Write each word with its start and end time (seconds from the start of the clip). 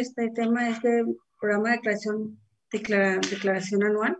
este 0.00 0.30
tema, 0.30 0.68
este 0.68 1.04
programa 1.38 1.70
de 1.70 1.76
declaración, 1.76 2.38
declaración 2.70 3.84
anual 3.84 4.18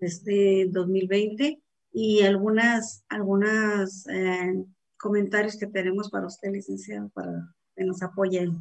este 0.00 0.66
2020 0.70 1.60
y 1.92 2.22
algunas, 2.22 3.04
algunas 3.08 4.06
eh, 4.08 4.64
comentarios 4.98 5.56
que 5.56 5.66
tenemos 5.66 6.10
para 6.10 6.26
usted, 6.26 6.50
licenciado, 6.52 7.08
para 7.10 7.54
que 7.76 7.84
nos 7.84 8.02
apoyen. 8.02 8.56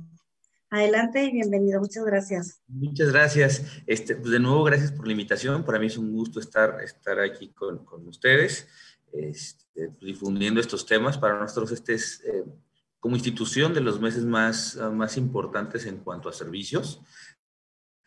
Adelante 0.69 1.23
y 1.23 1.31
bienvenido. 1.31 1.81
Muchas 1.81 2.05
gracias. 2.05 2.61
Muchas 2.67 3.11
gracias. 3.11 3.63
Este, 3.85 4.15
pues 4.15 4.31
de 4.31 4.39
nuevo, 4.39 4.63
gracias 4.63 4.91
por 4.91 5.05
la 5.05 5.11
invitación. 5.11 5.65
Para 5.65 5.79
mí 5.79 5.87
es 5.87 5.97
un 5.97 6.13
gusto 6.13 6.39
estar, 6.39 6.81
estar 6.81 7.19
aquí 7.19 7.49
con, 7.49 7.83
con 7.83 8.07
ustedes, 8.07 8.67
este, 9.11 9.89
difundiendo 9.99 10.61
estos 10.61 10.85
temas. 10.85 11.17
Para 11.17 11.39
nosotros 11.39 11.71
este 11.73 11.95
es, 11.95 12.23
eh, 12.23 12.45
como 13.01 13.15
institución, 13.15 13.73
de 13.73 13.81
los 13.81 13.99
meses 13.99 14.23
más, 14.23 14.77
más 14.93 15.17
importantes 15.17 15.85
en 15.87 15.97
cuanto 15.97 16.29
a 16.29 16.33
servicios 16.33 17.01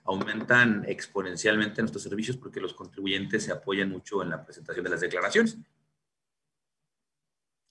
aumentan 0.05 0.85
exponencialmente 0.87 1.83
nuestros 1.83 2.03
servicios 2.05 2.37
porque 2.37 2.61
los 2.61 2.75
contribuyentes 2.75 3.43
se 3.43 3.53
apoyan 3.53 3.91
mucho 3.91 4.23
en 4.23 4.31
la 4.31 4.45
presentación 4.45 4.85
de 4.85 4.91
las 4.91 5.01
declaraciones. 5.01 5.59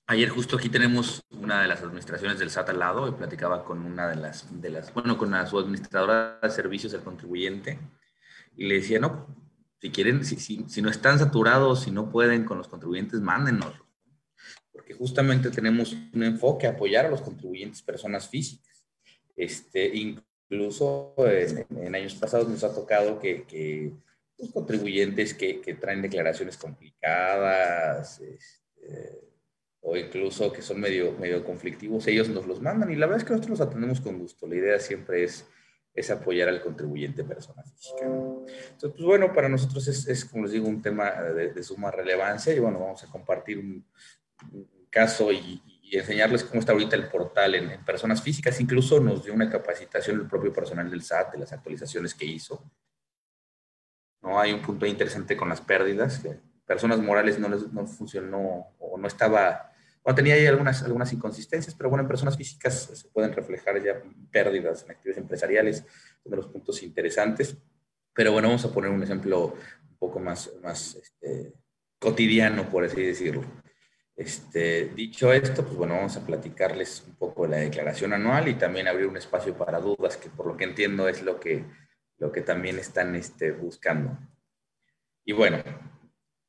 Ayer 0.08 0.30
justo 0.30 0.58
aquí 0.58 0.68
tenemos 0.68 1.24
una 1.30 1.62
de 1.62 1.68
las 1.68 1.82
administraciones 1.82 2.40
del 2.40 2.50
SAT 2.50 2.72
al 2.72 2.80
lado 2.80 3.08
y 3.08 3.12
platicaba 3.12 3.64
con 3.64 3.86
una 3.86 4.10
de 4.10 4.18
las, 4.18 4.62
de 4.62 4.70
las 4.70 4.94
bueno, 4.94 5.18
con 5.18 5.32
su 5.48 5.60
administradora 5.60 6.40
de 6.42 6.50
servicios 6.50 6.92
del 6.92 7.02
contribuyente 7.02 7.80
y 8.58 8.68
le 8.68 8.76
decía, 8.76 9.00
no, 9.00 9.28
si 9.80 9.92
quieren, 9.92 10.26
si, 10.26 10.36
si, 10.38 10.66
si 10.68 10.82
no 10.82 10.90
están 10.90 11.20
saturados, 11.20 11.84
si 11.84 11.92
no 11.92 12.10
pueden 12.10 12.44
con 12.44 12.58
los 12.58 12.68
contribuyentes, 12.68 13.22
mándenos. 13.22 13.83
Porque 14.84 14.96
justamente 14.96 15.50
tenemos 15.50 15.94
un 16.14 16.24
enfoque 16.24 16.68
a 16.68 16.72
apoyar 16.72 17.06
a 17.06 17.10
los 17.10 17.22
contribuyentes 17.22 17.82
personas 17.82 18.28
físicas. 18.28 18.86
Este, 19.38 19.90
Incluso 20.54 21.16
en, 21.18 21.96
años 21.96 22.16
pasados 22.16 22.50
nos 22.50 22.64
ha 22.64 22.76
tocado 22.76 23.18
que, 23.18 23.44
que 23.46 23.94
los 24.38 24.52
contribuyentes 24.52 25.34
que, 25.34 25.62
que, 25.62 25.76
traen 25.76 26.02
declaraciones 26.02 26.58
complicadas 26.58 28.20
este, 28.20 29.22
o 29.82 29.98
incluso 29.98 30.52
que 30.52 30.62
son 30.62 30.80
medio, 30.80 31.14
medio 31.14 31.44
conflictivos, 31.44 32.06
ellos 32.06 32.30
nos 32.30 32.46
los 32.46 32.62
mandan 32.62 32.92
y 32.92 32.96
la 32.96 33.08
verdad 33.08 33.22
es 33.22 33.24
que 33.26 33.32
nosotros 33.32 33.60
los 33.60 33.68
atendemos 33.68 34.00
con 34.02 34.20
gusto. 34.20 34.46
La 34.46 34.56
idea 34.56 34.80
siempre 34.80 35.24
es, 35.24 35.48
es 35.96 36.12
apoyar 36.12 36.50
al 36.50 36.62
contribuyente 36.62 37.24
persona 37.24 37.64
física. 37.64 38.06
Entonces, 38.06 38.92
pues 38.92 39.04
bueno, 39.04 39.34
para 39.34 39.50
nosotros 39.50 39.88
es, 39.88 40.08
es 40.08 40.24
como 40.26 40.44
les 40.44 40.52
digo, 40.52 40.68
un 40.68 40.84
tema 40.84 41.10
de, 41.10 41.52
de, 41.52 41.64
suma 41.64 41.90
relevancia 41.90 42.54
y 42.54 42.60
bueno, 42.60 42.80
vamos 42.80 43.04
a 43.04 43.08
compartir 43.08 43.58
un 43.58 43.84
caso 44.94 45.32
y, 45.32 45.62
enseñarles 45.92 46.44
cómo 46.44 46.60
está 46.60 46.72
ahorita 46.72 46.96
el 46.96 47.08
portal 47.08 47.54
en, 47.54 47.86
personas 47.86 48.20
físicas. 48.20 48.60
Incluso 48.60 49.00
nos 49.00 49.24
dio 49.24 49.34
una 49.34 49.48
capacitación 49.48 50.22
el 50.22 50.28
propio 50.28 50.52
personal 50.52 50.90
del 50.90 51.04
SAT 51.04 51.34
de 51.34 51.40
las 51.40 51.54
actualizaciones 51.54 52.16
que 52.16 52.26
hizo. 52.26 52.64
¿No? 54.24 54.40
Hay 54.40 54.54
un 54.54 54.62
punto 54.64 54.88
interesante 54.88 55.38
con 55.38 55.50
las 55.50 55.62
pérdidas, 55.62 56.18
que 56.18 56.40
personas 56.66 57.00
morales 57.00 57.38
no, 57.38 57.48
les, 57.48 57.72
no 57.72 57.86
funcionó 57.86 58.74
o 58.80 58.98
no 58.98 59.08
estaba, 59.08 59.72
bueno, 60.04 60.16
tenía 60.16 60.34
ahí 60.34 60.48
algunas, 60.48 60.82
algunas 60.82 61.14
inconsistencias, 61.14 61.76
pero 61.76 61.90
bueno, 61.90 62.02
en 62.02 62.08
personas 62.08 62.38
físicas 62.38 62.90
se 62.92 63.10
pueden 63.10 63.32
reflejar 63.32 63.84
ya 63.84 64.02
pérdidas 64.32 64.84
en 64.86 64.92
actividades 64.92 65.22
empresariales, 65.22 65.86
de 66.26 66.36
los 66.36 66.48
puntos 66.48 66.82
interesantes. 66.82 67.56
Pero 68.14 68.32
bueno, 68.32 68.48
vamos 68.48 68.66
a 68.66 68.72
poner 68.72 68.90
un 68.90 69.04
ejemplo 69.04 69.54
un 69.90 69.98
poco 70.00 70.20
más, 70.20 70.50
más 70.64 70.96
este, 70.96 71.54
cotidiano, 72.00 72.68
por 72.70 72.84
así 72.84 73.02
decirlo. 73.02 73.63
Este, 74.16 74.90
dicho 74.90 75.34
esto, 75.34 75.64
pues 75.64 75.76
bueno, 75.76 75.96
vamos 75.96 76.16
a 76.18 76.26
platicarles 76.26 77.04
un 77.08 77.16
poco 77.16 77.44
de 77.44 77.50
la 77.50 77.58
declaración 77.58 78.14
anual 78.14 78.48
y 78.48 78.54
también 78.54 78.88
abrir 78.88 79.08
un 79.08 79.18
espacio 79.18 79.58
para 79.58 79.80
dudas, 79.80 80.18
que 80.18 80.30
por 80.30 80.46
lo 80.46 80.56
que 80.56 80.66
entiendo 80.66 81.08
es 81.08 81.24
lo 81.24 81.40
que, 81.40 81.66
lo 82.20 82.32
que 82.32 82.42
también 82.42 82.78
están 82.78 83.16
este, 83.16 83.52
buscando. 83.52 84.16
Y 85.26 85.34
bueno, 85.34 85.64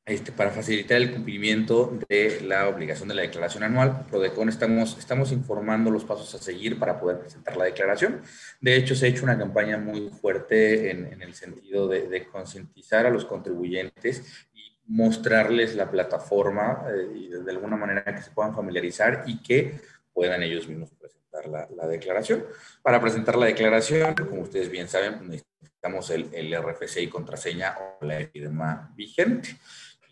este, 0.05 0.31
para 0.31 0.51
facilitar 0.51 0.97
el 0.97 1.11
cumplimiento 1.11 1.97
de 2.07 2.41
la 2.41 2.69
obligación 2.69 3.09
de 3.09 3.15
la 3.15 3.23
declaración 3.23 3.63
anual, 3.63 4.05
Prodecon 4.05 4.49
estamos, 4.49 4.95
estamos 4.99 5.31
informando 5.31 5.89
los 5.89 6.05
pasos 6.05 6.35
a 6.35 6.37
seguir 6.37 6.77
para 6.77 6.99
poder 6.99 7.19
presentar 7.19 7.57
la 7.57 7.65
declaración. 7.65 8.21
De 8.61 8.75
hecho, 8.75 8.93
se 8.93 9.07
ha 9.07 9.09
hecho 9.09 9.23
una 9.23 9.39
campaña 9.39 9.79
muy 9.79 10.09
fuerte 10.09 10.91
en, 10.91 11.19
el 11.19 11.33
sentido 11.33 11.87
de 11.87 12.27
concientizar 12.27 13.07
a 13.07 13.09
los 13.09 13.25
contribuyentes 13.25 14.47
mostrarles 14.87 15.75
la 15.75 15.89
plataforma 15.89 16.85
eh, 16.89 17.07
y 17.15 17.29
de 17.29 17.51
alguna 17.51 17.77
manera 17.77 18.03
que 18.03 18.21
se 18.21 18.31
puedan 18.31 18.53
familiarizar 18.53 19.23
y 19.25 19.41
que 19.41 19.79
puedan 20.13 20.43
ellos 20.43 20.67
mismos 20.67 20.91
presentar 20.91 21.47
la, 21.47 21.67
la, 21.75 21.87
declaración. 21.87 22.45
Para 22.81 23.01
presentar 23.01 23.35
la 23.35 23.47
declaración, 23.47 24.15
como 24.15 24.41
ustedes 24.41 24.69
bien 24.69 24.87
saben, 24.87 25.27
necesitamos 25.27 26.09
el, 26.09 26.29
el 26.33 26.55
RFC 26.55 27.01
y 27.01 27.07
contraseña 27.09 27.75
o 27.77 28.05
la 28.05 28.19
epidemia 28.19 28.89
vigente. 28.95 29.57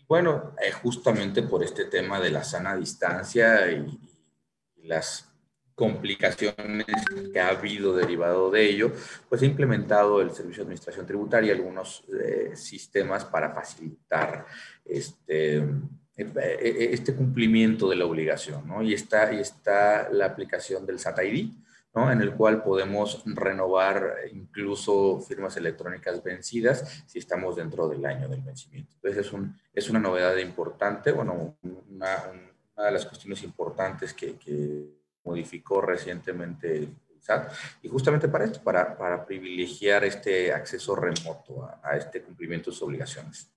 Bueno, 0.06 0.54
eh, 0.62 0.70
justamente 0.72 1.42
por 1.42 1.64
este 1.64 1.86
tema 1.86 2.20
de 2.20 2.30
la 2.30 2.44
sana 2.44 2.76
distancia 2.76 3.70
y 3.70 3.98
las 4.82 5.33
complicaciones 5.74 6.86
que 7.32 7.40
ha 7.40 7.48
habido 7.48 7.94
derivado 7.94 8.50
de 8.50 8.68
ello, 8.68 8.92
pues 9.28 9.42
ha 9.42 9.46
implementado 9.46 10.20
el 10.20 10.30
Servicio 10.30 10.62
de 10.62 10.66
Administración 10.66 11.06
Tributaria 11.06 11.52
algunos 11.52 12.04
eh, 12.20 12.52
sistemas 12.54 13.24
para 13.24 13.52
facilitar 13.52 14.46
este, 14.84 15.56
eh, 15.56 15.62
eh, 16.16 16.88
este 16.92 17.14
cumplimiento 17.14 17.88
de 17.88 17.96
la 17.96 18.06
obligación, 18.06 18.66
¿no? 18.68 18.82
Y 18.82 18.94
está, 18.94 19.32
y 19.32 19.40
está 19.40 20.08
la 20.10 20.26
aplicación 20.26 20.86
del 20.86 21.00
SAT 21.00 21.24
ID, 21.24 21.50
¿no? 21.92 22.10
En 22.12 22.20
el 22.20 22.34
cual 22.34 22.62
podemos 22.62 23.24
renovar 23.26 24.14
incluso 24.32 25.20
firmas 25.20 25.56
electrónicas 25.56 26.22
vencidas 26.22 27.04
si 27.06 27.18
estamos 27.18 27.56
dentro 27.56 27.88
del 27.88 28.04
año 28.06 28.28
del 28.28 28.42
vencimiento. 28.42 28.92
Entonces 28.94 29.26
es, 29.26 29.32
un, 29.32 29.58
es 29.72 29.90
una 29.90 29.98
novedad 29.98 30.36
importante, 30.36 31.10
bueno, 31.10 31.56
una, 31.90 32.16
de 32.76 32.90
las 32.90 33.06
cuestiones 33.06 33.42
importantes 33.42 34.12
que 34.12 34.36
modificó 35.24 35.80
recientemente 35.80 36.76
el 36.76 36.96
SAT, 37.20 37.52
y 37.82 37.88
justamente 37.88 38.28
para 38.28 38.44
esto, 38.44 38.62
para, 38.62 38.96
para 38.96 39.24
privilegiar 39.24 40.04
este 40.04 40.52
acceso 40.52 40.94
remoto 40.94 41.64
a, 41.64 41.80
a, 41.82 41.96
este 41.96 42.22
cumplimiento 42.22 42.70
de 42.70 42.74
sus 42.74 42.82
obligaciones. 42.82 43.50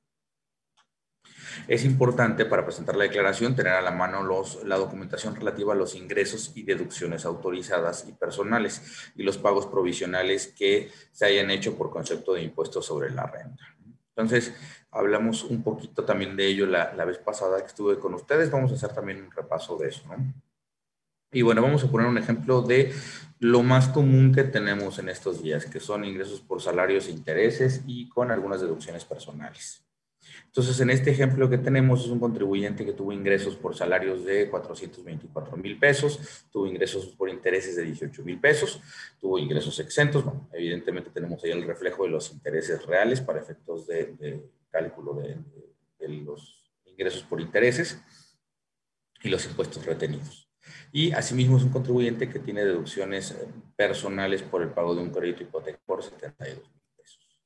Es 1.68 1.84
importante 1.84 2.46
para 2.46 2.64
presentar 2.64 2.96
la 2.96 3.04
declaración 3.04 3.56
tener 3.56 3.74
a 3.74 3.82
la 3.82 3.92
mano 3.92 4.24
los, 4.24 4.64
la 4.64 4.78
documentación 4.78 5.36
relativa 5.36 5.74
a 5.74 5.76
los 5.76 5.96
ingresos 5.96 6.52
y 6.56 6.64
deducciones 6.64 7.26
autorizadas 7.26 8.06
y 8.08 8.14
personales 8.14 9.12
y 9.16 9.24
los 9.24 9.38
pagos 9.38 9.66
provisionales 9.66 10.48
que 10.48 10.92
se 11.12 11.26
hayan 11.26 11.50
hecho 11.50 11.76
por 11.76 11.90
concepto 11.90 12.34
de 12.34 12.44
impuestos 12.44 12.86
sobre 12.86 13.10
la 13.10 13.26
renta. 13.26 13.64
Entonces, 14.16 14.54
hablamos 14.92 15.44
un 15.44 15.64
poquito 15.64 16.06
también 16.06 16.36
de 16.36 16.48
ello 16.48 16.66
la, 16.66 16.94
la 16.94 17.06
vez 17.06 17.18
pasada 17.18 17.60
que 17.60 17.68
estuve 17.68 18.00
con 18.00 18.14
ustedes. 18.14 18.50
Vamos 18.50 18.72
a 18.72 18.76
hacer 18.76 18.94
también 18.94 19.22
un 19.22 19.32
repaso 19.32 19.78
de 19.78 19.90
eso. 19.90 20.04
¿no? 20.08 20.34
Y 21.32 21.42
bueno, 21.42 21.62
vamos 21.62 21.84
a 21.84 21.92
poner 21.92 22.08
un 22.08 22.18
ejemplo 22.18 22.62
de 22.62 22.94
lo 23.40 23.62
más 23.64 23.90
común 23.90 24.34
que 24.34 24.44
tenemos 24.44 24.98
en 25.00 25.10
estos 25.10 25.44
días, 25.44 25.66
que 25.66 25.80
son 25.80 26.06
ingresos 26.06 26.42
por 26.42 26.62
salarios 26.62 27.08
e 27.08 27.12
intereses 27.12 27.84
y 27.86 28.10
con 28.10 28.32
algunas 28.32 28.62
deducciones 28.62 29.06
personales. 29.06 29.84
Entonces, 30.46 30.80
en 30.80 30.90
este 30.90 31.12
ejemplo 31.12 31.50
que 31.50 31.58
tenemos 31.58 32.04
es 32.04 32.10
un 32.10 32.20
contribuyente 32.20 32.86
que 32.86 32.94
tuvo 32.94 33.12
ingresos 33.12 33.56
por 33.56 33.76
salarios 33.76 34.26
de 34.26 34.50
424 34.50 35.58
mil 35.58 35.78
pesos, 35.78 36.46
tuvo 36.52 36.68
ingresos 36.68 37.08
por 37.08 37.30
intereses 37.30 37.76
de 37.76 37.84
18 37.84 38.24
mil 38.24 38.40
pesos, 38.40 38.82
tuvo 39.20 39.38
ingresos 39.38 39.80
exentos. 39.80 40.26
Evidentemente 40.54 41.12
tenemos 41.12 41.44
ahí 41.44 41.52
el 41.52 41.64
reflejo 41.64 42.04
de 42.04 42.10
los 42.10 42.32
intereses 42.32 42.86
reales 42.86 43.22
para 43.22 43.40
efectos 43.40 43.86
de, 43.88 44.44
cálculo 44.70 45.14
de, 45.14 45.38
de 46.00 46.10
los 46.10 46.64
ingresos 46.86 47.24
por 47.24 47.40
intereses 47.40 48.02
y 49.22 49.30
los 49.30 49.46
impuestos 49.46 49.86
retenidos. 49.86 50.47
Y 50.92 51.12
asimismo 51.12 51.58
es 51.58 51.64
un 51.64 51.70
contribuyente 51.70 52.30
que 52.30 52.40
tiene 52.40 52.64
deducciones 52.64 53.32
eh, 53.32 53.48
personales 53.76 54.42
por 54.42 54.62
el 54.62 54.70
pago 54.70 54.96
de 54.96 55.02
un 55.02 55.10
crédito 55.10 55.44
hipotecario 55.44 55.82
por 55.86 56.04
72 56.04 56.70
mil 56.72 56.82
pesos. 56.96 57.42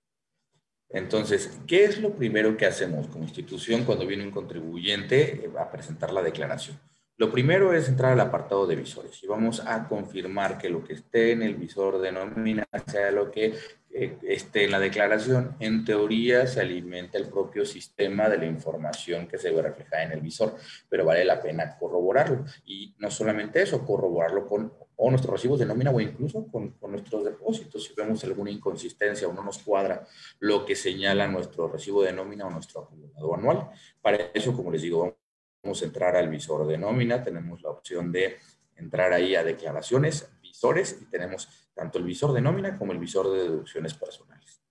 Entonces, 0.90 1.60
¿qué 1.68 1.86
es 1.86 2.00
lo 2.00 2.16
primero 2.16 2.56
que 2.56 2.66
hacemos 2.66 3.08
como 3.08 3.24
institución 3.24 3.84
cuando 3.84 4.06
viene 4.06 4.24
un 4.24 4.32
contribuyente 4.32 5.46
eh, 5.46 5.52
a 5.60 5.72
presentar 5.72 6.14
la 6.14 6.22
declaración? 6.22 6.80
Lo 7.22 7.32
primero 7.32 7.72
es 7.72 7.88
entrar 7.88 8.14
al 8.14 8.20
apartado 8.20 8.66
de 8.66 8.76
visores 8.76 9.24
y 9.24 9.28
vamos 9.28 9.62
a 9.64 9.88
confirmar 9.88 10.58
que 10.58 10.72
lo 10.72 10.84
que 10.84 10.94
esté 10.94 11.34
en 11.34 11.44
el 11.44 11.54
visor 11.54 12.02
de 12.02 12.12
nómina 12.12 12.68
sea 12.88 13.12
lo 13.12 13.30
que 13.30 13.54
eh, 13.92 14.18
esté 14.24 14.66
en 14.66 14.72
la 14.72 14.80
declaración. 14.80 15.56
En 15.60 15.86
teoría 15.86 16.48
se 16.48 16.62
alimenta 16.62 17.20
el 17.20 17.28
propio 17.28 17.64
sistema 17.64 18.28
de 18.28 18.40
la 18.40 18.48
información 18.48 19.28
que 19.28 19.38
se 19.38 19.52
ve 19.52 19.62
reflejada 19.62 20.02
en 20.02 20.14
el 20.14 20.22
visor, 20.22 20.56
pero 20.90 21.06
vale 21.06 21.24
la 21.24 21.40
pena 21.40 21.78
corroborarlo. 21.78 22.44
Y 22.66 22.96
no 22.98 23.12
solamente 23.12 23.62
eso, 23.62 23.86
corroborarlo 23.86 24.48
con 24.48 24.74
o 24.96 25.10
nuestros 25.12 25.34
recibos 25.34 25.60
de 25.60 25.68
nómina 25.68 25.92
o 25.92 26.02
incluso 26.02 26.48
con, 26.48 26.72
con, 26.72 26.90
nuestros 26.90 27.24
depósitos. 27.24 27.84
Si 27.84 27.94
vemos 27.94 28.24
alguna 28.24 28.50
inconsistencia 28.50 29.28
o 29.28 29.34
no 29.34 29.44
nos 29.44 29.60
cuadra 29.60 30.08
lo 30.40 30.66
que 30.66 30.76
señala 30.76 31.28
nuestro 31.28 31.68
recibo 31.68 32.02
de 32.02 32.14
nómina 32.14 32.48
o 32.48 32.50
nuestro 32.50 32.82
acumulado 32.82 33.36
anual. 33.36 33.70
Para 34.02 34.18
eso, 34.34 34.56
como 34.56 34.72
les 34.72 34.82
digo, 34.82 35.21
A 35.63 35.86
entrar 35.86 36.16
al 36.16 36.28
visor 36.28 36.66
de 36.66 36.78
nómina, 36.78 37.24
tenemos 37.24 37.62
la 37.62 37.69
opción 37.69 38.12
de 38.12 38.40
entrar 38.75 39.13
ahí 39.13 39.36
a 39.36 39.44
declaraciones, 39.44 40.28
visores 40.42 40.98
y 41.00 41.06
tenemos 41.06 41.48
tanto 41.75 42.00
el 42.00 42.04
visor 42.04 42.34
de 42.34 42.42
nómina 42.42 42.78
como 42.78 42.94
el 42.94 42.98
visor 42.98 43.31
de 43.31 43.44
deducciones 43.44 43.94
personales. 43.94 44.62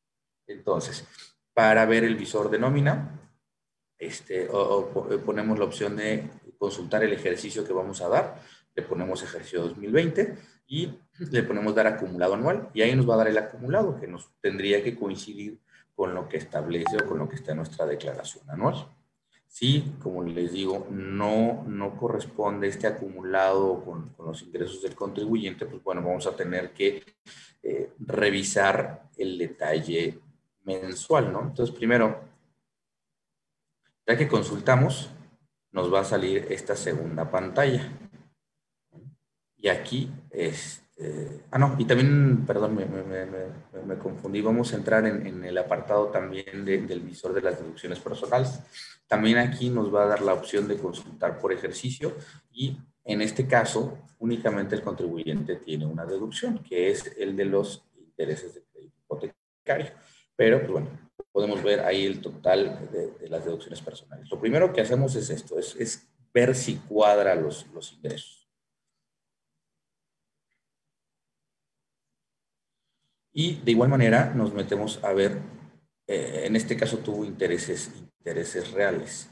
Entonces, 0.49 1.07
para 1.55 1.87
ver 1.87 2.03
el 2.03 2.17
visor 2.17 2.51
de 2.51 2.59
nómina, 2.59 3.21
este, 3.99 4.49
ponemos 5.25 5.59
la 5.59 5.65
opción 5.65 5.97
de 5.97 6.29
consultar 6.59 7.05
el 7.05 7.13
ejercicio 7.13 7.65
que 7.65 7.73
vamos 7.73 8.03
a 8.03 8.09
dar, 8.09 8.41
le 8.75 8.83
ponemos 8.83 9.23
ejercicio 9.23 9.63
2020 9.63 10.37
y 10.67 10.93
le 11.19 11.43
ponemos 11.43 11.75
dar 11.75 11.87
acumulado 11.87 12.35
anual 12.35 12.69
y 12.75 12.83
ahí 12.83 12.95
nos 12.95 13.09
va 13.09 13.15
a 13.15 13.19
dar 13.19 13.29
el 13.29 13.39
acumulado 13.39 13.99
que 13.99 14.07
nos 14.07 14.33
tendría 14.41 14.83
que 14.83 14.97
coincidir 14.97 15.61
con 15.95 16.15
lo 16.15 16.29
que 16.29 16.39
establece 16.39 16.97
o 17.03 17.07
con 17.07 17.19
lo 17.19 17.29
que 17.29 17.37
está 17.37 17.53
en 17.53 17.59
nuestra 17.59 17.87
declaración 17.87 18.49
anual. 18.51 18.89
Si, 19.51 19.97
como 20.01 20.23
les 20.23 20.53
digo, 20.53 20.87
no, 20.93 21.65
no 21.67 21.97
corresponde 21.97 22.69
este 22.69 22.87
acumulado 22.87 23.85
con, 23.85 24.11
con 24.11 24.27
los 24.27 24.43
ingresos 24.43 24.81
del 24.81 24.95
contribuyente, 24.95 25.67
pues 25.67 25.83
bueno, 25.83 26.03
vamos 26.03 26.25
a 26.29 26.37
tener 26.37 26.73
que 26.73 27.03
eh, 27.61 27.93
revisar 27.99 29.11
el 29.19 29.37
detalle 29.37 30.21
mensual, 30.63 31.33
¿no? 31.33 31.43
Entonces, 31.43 31.75
primero, 31.75 32.21
ya 34.07 34.17
que 34.17 34.29
consultamos, 34.29 35.11
nos 35.73 35.93
va 35.93 36.01
a 36.01 36.05
salir 36.05 36.47
esta 36.49 36.77
segunda 36.77 37.29
pantalla. 37.29 37.93
Y 39.57 39.67
aquí, 39.67 40.13
este, 40.31 40.90
ah, 41.51 41.59
no, 41.59 41.77
y 41.79 41.85
también, 41.85 42.45
perdón, 42.47 42.77
me, 42.77 43.95
confundí, 43.99 44.41
vamos 44.41 44.73
a 44.73 44.77
entrar 44.77 45.07
en, 45.07 45.45
el 45.45 45.59
apartado 45.59 46.07
también 46.07 46.65
del 46.65 47.01
visor 47.01 47.33
de 47.33 47.43
las 47.43 47.59
deducciones 47.59 47.99
personales. 47.99 48.61
También 49.07 49.39
aquí 49.39 49.71
nos 49.71 49.93
va 49.93 50.05
a 50.05 50.07
dar 50.07 50.23
la 50.23 50.35
opción 50.35 50.69
de 50.69 50.77
consultar 50.77 51.39
por 51.39 51.53
ejercicio 51.53 52.15
y 52.53 52.77
en 53.05 53.23
este 53.23 53.47
caso 53.47 53.99
únicamente 54.19 54.75
el 54.75 54.83
contribuyente 54.83 55.57
tiene 55.57 55.87
una 55.87 56.05
deducción, 56.05 56.59
que 56.59 56.91
es 56.91 57.17
el 57.19 57.35
de 57.37 57.45
los 57.47 57.85
intereses 57.99 58.55
de 58.55 58.63
crédito 58.71 58.97
hipotecario. 58.99 59.91
Pero, 60.37 60.59
pues 60.61 60.71
bueno, 60.71 60.89
podemos 61.33 61.63
ver 61.63 61.81
ahí 61.81 62.07
el 62.07 62.21
total 62.21 62.89
de, 62.93 63.29
las 63.29 63.45
deducciones 63.45 63.81
personales. 63.81 64.31
Lo 64.31 64.41
primero 64.41 64.73
que 64.73 64.81
hacemos 64.81 65.15
es 65.17 65.31
esto, 65.31 65.59
es, 65.59 66.07
ver 66.33 66.55
si 66.55 66.77
cuadra 66.77 67.35
los 67.35 67.67
ingresos. 67.93 68.40
Y 73.33 73.57
de 73.57 73.71
igual 73.71 73.89
manera 73.89 74.33
nos 74.35 74.53
metemos 74.53 75.03
a 75.05 75.13
ver, 75.13 75.39
eh, 76.07 76.43
en 76.45 76.57
este 76.57 76.77
caso 76.77 76.99
tuvo 76.99 77.25
intereses 77.25 77.91
intereses 78.21 78.71
reales. 78.73 79.31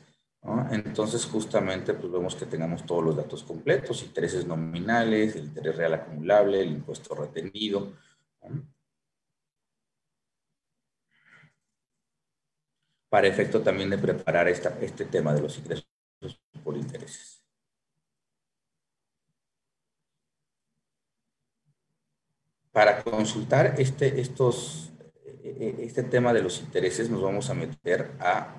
Entonces, 0.71 1.27
justamente, 1.27 1.93
pues 1.95 2.11
vemos 2.11 2.35
que 2.35 2.47
tengamos 2.47 2.87
todos 2.87 3.05
los 3.05 3.17
datos 3.17 3.43
completos, 3.43 4.03
intereses 4.03 4.47
nominales, 4.47 5.37
el 5.37 5.45
interés 5.45 5.77
real 5.77 5.95
acumulable, 5.95 6.61
el 6.61 6.71
impuesto 6.73 7.15
retenido. 7.15 7.93
Para 13.11 13.27
efecto 13.27 13.61
también 13.61 13.91
de 13.91 13.99
preparar 13.99 14.49
este 14.49 15.05
tema 15.07 15.35
de 15.35 15.43
los 15.43 15.59
ingresos 15.59 15.87
por 16.65 16.77
intereses. 16.77 17.38
Para 22.79 23.03
consultar 23.03 23.75
este, 23.79 24.21
estos, 24.21 24.93
e, 25.43 25.51
e, 25.81 25.85
este 25.85 26.05
tema 26.05 26.33
de 26.33 26.43
los 26.43 26.61
intereses, 26.61 27.11
nos 27.11 27.21
vamos 27.21 27.51
a 27.51 27.55
meter 27.55 28.13
a 28.21 28.55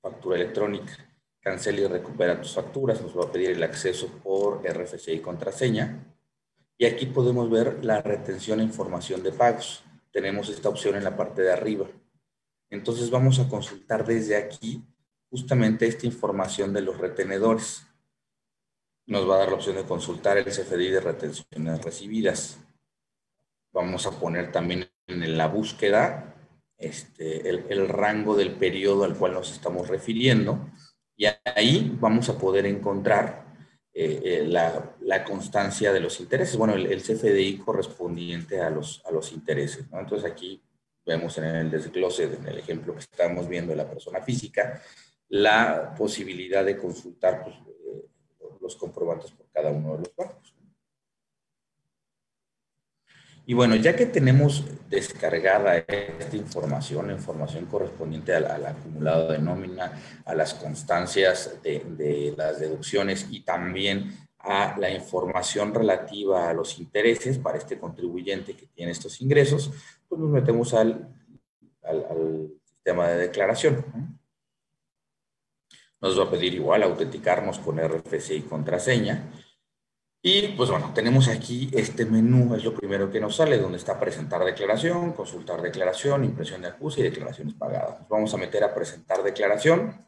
factura 0.00 0.34
electrónica. 0.34 0.92
Cancela 1.38 1.82
y 1.82 1.86
recupera 1.86 2.40
tus 2.40 2.54
facturas. 2.54 3.00
Nos 3.00 3.16
va 3.16 3.22
a 3.22 3.30
pedir 3.30 3.50
el 3.50 3.62
acceso 3.62 4.08
por 4.20 4.64
RFC 4.66 5.10
y 5.10 5.20
contraseña. 5.20 6.12
Y 6.76 6.86
aquí 6.86 7.06
podemos 7.06 7.48
ver 7.48 7.84
la 7.84 8.02
retención 8.02 8.58
e 8.58 8.64
información 8.64 9.22
de 9.22 9.30
pagos. 9.30 9.84
Tenemos 10.10 10.48
esta 10.48 10.68
opción 10.68 10.96
en 10.96 11.04
la 11.04 11.16
parte 11.16 11.42
de 11.42 11.52
arriba. 11.52 11.86
Entonces 12.68 13.10
vamos 13.10 13.38
a 13.38 13.48
consultar 13.48 14.04
desde 14.04 14.34
aquí 14.34 14.82
justamente 15.30 15.86
esta 15.86 16.04
información 16.04 16.72
de 16.72 16.80
los 16.80 16.98
retenedores. 16.98 17.86
Nos 19.06 19.30
va 19.30 19.36
a 19.36 19.38
dar 19.38 19.50
la 19.50 19.54
opción 19.54 19.76
de 19.76 19.84
consultar 19.84 20.36
el 20.36 20.46
CFDI 20.46 20.90
de 20.90 21.00
retenciones 21.00 21.80
recibidas. 21.84 22.58
Vamos 23.72 24.06
a 24.06 24.12
poner 24.12 24.52
también 24.52 24.88
en 25.06 25.36
la 25.36 25.48
búsqueda 25.48 26.34
este, 26.76 27.48
el, 27.48 27.88
rango 27.88 28.36
del 28.36 28.52
periodo 28.52 29.04
al 29.04 29.16
cual 29.16 29.34
nos 29.34 29.52
estamos 29.52 29.88
refiriendo 29.88 30.70
y 31.16 31.26
ahí 31.44 31.96
vamos 32.00 32.28
a 32.28 32.36
poder 32.36 32.66
encontrar 32.66 33.46
eh, 33.94 34.20
eh, 34.24 34.46
la, 34.46 35.24
constancia 35.24 35.92
de 35.92 36.00
los 36.00 36.18
intereses, 36.20 36.56
bueno, 36.56 36.74
el, 36.74 37.02
CFDI 37.02 37.58
correspondiente 37.58 38.60
a 38.60 38.70
los, 38.70 39.02
a 39.04 39.12
los 39.12 39.32
intereses. 39.32 39.84
Entonces 39.92 40.30
aquí 40.30 40.60
vemos 41.06 41.36
en 41.38 41.44
el 41.44 41.70
desglose, 41.70 42.24
en 42.24 42.48
el 42.48 42.58
ejemplo 42.58 42.94
que 42.94 43.00
estamos 43.00 43.48
viendo 43.48 43.70
de 43.70 43.76
la 43.76 43.88
persona 43.88 44.20
física, 44.20 44.82
la 45.28 45.94
posibilidad 45.96 46.64
de 46.64 46.76
consultar 46.76 47.44
pues, 47.44 47.56
eh, 47.56 48.08
los 48.60 48.76
comprobantes 48.76 49.30
por 49.30 49.46
cada 49.50 49.70
uno 49.70 49.92
de 49.92 49.98
los 50.00 50.16
bancos. 50.16 50.51
Y 53.44 53.54
bueno, 53.54 53.74
ya 53.74 53.96
que 53.96 54.06
tenemos 54.06 54.64
descargada 54.88 55.78
esta 55.78 56.36
información, 56.36 57.08
la 57.08 57.14
información 57.14 57.66
correspondiente 57.66 58.34
al, 58.34 58.64
acumulado 58.64 59.32
de 59.32 59.38
nómina, 59.38 59.92
a 60.24 60.34
las 60.34 60.54
constancias 60.54 61.58
de, 61.62 62.34
las 62.36 62.60
deducciones 62.60 63.26
y 63.30 63.40
también 63.40 64.16
a 64.38 64.76
la 64.78 64.90
información 64.90 65.74
relativa 65.74 66.50
a 66.50 66.54
los 66.54 66.78
intereses 66.78 67.38
para 67.38 67.58
este 67.58 67.78
contribuyente 67.78 68.54
que 68.54 68.66
tiene 68.66 68.92
estos 68.92 69.20
ingresos, 69.20 69.72
pues 70.08 70.20
nos 70.20 70.30
metemos 70.30 70.72
al, 70.74 71.08
al 71.82 72.48
sistema 72.64 73.08
de 73.08 73.18
declaración. 73.18 73.84
Nos 76.00 76.18
va 76.18 76.24
a 76.24 76.30
pedir 76.30 76.54
igual 76.54 76.82
autenticarnos 76.84 77.58
con 77.58 77.78
RFC 77.78 78.30
y 78.36 78.40
contraseña 78.42 79.30
y 80.24 80.48
pues 80.56 80.70
bueno, 80.70 80.92
tenemos 80.94 81.26
aquí 81.26 81.68
este 81.72 82.06
menú, 82.06 82.54
es 82.54 82.64
lo 82.64 82.74
primero 82.74 83.10
que 83.10 83.20
nos 83.20 83.36
sale, 83.36 83.58
donde 83.58 83.78
está 83.78 83.98
presentar 83.98 84.44
declaración, 84.44 85.12
consultar 85.14 85.60
declaración, 85.60 86.24
impresión 86.24 86.62
de 86.62 86.68
acusa 86.68 87.00
y 87.00 87.02
declaraciones 87.02 87.54
pagadas. 87.54 88.00
Nos 88.00 88.08
vamos 88.08 88.32
a 88.32 88.36
meter 88.36 88.62
a 88.62 88.72
presentar 88.72 89.24
declaración. 89.24 90.06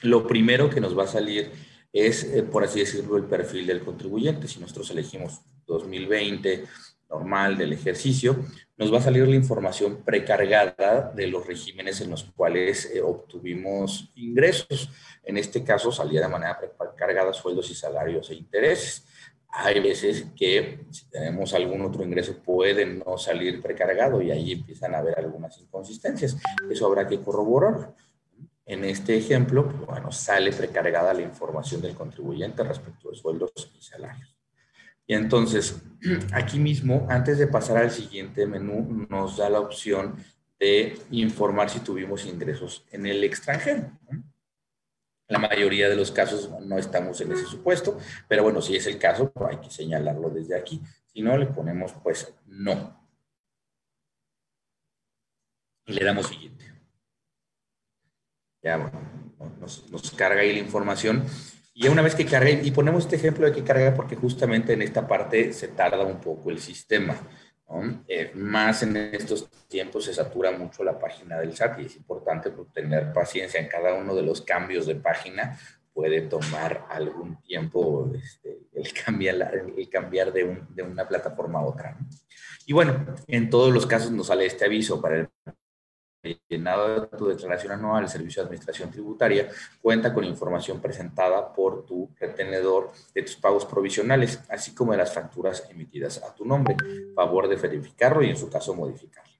Lo 0.00 0.26
primero 0.26 0.70
que 0.70 0.80
nos 0.80 0.98
va 0.98 1.04
a 1.04 1.08
salir 1.08 1.52
es, 1.92 2.24
eh, 2.24 2.42
por 2.42 2.64
así 2.64 2.80
decirlo, 2.80 3.18
el 3.18 3.24
perfil 3.24 3.66
del 3.66 3.80
contribuyente. 3.80 4.48
Si 4.48 4.58
nosotros 4.58 4.90
elegimos 4.90 5.42
2020, 5.66 6.64
normal 7.10 7.58
del 7.58 7.74
ejercicio, 7.74 8.44
nos 8.78 8.92
va 8.92 8.98
a 8.98 9.02
salir 9.02 9.28
la 9.28 9.36
información 9.36 10.02
precargada 10.02 11.12
de 11.14 11.26
los 11.26 11.46
regímenes 11.46 12.00
en 12.00 12.10
los 12.10 12.24
cuales 12.24 12.90
eh, 12.92 13.02
obtuvimos 13.02 14.10
ingresos. 14.16 14.88
En 15.22 15.36
este 15.36 15.62
caso 15.62 15.92
salía 15.92 16.22
de 16.22 16.28
manera 16.28 16.58
precargada 16.58 17.32
sueldos 17.32 17.70
y 17.70 17.74
salarios 17.74 18.30
e 18.30 18.34
intereses. 18.34 19.06
Hay 19.54 19.80
veces 19.80 20.26
que 20.34 20.86
si 20.90 21.10
tenemos 21.10 21.52
algún 21.52 21.82
otro 21.82 22.02
ingreso 22.02 22.38
puede 22.42 22.86
no 22.86 23.18
salir 23.18 23.60
precargado 23.60 24.22
y 24.22 24.30
ahí 24.30 24.52
empiezan 24.52 24.94
a 24.94 24.98
haber 24.98 25.18
algunas 25.18 25.58
inconsistencias. 25.58 26.38
Eso 26.70 26.86
habrá 26.86 27.06
que 27.06 27.20
corroborar. 27.20 27.94
En 28.64 28.84
este 28.84 29.16
ejemplo, 29.16 29.64
bueno, 29.86 30.10
sale 30.10 30.52
precargada 30.52 31.12
la 31.12 31.20
información 31.20 31.82
del 31.82 31.94
contribuyente 31.94 32.62
respecto 32.62 33.10
de 33.10 33.16
sueldos 33.16 33.52
y 33.78 33.82
salarios. 33.82 34.34
Y 35.06 35.14
entonces, 35.14 35.82
aquí 36.32 36.58
mismo, 36.58 37.06
antes 37.10 37.36
de 37.36 37.46
pasar 37.46 37.76
al 37.76 37.90
siguiente 37.90 38.46
menú, 38.46 39.06
nos 39.10 39.36
da 39.36 39.50
la 39.50 39.60
opción 39.60 40.16
de 40.58 40.96
informar 41.10 41.68
si 41.68 41.80
tuvimos 41.80 42.24
ingresos 42.24 42.86
en 42.90 43.04
el 43.04 43.22
extranjero. 43.24 43.90
La 45.32 45.38
mayoría 45.38 45.88
de 45.88 45.96
los 45.96 46.12
casos 46.12 46.50
no 46.60 46.76
estamos 46.76 47.18
en 47.22 47.32
ese 47.32 47.46
supuesto, 47.46 47.98
pero 48.28 48.42
bueno, 48.42 48.60
si 48.60 48.76
es 48.76 48.86
el 48.86 48.98
caso, 48.98 49.32
pues 49.32 49.50
hay 49.50 49.60
que 49.62 49.70
señalarlo 49.70 50.28
desde 50.28 50.54
aquí. 50.54 50.82
Si 51.06 51.22
no, 51.22 51.38
le 51.38 51.46
ponemos 51.46 51.94
pues 52.02 52.34
no. 52.44 53.02
Y 55.86 55.94
le 55.94 56.04
damos 56.04 56.26
siguiente. 56.26 56.66
Ya, 58.62 58.76
bueno, 58.76 59.56
nos, 59.58 60.12
carga 60.18 60.42
ahí 60.42 60.52
la 60.52 60.58
información 60.58 61.24
y 61.72 61.88
una 61.88 62.02
vez 62.02 62.14
que 62.14 62.26
cargue, 62.26 62.60
y 62.62 62.70
ponemos 62.70 63.04
este 63.04 63.16
ejemplo 63.16 63.46
de 63.46 63.52
que 63.52 63.64
carga 63.64 63.94
porque 63.94 64.16
justamente 64.16 64.74
en 64.74 64.82
esta 64.82 65.08
parte 65.08 65.54
se 65.54 65.68
tarda 65.68 66.04
un 66.04 66.20
poco 66.20 66.50
el 66.50 66.60
sistema. 66.60 67.16
Eh, 68.06 68.32
más 68.34 68.82
en 68.82 68.96
estos 68.96 69.48
tiempos 69.68 70.04
se 70.04 70.14
satura 70.14 70.50
mucho 70.52 70.84
la 70.84 70.98
página 70.98 71.40
del 71.40 71.56
SAT 71.56 71.80
y 71.80 71.86
es 71.86 71.96
importante 71.96 72.52
tener 72.72 73.12
paciencia 73.12 73.60
en 73.60 73.68
cada 73.68 73.94
uno 73.94 74.14
de 74.14 74.22
los 74.22 74.42
cambios 74.42 74.86
de 74.86 74.96
página. 74.96 75.58
Puede 75.94 76.22
tomar 76.22 76.86
algún 76.90 77.40
tiempo 77.42 78.10
este, 78.14 78.58
el, 78.72 78.92
cambiar, 78.92 79.52
el 79.76 79.88
cambiar 79.88 80.32
de, 80.32 80.44
una 80.82 81.06
plataforma 81.06 81.60
a 81.60 81.64
otra. 81.64 81.98
Y 82.66 82.72
bueno, 82.72 83.06
en 83.26 83.50
todos 83.50 83.72
los 83.72 83.86
casos 83.86 84.10
nos 84.10 84.28
sale 84.28 84.46
este 84.46 84.64
aviso 84.64 85.00
para 85.00 85.16
el 85.16 85.28
llenado 86.48 87.00
de 87.00 87.16
tu 87.16 87.26
declaración 87.26 87.72
anual, 87.72 88.04
el 88.04 88.08
Servicio 88.08 88.42
de 88.42 88.46
Administración 88.46 88.90
Tributaria 88.90 89.48
cuenta 89.80 90.12
con 90.14 90.24
información 90.24 90.80
presentada 90.80 91.52
por 91.52 91.84
tu 91.84 92.10
retenedor 92.18 92.92
de 93.14 93.22
tus 93.22 93.36
pagos 93.36 93.64
provisionales, 93.64 94.40
así 94.48 94.74
como 94.74 94.92
de 94.92 94.98
las 94.98 95.12
facturas 95.12 95.64
emitidas 95.70 96.22
a 96.22 96.34
tu 96.34 96.44
nombre. 96.44 96.76
Favor 97.14 97.48
de 97.48 97.56
verificarlo 97.56 98.22
y 98.22 98.30
en 98.30 98.36
su 98.36 98.48
caso 98.48 98.74
modificarlo. 98.74 99.32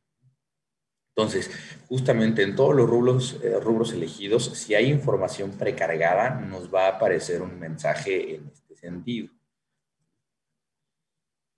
Entonces, 1.15 1.51
justamente 1.89 2.43
en 2.43 2.57
todos 2.57 2.75
los 2.75 2.89
rubros, 2.89 3.39
eh, 3.43 3.61
rubros 3.61 3.93
elegidos, 3.93 4.45
si 4.45 4.75
hay 4.75 4.87
información 4.91 5.51
precargada, 5.53 6.31
nos 6.31 6.73
va 6.73 6.87
a 6.87 6.97
aparecer 6.97 7.43
un 7.43 7.61
mensaje 7.61 8.37
en 8.37 8.49
este 8.49 8.75
sentido. 8.77 9.29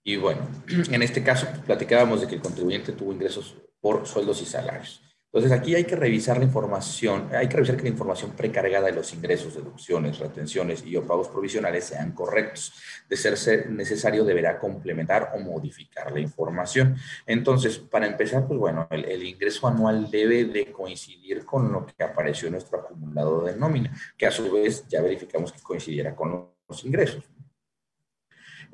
Y 0.03 0.17
bueno, 0.17 0.41
en 0.91 1.01
este 1.01 1.23
caso 1.23 1.47
platicábamos 1.65 2.21
de 2.21 2.27
que 2.27 2.35
el 2.35 2.41
contribuyente 2.41 2.91
tuvo 2.91 3.13
ingresos 3.13 3.55
por 3.79 4.05
sueldos 4.05 4.41
y 4.41 4.45
salarios. 4.45 5.04
Entonces 5.35 5.51
aquí 5.51 5.75
hay 5.75 5.83
que 5.83 5.97
revisar 5.97 6.37
la 6.37 6.45
información, 6.45 7.27
hay 7.33 7.49
que 7.49 7.57
revisar 7.57 7.75
que 7.75 7.83
la 7.83 7.89
información 7.89 8.31
precargada 8.31 8.85
de 8.85 8.93
los 8.93 9.13
ingresos, 9.13 9.53
deducciones, 9.53 10.17
retenciones 10.17 10.85
y 10.85 10.95
o 10.95 11.05
pagos 11.05 11.27
provisionales 11.27 11.83
sean 11.83 12.13
correctos. 12.13 12.71
De 13.09 13.17
ser 13.17 13.69
necesario, 13.69 14.23
deberá 14.23 14.57
complementar 14.57 15.33
o 15.35 15.39
modificar 15.39 16.09
la 16.13 16.21
información. 16.21 16.95
Entonces, 17.25 17.77
para 17.77 18.07
empezar, 18.07 18.47
pues 18.47 18.57
bueno, 18.57 18.87
el, 18.89 19.23
ingreso 19.23 19.67
anual 19.67 20.09
debe 20.09 20.45
de 20.45 20.71
coincidir 20.71 21.43
con 21.43 21.69
lo 21.69 21.85
que 21.85 22.01
apareció 22.01 22.47
en 22.47 22.53
nuestro 22.53 22.79
acumulado 22.79 23.43
de 23.43 23.57
nómina, 23.57 23.93
que 24.17 24.27
a 24.27 24.31
su 24.31 24.49
vez 24.49 24.87
ya 24.87 25.01
verificamos 25.01 25.51
que 25.51 25.61
coincidiera 25.61 26.15
con 26.15 26.47
los 26.65 26.85
ingresos. 26.85 27.25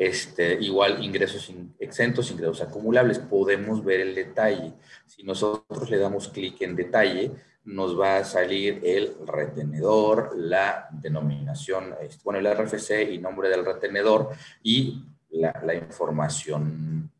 Este, 0.01 0.57
igual 0.59 1.03
ingresos 1.03 1.53
exentos, 1.77 2.31
ingresos 2.31 2.59
acumulables. 2.59 3.19
Podemos 3.19 3.85
ver 3.85 3.99
el 3.99 4.15
detalle. 4.15 4.73
Si 5.05 5.21
nosotros 5.21 5.91
le 5.91 5.99
damos 5.99 6.29
clic 6.29 6.59
en 6.63 6.75
detalle, 6.75 7.31
nos 7.65 7.99
va 7.99 8.17
a 8.17 8.23
salir 8.23 8.81
el 8.83 9.15
retenedor, 9.27 10.33
la 10.35 10.89
denominación, 10.91 11.93
este, 12.01 12.23
bueno, 12.23 12.39
el 12.39 12.51
RFC 12.51 13.11
y 13.11 13.19
nombre 13.19 13.47
del 13.49 13.63
retenedor 13.63 14.29
y 14.63 15.05
la, 15.29 15.61
la 15.63 15.75
información 15.75 17.11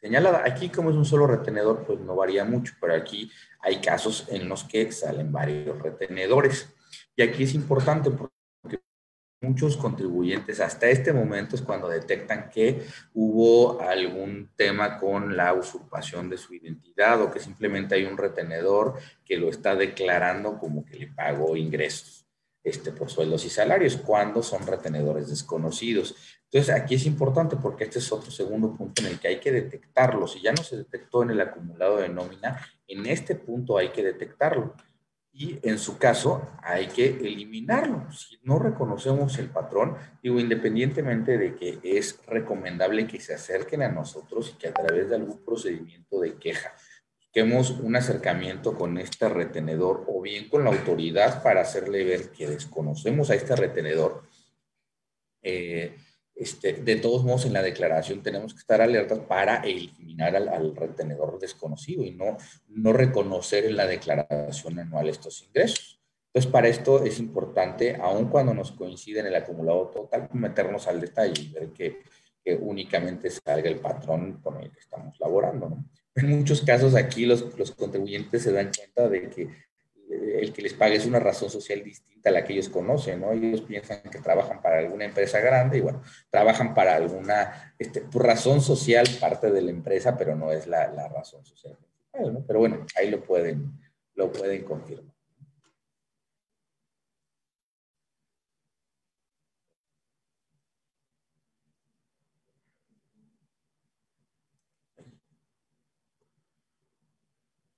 señalada. 0.00 0.44
Aquí, 0.46 0.68
como 0.68 0.90
es 0.90 0.96
un 0.96 1.04
solo 1.04 1.26
retenedor, 1.26 1.84
pues 1.84 1.98
no 1.98 2.14
varía 2.14 2.44
mucho, 2.44 2.74
pero 2.80 2.94
aquí 2.94 3.28
hay 3.58 3.80
casos 3.80 4.28
en 4.28 4.48
los 4.48 4.62
que 4.62 4.92
salen 4.92 5.32
varios 5.32 5.82
retenedores. 5.82 6.72
Y 7.16 7.22
aquí 7.22 7.42
es 7.42 7.54
importante 7.54 8.08
porque 8.12 8.29
muchos 9.40 9.76
contribuyentes 9.76 10.60
hasta 10.60 10.88
este 10.88 11.12
momento 11.12 11.56
es 11.56 11.62
cuando 11.62 11.88
detectan 11.88 12.50
que 12.50 12.86
hubo 13.14 13.80
algún 13.80 14.50
tema 14.54 14.98
con 14.98 15.36
la 15.36 15.54
usurpación 15.54 16.28
de 16.28 16.36
su 16.36 16.54
identidad 16.54 17.22
o 17.22 17.30
que 17.30 17.40
simplemente 17.40 17.94
hay 17.94 18.04
un 18.04 18.18
retenedor 18.18 18.98
que 19.24 19.38
lo 19.38 19.48
está 19.48 19.74
declarando 19.74 20.58
como 20.58 20.84
que 20.84 20.98
le 20.98 21.06
pagó 21.06 21.56
ingresos 21.56 22.26
este, 22.62 22.92
por 22.92 23.08
sueldos 23.08 23.46
y 23.46 23.48
salarios, 23.48 23.96
cuando 23.96 24.42
son 24.42 24.66
retenedores 24.66 25.30
desconocidos. 25.30 26.14
Entonces, 26.44 26.74
aquí 26.74 26.96
es 26.96 27.06
importante 27.06 27.56
porque 27.56 27.84
este 27.84 28.00
es 28.00 28.12
otro 28.12 28.30
segundo 28.30 28.76
punto 28.76 29.00
en 29.00 29.08
el 29.08 29.18
que 29.18 29.28
hay 29.28 29.40
que 29.40 29.50
detectarlo. 29.50 30.26
Si 30.26 30.42
ya 30.42 30.52
no 30.52 30.62
se 30.62 30.76
detectó 30.76 31.22
en 31.22 31.30
el 31.30 31.40
acumulado 31.40 31.96
de 31.96 32.10
nómina, 32.10 32.60
en 32.86 33.06
este 33.06 33.34
punto 33.34 33.78
hay 33.78 33.90
que 33.90 34.02
detectarlo 34.02 34.74
y 35.40 35.58
en 35.62 35.78
su 35.78 35.96
caso 35.96 36.46
hay 36.62 36.88
que 36.88 37.06
eliminarlo. 37.06 38.12
Si 38.12 38.38
no 38.42 38.58
reconocemos 38.58 39.38
el 39.38 39.48
patrón, 39.48 39.96
digo, 40.22 40.38
independientemente 40.38 41.38
de 41.38 41.54
que 41.54 41.78
es 41.82 42.20
recomendable 42.26 43.06
que 43.06 43.20
se 43.20 43.32
acerquen 43.32 43.80
a 43.80 43.88
nosotros 43.88 44.52
y 44.54 44.58
que 44.58 44.68
a 44.68 44.74
través 44.74 45.08
de 45.08 45.16
algún 45.16 45.42
procedimiento 45.42 46.20
de 46.20 46.34
queja 46.34 46.74
busquemos 47.18 47.70
un 47.70 47.96
acercamiento 47.96 48.74
con 48.74 48.98
este 48.98 49.30
retenedor 49.30 50.04
o 50.08 50.20
bien 50.20 50.46
con 50.50 50.62
la 50.62 50.72
autoridad 50.72 51.42
para 51.42 51.62
hacerle 51.62 52.04
ver 52.04 52.32
que 52.32 52.46
desconocemos 52.46 53.30
a 53.30 53.34
este 53.34 53.56
retenedor. 53.56 54.24
Eh, 55.40 55.96
este, 56.40 56.72
de 56.72 56.96
todos 56.96 57.22
modos, 57.22 57.44
en 57.44 57.52
la 57.52 57.60
declaración 57.60 58.22
tenemos 58.22 58.54
que 58.54 58.60
estar 58.60 58.80
alertas 58.80 59.18
para 59.18 59.56
eliminar 59.56 60.34
al, 60.34 60.74
retenedor 60.74 61.38
desconocido 61.38 62.02
y 62.02 62.12
no, 62.12 62.38
no 62.68 62.94
reconocer 62.94 63.66
en 63.66 63.76
la 63.76 63.86
declaración 63.86 64.78
anual 64.78 65.10
estos 65.10 65.42
ingresos. 65.42 66.00
Entonces, 66.28 66.50
para 66.50 66.68
esto 66.68 67.04
es 67.04 67.18
importante, 67.18 67.94
aun 67.96 68.30
cuando 68.30 68.54
nos 68.54 68.72
coincide 68.72 69.20
en 69.20 69.26
el 69.26 69.34
acumulado 69.34 69.88
total, 69.88 70.30
meternos 70.32 70.88
al 70.88 71.02
detalle 71.02 71.42
y 71.42 71.52
ver 71.52 71.68
que, 71.72 71.98
que 72.42 72.54
únicamente 72.54 73.28
salga 73.28 73.68
el 73.68 73.78
patrón 73.78 74.40
con 74.40 74.62
el 74.62 74.70
que 74.70 74.80
estamos 74.80 75.20
laborando. 75.20 75.68
¿no? 75.68 75.84
En 76.14 76.38
muchos 76.38 76.62
casos 76.62 76.94
aquí 76.94 77.26
los, 77.26 77.58
los 77.58 77.72
contribuyentes 77.72 78.42
se 78.42 78.52
dan 78.52 78.70
cuenta 78.74 79.10
de 79.10 79.28
que 79.28 79.48
el 80.40 80.52
que 80.52 80.62
les 80.62 80.74
pague 80.74 80.96
es 80.96 81.06
una 81.06 81.20
razón 81.20 81.50
social 81.50 81.82
distinta 81.82 82.30
a 82.30 82.32
la 82.32 82.44
que 82.44 82.52
ellos 82.52 82.68
conocen, 82.68 83.20
¿no? 83.20 83.32
Ellos 83.32 83.62
piensan 83.62 84.02
que 84.10 84.18
trabajan 84.18 84.60
para 84.60 84.78
alguna 84.78 85.04
empresa 85.04 85.40
grande 85.40 85.78
y 85.78 85.80
bueno, 85.80 86.02
trabajan 86.30 86.74
para 86.74 86.96
alguna 86.96 87.74
este, 87.78 88.04
razón 88.12 88.60
social 88.60 89.06
parte 89.20 89.50
de 89.50 89.62
la 89.62 89.70
empresa, 89.70 90.16
pero 90.16 90.34
no 90.34 90.52
es 90.52 90.66
la, 90.66 91.08
razón 91.08 91.44
social 91.44 91.76
principal. 91.76 92.44
Pero 92.46 92.58
bueno, 92.58 92.86
ahí 92.96 93.10
lo 93.10 93.22
pueden, 93.22 93.72
lo 94.14 94.32
pueden 94.32 94.64
confirmar. 94.64 95.19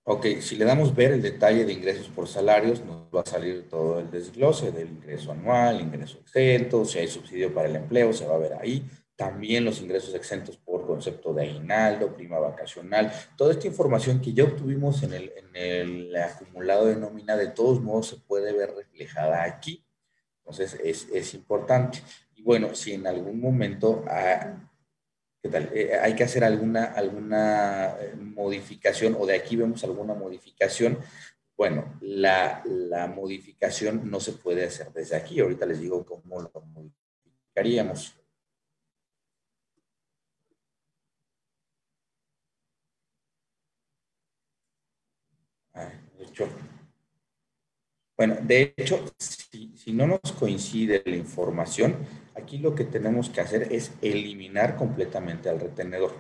Ok, 0.05 0.27
si 0.41 0.57
le 0.57 0.65
damos 0.65 0.97
ver 0.97 1.13
el 1.13 1.23
detalle 1.23 1.65
de 1.65 1.73
ingresos 1.73 2.09
por 2.09 2.27
salarios, 2.27 2.85
nos 2.85 3.07
va 3.15 3.21
a 3.21 3.25
salir 3.27 3.69
todo 3.69 4.01
el 4.01 4.11
desglose 4.11 4.73
del 4.73 4.89
ingreso 4.89 5.31
anual, 5.31 5.81
ingreso 5.81 6.19
exento, 6.19 6.85
si 6.85 6.99
hay 6.99 7.07
subsidio 7.07 7.55
para 7.55 7.69
el 7.69 7.77
empleo, 7.77 8.13
se 8.13 8.27
va 8.27 8.35
a 8.35 8.39
ver 8.39 8.55
ahí. 8.55 8.85
También 9.15 9.65
los 9.65 9.81
ingresos 9.81 10.13
exentos 10.17 10.57
por 10.57 10.89
concepto 10.89 11.33
de 11.33 11.43
aguinaldo, 11.43 12.17
prima 12.17 12.41
vacacional. 12.41 13.13
Toda 13.37 13.53
esta 13.53 13.69
información 13.69 14.21
que 14.21 14.33
ya 14.33 14.43
obtuvimos 14.43 15.05
en 15.05 15.13
el, 15.15 15.33
en 15.37 15.55
el 15.55 16.17
acumulado 16.17 16.87
de 16.87 16.97
nómina, 16.97 17.37
de 17.37 17.49
todos 17.49 17.81
modos 17.81 18.09
se 18.09 18.17
puede 18.17 18.53
ver 18.53 18.75
reflejada 18.75 19.45
aquí. 19.45 19.87
Entonces, 20.39 20.81
es, 20.83 21.07
es 21.13 21.33
importante. 21.35 22.03
Y 22.35 22.43
bueno, 22.43 22.75
si 22.75 22.95
en 22.95 23.07
algún 23.07 23.41
momento... 23.41 24.05
ha 24.09 24.69
¿Qué 25.43 25.49
tal? 25.49 25.71
Eh, 25.75 25.99
hay 26.01 26.15
que 26.15 26.23
hacer 26.23 26.45
alguna, 26.45 26.85
alguna 26.85 27.97
eh, 28.01 28.15
modificación 28.15 29.17
o 29.19 29.27
de 29.27 29.35
aquí 29.35 29.57
vemos 29.57 29.83
alguna 29.83 30.15
modificación. 30.15 30.99
Bueno, 31.57 31.99
la, 32.01 32.63
la, 32.65 33.09
modificación 33.09 34.09
no 34.09 34.21
se 34.21 34.33
puede 34.35 34.65
hacer 34.65 34.93
desde 34.93 35.17
aquí. 35.17 35.41
Ahorita 35.41 35.67
les 35.67 35.81
digo 35.81 36.05
cómo 36.05 36.41
lo 36.41 36.53
modificaríamos. 36.73 38.17
de 45.75 46.25
hecho, 46.25 46.49
bueno, 48.17 48.37
de 48.43 48.75
hecho, 48.77 49.05
si 49.19 49.93
no 49.93 50.07
nos 50.07 50.21
coincide 50.39 51.03
la 51.05 51.17
información, 51.17 51.97
Aquí 52.35 52.59
lo 52.59 52.75
que 52.75 52.85
tenemos 52.85 53.29
que 53.29 53.41
hacer 53.41 53.69
es 53.73 53.93
eliminar 54.01 54.77
completamente 54.77 55.49
al 55.49 55.61
retenedor. 55.61 56.13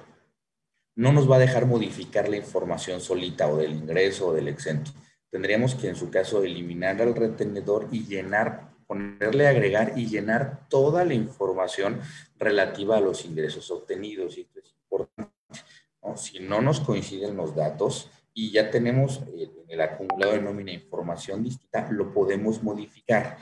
No 0.94 1.12
nos 1.12 1.30
va 1.30 1.36
a 1.36 1.40
dejar 1.40 1.66
modificar 1.66 2.28
la 2.28 2.36
información 2.36 3.00
solita 3.00 3.48
o 3.48 3.56
del 3.56 3.72
ingreso 3.72 4.28
o 4.28 4.34
del 4.34 4.48
exento. 4.48 4.90
Tendríamos 5.30 5.74
que 5.74 5.88
en 5.88 5.96
su 5.96 6.10
caso 6.10 6.42
eliminar 6.42 7.00
al 7.00 7.14
retenedor 7.14 7.88
y 7.90 8.04
llenar, 8.04 8.74
ponerle 8.86 9.46
agregar 9.46 9.94
y 9.96 10.06
llenar 10.06 10.68
toda 10.68 11.06
la 11.06 11.14
información 11.14 12.00
relativa 12.36 12.98
a 12.98 13.00
los 13.00 13.24
ingresos 13.24 13.70
obtenidos. 13.70 14.36
Y 14.36 14.42
esto 14.42 14.58
es 14.60 14.74
importante. 14.82 15.32
Si 16.16 16.40
no 16.40 16.60
nos 16.60 16.80
coinciden 16.80 17.36
los 17.36 17.56
datos 17.56 18.10
y 18.34 18.50
ya 18.50 18.70
tenemos 18.70 19.22
en 19.34 19.50
el 19.68 19.80
acumulado 19.80 20.32
de 20.32 20.42
nómina 20.42 20.72
información 20.72 21.42
distinta, 21.42 21.88
lo 21.90 22.12
podemos 22.12 22.62
modificar 22.62 23.38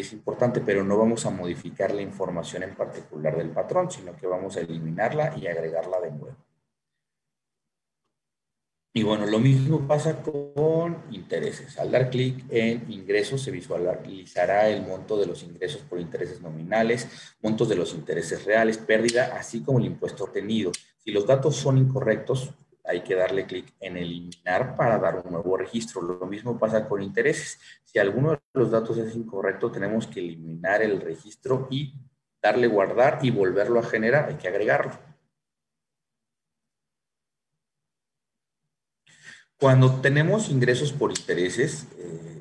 es 0.00 0.12
importante, 0.12 0.60
pero 0.60 0.82
no 0.82 0.98
vamos 0.98 1.24
a 1.26 1.30
modificar 1.30 1.94
la 1.94 2.02
información 2.02 2.62
en 2.64 2.74
particular 2.74 3.36
del 3.36 3.50
patrón, 3.50 3.90
sino 3.90 4.16
que 4.16 4.26
vamos 4.26 4.56
a 4.56 4.60
eliminarla 4.60 5.36
y 5.36 5.46
agregarla 5.46 6.00
de 6.00 6.10
nuevo. 6.10 6.36
Y 8.96 9.02
bueno, 9.02 9.26
lo 9.26 9.40
mismo 9.40 9.88
pasa 9.88 10.22
con 10.22 11.02
intereses. 11.10 11.76
Al 11.80 11.90
dar 11.90 12.10
clic 12.10 12.44
en 12.48 12.92
ingresos 12.92 13.42
se 13.42 13.50
visualizará 13.50 14.68
el 14.68 14.86
monto 14.86 15.18
de 15.18 15.26
los 15.26 15.42
ingresos 15.42 15.82
por 15.82 15.98
intereses 15.98 16.40
nominales, 16.40 17.34
montos 17.42 17.68
de 17.68 17.74
los 17.74 17.92
intereses 17.92 18.44
reales, 18.44 18.78
pérdida, 18.78 19.36
así 19.36 19.64
como 19.64 19.80
el 19.80 19.86
impuesto 19.86 20.22
obtenido. 20.22 20.70
Si 20.98 21.10
los 21.10 21.26
datos 21.26 21.56
son 21.56 21.76
incorrectos, 21.76 22.54
hay 22.84 23.02
que 23.02 23.14
darle 23.14 23.46
clic 23.46 23.72
en 23.80 23.96
eliminar 23.96 24.76
para 24.76 24.98
dar 24.98 25.22
un 25.24 25.32
nuevo 25.32 25.56
registro. 25.56 26.02
Lo 26.02 26.26
mismo 26.26 26.58
pasa 26.58 26.86
con 26.86 27.02
intereses. 27.02 27.58
Si 27.84 27.98
alguno 27.98 28.32
de 28.32 28.40
los 28.52 28.70
datos 28.70 28.98
es 28.98 29.16
incorrecto, 29.16 29.70
tenemos 29.70 30.06
que 30.06 30.20
eliminar 30.20 30.82
el 30.82 31.00
registro 31.00 31.66
y 31.70 31.94
darle 32.42 32.66
guardar 32.66 33.20
y 33.22 33.30
volverlo 33.30 33.80
a 33.80 33.84
generar. 33.84 34.28
Hay 34.28 34.36
que 34.36 34.48
agregarlo. 34.48 34.92
Cuando 39.58 40.00
tenemos 40.02 40.50
ingresos 40.50 40.92
por 40.92 41.10
intereses, 41.10 41.88
eh, 41.96 42.33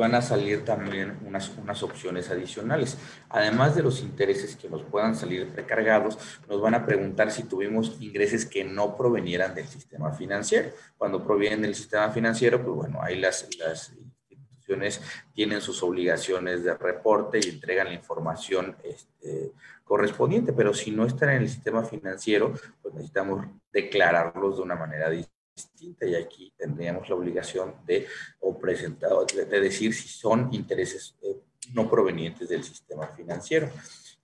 van 0.00 0.14
a 0.14 0.22
salir 0.22 0.64
también 0.64 1.18
unas, 1.24 1.50
unas 1.58 1.82
opciones 1.82 2.30
adicionales. 2.30 2.96
Además 3.28 3.76
de 3.76 3.82
los 3.82 4.00
intereses 4.00 4.56
que 4.56 4.68
nos 4.68 4.82
puedan 4.82 5.14
salir 5.14 5.46
precargados, 5.48 6.18
nos 6.48 6.60
van 6.60 6.74
a 6.74 6.86
preguntar 6.86 7.30
si 7.30 7.44
tuvimos 7.44 7.96
ingresos 8.00 8.46
que 8.46 8.64
no 8.64 8.96
provenieran 8.96 9.54
del 9.54 9.68
sistema 9.68 10.12
financiero. 10.12 10.70
Cuando 10.96 11.22
provienen 11.22 11.62
del 11.62 11.74
sistema 11.74 12.10
financiero, 12.10 12.62
pues 12.62 12.74
bueno, 12.74 13.00
ahí 13.02 13.20
las, 13.20 13.48
las 13.58 13.92
instituciones 14.30 15.02
tienen 15.34 15.60
sus 15.60 15.82
obligaciones 15.82 16.64
de 16.64 16.74
reporte 16.74 17.38
y 17.38 17.50
entregan 17.50 17.88
la 17.88 17.94
información 17.94 18.76
este, 18.82 19.52
correspondiente, 19.84 20.52
pero 20.54 20.72
si 20.72 20.90
no 20.90 21.04
están 21.04 21.30
en 21.30 21.42
el 21.42 21.48
sistema 21.48 21.84
financiero, 21.84 22.54
pues 22.80 22.94
necesitamos 22.94 23.46
declararlos 23.70 24.56
de 24.56 24.62
una 24.62 24.76
manera 24.76 25.10
distinta 25.10 25.39
distinta 25.62 26.06
y 26.06 26.14
aquí 26.14 26.52
tendríamos 26.56 27.08
la 27.08 27.14
obligación 27.14 27.74
de, 27.86 28.06
o 28.40 28.58
presentar, 28.58 29.10
de, 29.34 29.60
decir 29.60 29.94
si 29.94 30.08
son 30.08 30.48
intereses 30.52 31.16
eh, 31.22 31.36
no 31.74 31.88
provenientes 31.88 32.48
del 32.48 32.64
sistema 32.64 33.06
financiero. 33.08 33.70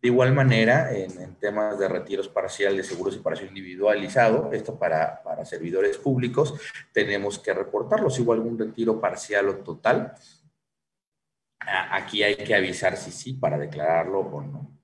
De 0.01 0.09
igual 0.09 0.33
manera, 0.33 0.95
en, 0.95 1.35
temas 1.37 1.79
de 1.79 1.89
retiros 1.89 2.29
parciales 2.29 2.87
seguros 2.87 3.15
y 3.15 3.19
separación 3.19 3.49
individualizado, 3.49 4.51
esto 4.53 4.79
para, 4.79 5.23
para 5.23 5.45
servidores 5.45 5.97
públicos, 5.99 6.55
tenemos 6.93 7.39
que 7.39 7.55
reportarlo. 7.55 8.11
Si 8.11 8.23
hubo 8.23 8.33
algún 8.33 8.59
retiro 8.59 9.01
parcial 9.01 9.49
o 9.49 9.57
total, 9.57 10.15
aquí 11.59 12.23
hay 12.23 12.37
que 12.37 12.55
avisar 12.55 12.97
si 12.97 13.11
sí 13.11 13.33
para 13.35 13.59
declararlo 13.59 14.21
o 14.21 14.43
no 14.43 14.76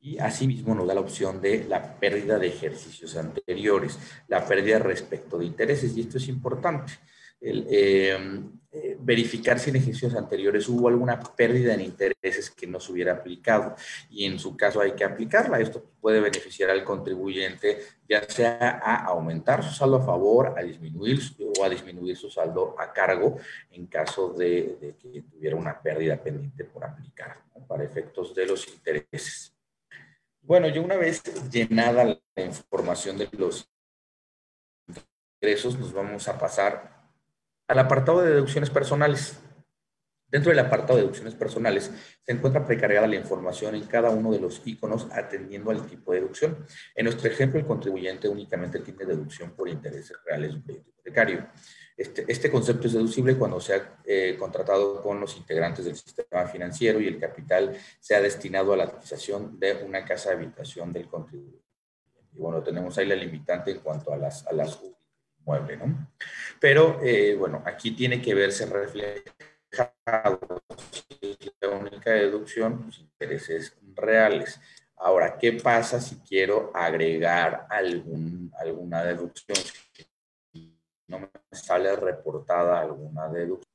y 0.00 0.18
asimismo 0.18 0.74
nos 0.74 0.86
da 0.86 0.94
la 0.94 1.00
opción 1.00 1.40
de 1.40 1.64
la 1.64 1.98
pérdida 1.98 2.38
de 2.38 2.48
ejercicios 2.48 3.16
anteriores, 3.16 3.98
la 4.28 4.46
pérdida 4.46 4.78
respecto 4.78 5.38
de 5.38 5.46
intereses, 5.46 5.96
y 5.96 6.00
esto 6.00 6.18
es 6.18 6.28
importante. 6.28 6.92
Em, 7.42 8.52
eh, 8.70 8.98
verificar 9.00 9.58
si 9.58 9.70
en 9.70 9.76
ejercicios 9.76 10.14
anteriores 10.14 10.68
hubo 10.68 10.88
alguna 10.88 11.18
pérdida 11.18 11.72
en 11.72 11.80
intereses 11.80 12.50
que 12.50 12.66
no 12.66 12.78
se 12.78 12.92
hubiera 12.92 13.14
aplicado 13.14 13.74
y 14.10 14.26
en 14.26 14.38
su 14.38 14.56
caso 14.58 14.80
hay 14.80 14.92
que 14.92 15.04
aplicarla. 15.04 15.58
Esto 15.58 15.82
puede 16.00 16.20
beneficiar 16.20 16.68
al 16.68 16.84
contribuyente 16.84 17.78
ya 18.06 18.22
sea 18.28 18.80
a 18.84 19.06
aumentar 19.06 19.64
su 19.64 19.72
saldo 19.72 19.96
a 19.96 20.04
favor, 20.04 20.54
a 20.58 20.62
disminuir 20.62 21.18
o 21.58 21.64
a 21.64 21.70
disminuir 21.70 22.16
su 22.16 22.30
saldo 22.30 22.76
a 22.78 22.92
cargo 22.92 23.38
en 23.70 23.86
caso 23.86 24.34
de, 24.34 24.96
que 25.00 25.22
tuviera 25.22 25.56
una 25.56 25.80
pérdida 25.80 26.22
pendiente 26.22 26.64
por 26.64 26.84
aplicar 26.84 27.38
para 27.66 27.84
efectos 27.84 28.34
de 28.34 28.46
los 28.46 28.68
intereses. 28.68 29.54
Bueno, 30.50 30.66
yo 30.66 30.82
una 30.82 30.96
vez 30.96 31.22
llenada 31.48 32.02
la 32.02 32.44
información 32.44 33.16
de 33.16 33.28
los 33.38 33.70
ingresos, 35.40 35.78
nos 35.78 35.92
vamos 35.92 36.26
a 36.26 36.40
pasar 36.40 37.08
al 37.68 37.78
apartado 37.78 38.20
de 38.20 38.32
deducciones 38.32 38.68
personales. 38.68 39.38
Dentro 40.26 40.50
del 40.50 40.58
apartado 40.58 40.96
de 40.96 41.02
deducciones 41.02 41.36
personales 41.36 41.92
se 42.20 42.32
encuentra 42.32 42.66
precargada 42.66 43.06
la 43.06 43.14
información 43.14 43.76
en 43.76 43.84
cada 43.84 44.10
uno 44.10 44.32
de 44.32 44.40
los 44.40 44.60
iconos 44.64 45.06
atendiendo 45.12 45.70
al 45.70 45.86
tipo 45.86 46.10
de 46.10 46.18
deducción. 46.18 46.66
En 46.96 47.04
nuestro 47.04 47.30
ejemplo, 47.30 47.60
el 47.60 47.66
contribuyente 47.66 48.28
únicamente 48.28 48.80
tiene 48.80 49.04
deducción 49.04 49.52
por 49.52 49.68
intereses 49.68 50.16
reales 50.26 50.50
de 50.50 50.56
un 50.56 50.62
crédito 50.62 50.90
hipotecario. 50.90 51.46
Este, 52.00 52.24
este, 52.28 52.50
concepto 52.50 52.86
es 52.86 52.94
deducible 52.94 53.36
cuando 53.36 53.60
se 53.60 53.74
ha 53.74 53.98
eh, 54.06 54.34
contratado 54.38 55.02
con 55.02 55.20
los 55.20 55.36
integrantes 55.36 55.84
del 55.84 55.96
sistema 55.96 56.46
financiero 56.46 56.98
y 56.98 57.06
el 57.06 57.20
capital 57.20 57.76
se 58.00 58.14
ha 58.14 58.22
destinado 58.22 58.72
a 58.72 58.78
la 58.78 58.84
adquisición 58.84 59.60
de 59.60 59.84
una 59.84 60.02
casa 60.02 60.30
de 60.30 60.36
habitación 60.36 60.94
del 60.94 61.08
contribuyente. 61.08 61.60
Y 62.32 62.38
bueno, 62.38 62.62
tenemos 62.62 62.96
ahí 62.96 63.04
la 63.04 63.14
limitante 63.14 63.72
en 63.72 63.80
cuanto 63.80 64.14
a 64.14 64.16
las, 64.16 64.46
a 64.46 64.54
las 64.54 64.80
muebles, 65.44 65.78
¿no? 65.78 66.10
Pero, 66.58 67.00
eh, 67.02 67.36
bueno, 67.38 67.62
aquí 67.66 67.90
tiene 67.90 68.22
que 68.22 68.32
verse 68.32 68.64
reflejado 68.64 70.62
la 71.60 71.68
única 71.68 72.12
deducción, 72.12 72.84
los 72.86 72.98
intereses 72.98 73.76
reales. 73.94 74.58
Ahora, 74.96 75.36
¿qué 75.36 75.52
pasa 75.52 76.00
si 76.00 76.16
quiero 76.20 76.72
agregar 76.74 77.66
algún, 77.68 78.50
alguna 78.58 79.04
deducción? 79.04 79.58
No 81.10 81.18
me 81.18 81.28
sale 81.50 81.94
reportada 81.96 82.80
alguna 82.80 83.28
deducción. 83.28 83.68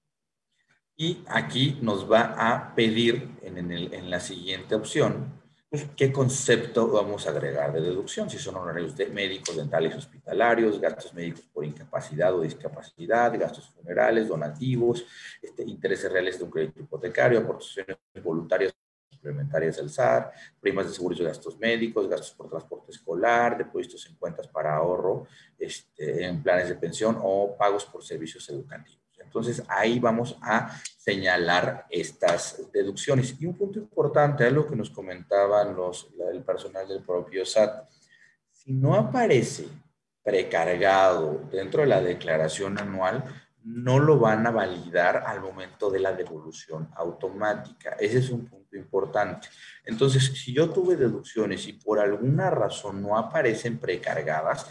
Y 0.98 1.24
aquí 1.28 1.78
nos 1.82 2.10
va 2.10 2.36
a 2.38 2.74
pedir 2.74 3.38
en, 3.42 3.72
en 3.72 4.10
la 4.10 4.20
siguiente 4.20 4.76
opción 4.76 5.44
pues, 5.76 5.88
qué 5.98 6.10
concepto 6.10 6.88
vamos 6.88 7.28
a 7.28 7.32
agregar 7.32 7.74
de 7.74 7.82
deducción, 7.82 8.30
si 8.30 8.38
son 8.38 8.56
honorarios 8.56 8.96
médicos, 9.12 9.58
dentales, 9.58 9.94
hospitalarios, 9.94 10.80
gastos 10.80 11.14
médicos 11.14 11.50
por 11.52 11.66
incapacidad 11.66 12.34
o 12.34 12.40
discapacidad, 12.40 13.38
gastos 13.38 13.68
funerales, 13.72 14.30
donativos, 14.30 15.06
este, 15.42 15.64
intereses 15.64 16.10
reales 16.10 16.38
de 16.38 16.46
un 16.46 16.52
crédito 16.52 16.80
hipotecario, 16.80 17.40
aportaciones 17.40 17.98
voluntarias 18.24 18.74
complementarias 19.16 19.78
del 19.78 19.90
SAR, 19.90 20.32
primas 20.60 20.88
de 20.88 20.94
seguros 20.94 21.20
y 21.20 21.24
gastos 21.24 21.58
médicos, 21.58 22.08
gastos 22.08 22.32
por 22.32 22.50
transporte 22.50 22.92
escolar, 22.92 23.58
depósitos 23.58 24.06
en 24.08 24.16
cuentas 24.16 24.48
para 24.48 24.76
ahorro, 24.76 25.28
este, 25.58 26.26
en 26.26 26.44
planes 26.44 26.70
de 26.70 26.76
pensión 26.76 27.18
o 27.22 27.56
pagos 27.58 27.86
por 27.86 28.04
servicios 28.04 28.48
educativos. 28.50 29.00
Entonces, 29.18 29.64
ahí 29.68 30.00
vamos 30.00 30.38
a 30.42 30.80
señalar 30.98 31.86
estas 31.90 32.72
deducciones. 32.72 33.36
Y 33.40 33.46
un 33.46 33.58
punto 33.58 33.80
importante, 33.80 34.46
algo 34.46 34.66
que 34.66 34.76
nos 34.76 34.90
comentaban 34.90 35.76
los, 35.76 36.08
el 36.32 36.44
personal 36.44 36.88
del 36.88 37.04
propio 37.04 37.46
SAT, 37.46 37.90
si 38.52 38.72
no 38.72 38.96
aparece 38.96 39.68
precargado 40.24 41.42
dentro 41.52 41.82
de 41.82 41.88
la 41.88 42.02
declaración 42.02 42.80
anual, 42.80 43.24
no 43.66 43.98
lo 44.00 44.20
van 44.20 44.46
a 44.46 44.52
validar 44.52 45.24
al 45.26 45.42
momento 45.42 45.90
de 45.90 46.00
la 46.00 46.14
devolución 46.14 46.88
automática. 46.96 47.96
Ese 48.00 48.20
es 48.20 48.30
un 48.30 48.46
punto 48.46 48.76
importante. 48.78 49.48
Entonces, 49.84 50.24
si 50.24 50.54
yo 50.54 50.70
tuve 50.70 50.96
deducciones 50.96 51.68
y 51.68 51.74
por 51.74 52.00
alguna 52.00 52.52
razón 52.52 53.02
no 53.02 53.18
aparecen 53.18 53.80
precargadas, 53.80 54.68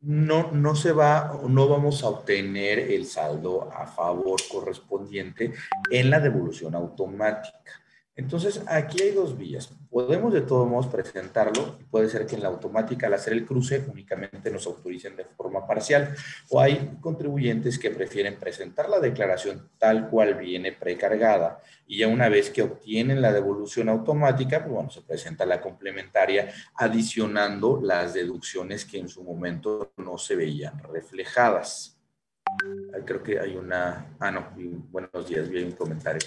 no, 0.00 0.50
no 0.50 0.74
se 0.74 0.90
va, 0.90 1.40
no 1.48 1.68
vamos 1.68 2.02
a 2.02 2.08
obtener 2.08 2.80
el 2.80 3.06
saldo 3.06 3.70
a 3.72 3.86
favor 3.86 4.40
correspondiente 4.50 5.54
en 5.88 6.10
la 6.10 6.18
devolución 6.18 6.74
automática. 6.74 7.83
Entonces, 8.16 8.62
aquí 8.68 9.02
hay 9.02 9.10
dos 9.10 9.36
vías. 9.36 9.72
Podemos 9.90 10.32
de 10.32 10.42
todos 10.42 10.68
modos 10.68 10.86
presentarlo 10.86 11.78
y 11.80 11.84
puede 11.84 12.08
ser 12.08 12.26
que 12.26 12.36
en 12.36 12.42
la 12.42 12.48
automática 12.48 13.08
al 13.08 13.14
hacer 13.14 13.32
el 13.32 13.44
cruce 13.44 13.84
únicamente 13.90 14.52
nos 14.52 14.66
autoricen 14.66 15.16
de 15.16 15.24
forma 15.24 15.66
parcial 15.66 16.14
o 16.48 16.60
hay 16.60 16.96
contribuyentes 17.00 17.76
que 17.76 17.90
prefieren 17.90 18.36
presentar 18.38 18.88
la 18.88 19.00
declaración 19.00 19.68
tal 19.78 20.08
cual 20.10 20.34
viene 20.34 20.70
precargada 20.70 21.60
y 21.88 21.98
ya 21.98 22.08
una 22.08 22.28
vez 22.28 22.50
que 22.50 22.62
obtienen 22.62 23.20
la 23.20 23.32
devolución 23.32 23.88
automática, 23.88 24.60
pues 24.60 24.72
bueno, 24.72 24.90
se 24.90 25.02
presenta 25.02 25.44
la 25.44 25.60
complementaria 25.60 26.52
adicionando 26.76 27.80
las 27.82 28.14
deducciones 28.14 28.84
que 28.84 28.98
en 28.98 29.08
su 29.08 29.24
momento 29.24 29.92
no 29.96 30.18
se 30.18 30.36
veían 30.36 30.78
reflejadas. 30.84 31.98
Creo 33.04 33.22
que 33.24 33.40
hay 33.40 33.56
una... 33.56 34.14
Ah, 34.20 34.30
no, 34.30 34.52
buenos 34.90 35.28
días, 35.28 35.48
vi 35.48 35.64
un 35.64 35.72
comentario. 35.72 36.20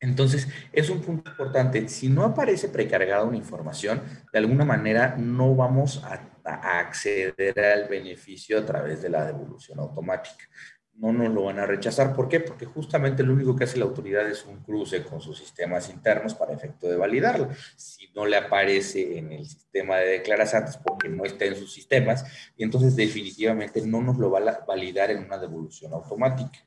Entonces, 0.00 0.48
es 0.72 0.88
un 0.88 1.02
punto 1.02 1.30
importante. 1.30 1.86
Si 1.88 2.08
no 2.08 2.24
aparece 2.24 2.68
precargada 2.68 3.24
una 3.24 3.36
información, 3.36 4.02
de 4.32 4.38
alguna 4.38 4.64
manera 4.64 5.14
no 5.18 5.54
vamos 5.54 6.02
a, 6.04 6.26
acceder 6.42 7.60
al 7.60 7.86
beneficio 7.86 8.58
a 8.58 8.66
través 8.66 9.02
de 9.02 9.10
la 9.10 9.26
devolución 9.26 9.78
automática. 9.78 10.48
No 10.94 11.12
nos 11.12 11.32
lo 11.32 11.44
van 11.44 11.58
a 11.58 11.66
rechazar. 11.66 12.14
¿Por 12.16 12.28
qué? 12.28 12.40
Porque 12.40 12.64
justamente 12.64 13.22
lo 13.22 13.34
único 13.34 13.54
que 13.54 13.64
hace 13.64 13.78
la 13.78 13.84
autoridad 13.84 14.28
es 14.28 14.44
un 14.46 14.62
cruce 14.62 15.04
con 15.04 15.20
sus 15.20 15.38
sistemas 15.38 15.90
internos 15.90 16.34
para 16.34 16.54
efecto 16.54 16.88
de 16.88 16.96
validarlo. 16.96 17.50
Si 17.76 18.10
no 18.14 18.26
le 18.26 18.36
aparece 18.36 19.18
en 19.18 19.32
el 19.32 19.46
sistema 19.46 19.98
de 19.98 20.12
declaraciones 20.12 20.78
porque 20.78 21.08
no 21.08 21.24
está 21.24 21.44
en 21.44 21.56
sus 21.56 21.72
sistemas, 21.72 22.24
y 22.56 22.64
entonces 22.64 22.96
definitivamente 22.96 23.82
no 23.86 24.00
nos 24.00 24.16
lo 24.18 24.30
va 24.30 24.38
a 24.40 24.64
validar 24.64 25.10
en 25.10 25.24
una 25.24 25.38
devolución 25.38 25.92
automática. 25.92 26.58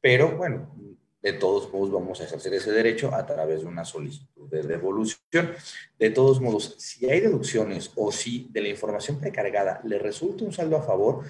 Pero 0.00 0.36
bueno, 0.36 0.74
de 1.22 1.32
todos 1.32 1.72
modos 1.72 1.92
vamos 1.92 2.20
a 2.20 2.24
ejercer 2.24 2.52
ese 2.54 2.72
derecho 2.72 3.14
a 3.14 3.24
través 3.24 3.62
de 3.62 3.68
una 3.68 3.84
solicitud 3.84 4.50
de 4.50 4.62
devolución. 4.62 5.54
De 5.98 6.10
todos 6.10 6.40
modos, 6.40 6.74
si 6.78 7.08
hay 7.08 7.20
deducciones 7.20 7.92
o 7.94 8.10
si 8.10 8.48
de 8.50 8.60
la 8.60 8.68
información 8.68 9.20
precargada 9.20 9.80
le 9.84 9.98
resulta 9.98 10.44
un 10.44 10.52
saldo 10.52 10.76
a 10.76 10.82
favor, 10.82 11.24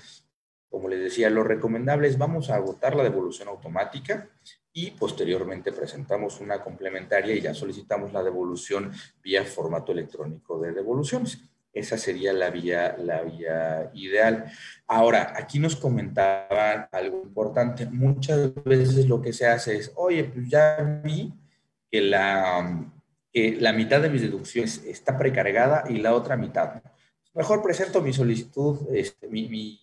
como 0.70 0.88
les 0.88 1.00
decía, 1.00 1.28
lo 1.28 1.44
recomendable 1.44 2.08
es 2.08 2.16
vamos 2.16 2.48
a 2.48 2.54
agotar 2.54 2.96
la 2.96 3.02
devolución 3.02 3.48
automática 3.48 4.30
y 4.72 4.92
posteriormente 4.92 5.70
presentamos 5.70 6.40
una 6.40 6.62
complementaria 6.62 7.34
y 7.34 7.42
ya 7.42 7.52
solicitamos 7.52 8.14
la 8.14 8.22
devolución 8.22 8.90
vía 9.22 9.44
formato 9.44 9.92
electrónico 9.92 10.58
de 10.58 10.72
devoluciones. 10.72 11.38
Esa 11.72 11.96
sería 11.96 12.32
la 12.32 12.50
vía, 12.50 12.96
la 12.98 13.22
vía 13.22 13.90
ideal. 13.94 14.52
Ahora, 14.86 15.32
aquí 15.36 15.58
nos 15.58 15.76
comentaban 15.76 16.88
algo 16.92 17.22
importante. 17.22 17.86
Muchas 17.86 18.52
veces 18.64 19.08
lo 19.08 19.22
que 19.22 19.32
se 19.32 19.46
hace 19.46 19.76
es, 19.76 19.92
oye, 19.96 20.24
pues 20.24 20.48
ya 20.48 20.76
vi 21.02 21.32
que 21.90 22.02
la, 22.02 22.86
la 23.32 23.72
mitad 23.72 24.00
de 24.00 24.10
mis 24.10 24.22
deducciones 24.22 24.84
está 24.84 25.16
precargada 25.16 25.84
y 25.88 25.98
la 25.98 26.14
otra 26.14 26.36
mitad. 26.36 26.82
Mejor 27.34 27.62
presento 27.62 28.02
mi 28.02 28.12
solicitud, 28.12 28.80
este, 28.92 29.26
mi, 29.28 29.80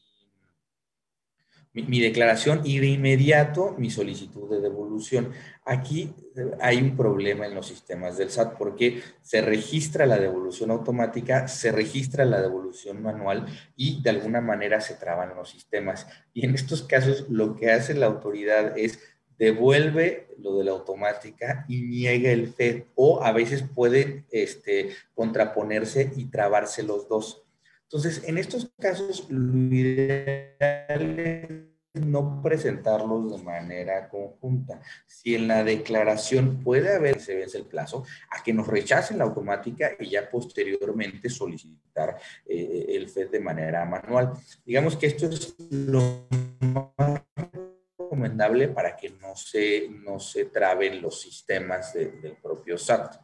declaración 1.74 2.62
y 2.64 2.80
de 2.80 2.88
inmediato 2.88 3.76
mi 3.78 3.90
solicitud 3.90 4.50
de 4.50 4.60
devolución. 4.60 5.32
Aquí 5.64 6.14
eh, 6.36 6.52
hay 6.60 6.82
un 6.82 6.98
problema 6.98 7.46
en 7.46 7.56
los 7.56 7.68
sistemas 7.68 8.18
del 8.18 8.32
SAT 8.32 8.58
porque 8.58 9.02
se 9.22 9.42
registra 9.42 10.06
la 10.06 10.18
devolución 10.18 10.72
automática, 10.72 11.48
se 11.48 11.72
registra 11.72 12.26
la 12.26 12.42
devolución 12.42 13.02
manual 13.02 13.46
y 13.76 14.02
de 14.02 14.10
alguna 14.10 14.42
manera 14.42 14.82
se 14.82 14.96
traban 14.96 15.36
los 15.36 15.50
sistemas. 15.50 16.08
Y 16.34 16.46
en 16.46 16.56
estos 16.56 16.84
casos 16.84 17.30
lo 17.30 17.56
que 17.56 17.72
hace 17.72 17.94
la 17.94 18.08
autoridad 18.08 18.78
es 18.78 19.00
devuelve 19.40 20.28
lo 20.38 20.58
de 20.58 20.66
la 20.66 20.72
automática 20.72 21.66
y 21.70 21.82
niega 21.82 22.30
el 22.30 22.54
FED 22.54 22.84
o 22.96 23.24
a 23.24 23.32
veces 23.32 23.64
puede 23.64 24.26
este, 24.32 24.90
contraponerse 25.16 26.12
y 26.16 26.26
trabarse 26.26 26.84
los 26.84 27.08
dos. 27.08 27.46
Entonces, 27.92 28.24
en 28.28 28.38
estos 28.38 28.72
casos, 28.80 29.26
lo 29.32 29.74
ideal 29.74 31.20
es 31.20 31.50
no 31.96 32.40
presentarlos 32.40 33.32
de 33.32 33.44
manera 33.44 34.08
conjunta. 34.10 34.80
Si 35.08 35.34
en 35.34 35.48
la 35.48 35.64
declaración 35.64 36.64
puede 36.64 36.96
haber, 36.96 37.20
se 37.20 37.34
vence 37.34 37.58
el 37.58 37.66
plazo, 37.66 38.06
a 38.30 38.44
que 38.44 38.54
nos 38.54 38.68
rechacen 38.68 39.18
la 39.18 39.24
automática 39.24 39.94
y 40.00 40.12
ya 40.12 40.30
posteriormente 40.30 41.32
solicitar 41.32 42.16
eh, 42.46 42.86
el 42.90 43.10
FED 43.10 43.32
de 43.32 43.40
manera 43.40 43.84
manual. 43.86 44.34
Digamos 44.64 44.96
que 44.96 45.08
esto 45.08 45.26
es 45.26 45.56
lo 45.60 46.28
más 46.62 47.24
recomendable 47.98 48.68
para 48.68 48.96
que 48.96 49.10
no 49.10 49.36
se, 49.36 49.90
no 49.90 50.20
se 50.20 50.46
traben 50.46 51.02
los 51.02 51.20
sistemas 51.20 51.96
del 51.96 52.38
propio 52.40 52.78
SAT. 52.78 53.20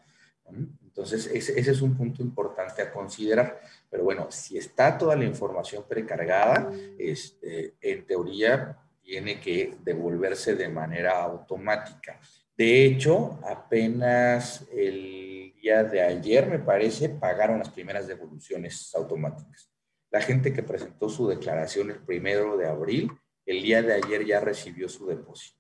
Entonces, 0.96 1.28
ese, 1.28 1.60
es 1.60 1.82
un 1.82 1.98
punto 1.98 2.22
importante 2.22 2.82
a 2.82 2.90
considerar. 2.90 3.60
Pero 3.90 4.06
bueno, 4.06 4.28
si 4.32 4.58
está 4.58 4.98
toda 4.98 5.18
la 5.18 5.26
información 5.26 5.84
precargada, 5.90 6.72
este, 6.98 7.76
en 7.82 8.08
teoría 8.08 8.78
tiene 9.04 9.42
que 9.42 9.76
devolverse 9.84 10.56
de 10.56 10.70
manera 10.70 11.22
automática. 11.22 12.18
De 12.58 12.86
hecho, 12.86 13.38
apenas 13.44 14.66
el 14.72 15.54
día 15.62 15.84
de 15.84 16.02
ayer, 16.02 16.48
me 16.48 16.60
parece, 16.60 17.10
pagaron 17.10 17.60
las 17.60 17.70
primeras 17.70 18.08
devoluciones 18.08 18.96
automáticas. 18.96 19.70
La 20.12 20.22
gente 20.22 20.54
que 20.54 20.64
presentó 20.64 21.10
su 21.10 21.28
declaración 21.28 21.92
el 21.92 22.00
primero 22.00 22.56
de 22.56 22.70
abril, 22.70 23.12
el 23.46 23.62
día 23.62 23.82
de 23.82 23.96
ayer 23.96 24.26
ya 24.26 24.40
recibió 24.40 24.88
su 24.88 25.06
depósito. 25.08 25.60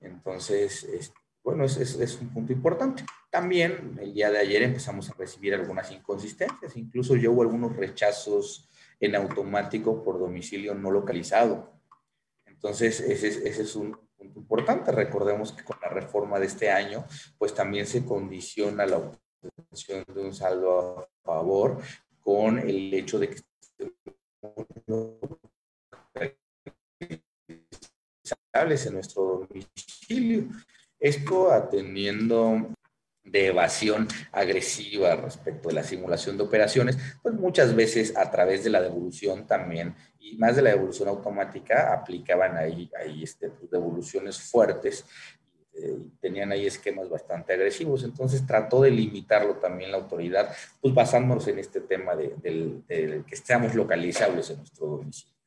Entonces, 0.00 0.86
bueno, 1.42 1.64
es, 1.64 1.76
es, 1.76 2.20
un 2.20 2.28
punto 2.32 2.52
importante. 2.52 3.04
También 3.30 3.98
el 4.00 4.14
día 4.14 4.30
de 4.30 4.38
ayer 4.38 4.62
empezamos 4.62 5.10
a 5.10 5.14
recibir 5.14 5.54
algunas 5.54 5.90
inconsistencias, 5.92 6.76
incluso 6.76 7.14
yo 7.16 7.32
hubo 7.32 7.42
algunos 7.42 7.76
rechazos 7.76 8.68
en 9.00 9.14
automático 9.14 10.02
por 10.02 10.18
domicilio 10.18 10.74
no 10.74 10.90
localizado. 10.90 11.72
Entonces, 12.46 13.00
ese, 13.00 13.28
ese 13.28 13.62
es 13.62 13.76
un 13.76 13.98
punto 14.16 14.40
importante. 14.40 14.90
Recordemos 14.90 15.52
que 15.52 15.62
con 15.62 15.78
la 15.80 15.88
reforma 15.88 16.40
de 16.40 16.46
este 16.46 16.70
año, 16.70 17.04
pues 17.36 17.54
también 17.54 17.86
se 17.86 18.04
condiciona 18.04 18.86
la 18.86 18.96
obtención 18.96 20.04
de 20.12 20.20
un 20.20 20.34
saldo 20.34 20.98
a 20.98 21.08
favor 21.22 21.80
con 22.22 22.58
el 22.58 22.92
hecho 22.94 23.18
de 23.18 23.30
que 23.30 23.36
en 28.86 28.92
nuestro 28.94 29.46
domicilio. 29.48 30.48
Esto 30.98 31.52
atendiendo 31.52 32.74
de 33.30 33.46
evasión 33.46 34.08
agresiva 34.32 35.16
respecto 35.16 35.68
de 35.68 35.74
la 35.74 35.82
simulación 35.82 36.36
de 36.36 36.44
operaciones, 36.44 36.98
pues 37.22 37.34
muchas 37.34 37.74
veces 37.74 38.16
a 38.16 38.30
través 38.30 38.64
de 38.64 38.70
la 38.70 38.82
devolución 38.82 39.46
también, 39.46 39.94
y 40.18 40.36
más 40.36 40.56
de 40.56 40.62
la 40.62 40.70
devolución 40.70 41.08
automática, 41.08 41.92
aplicaban 41.92 42.56
ahí, 42.56 42.90
ahí 43.00 43.22
este, 43.22 43.50
pues, 43.50 43.70
devoluciones 43.70 44.40
fuertes 44.40 45.04
eh, 45.74 45.96
tenían 46.20 46.50
ahí 46.52 46.66
esquemas 46.66 47.08
bastante 47.08 47.52
agresivos. 47.52 48.02
Entonces 48.04 48.46
trató 48.46 48.82
de 48.82 48.90
limitarlo 48.90 49.56
también 49.56 49.92
la 49.92 49.98
autoridad, 49.98 50.54
pues 50.80 50.92
basándonos 50.92 51.46
en 51.48 51.58
este 51.58 51.80
tema 51.80 52.16
de, 52.16 52.34
de 52.42 53.22
que 53.26 53.34
estemos 53.34 53.74
localizables 53.74 54.50
en 54.50 54.58
nuestro 54.58 54.86
domicilio. 54.86 55.38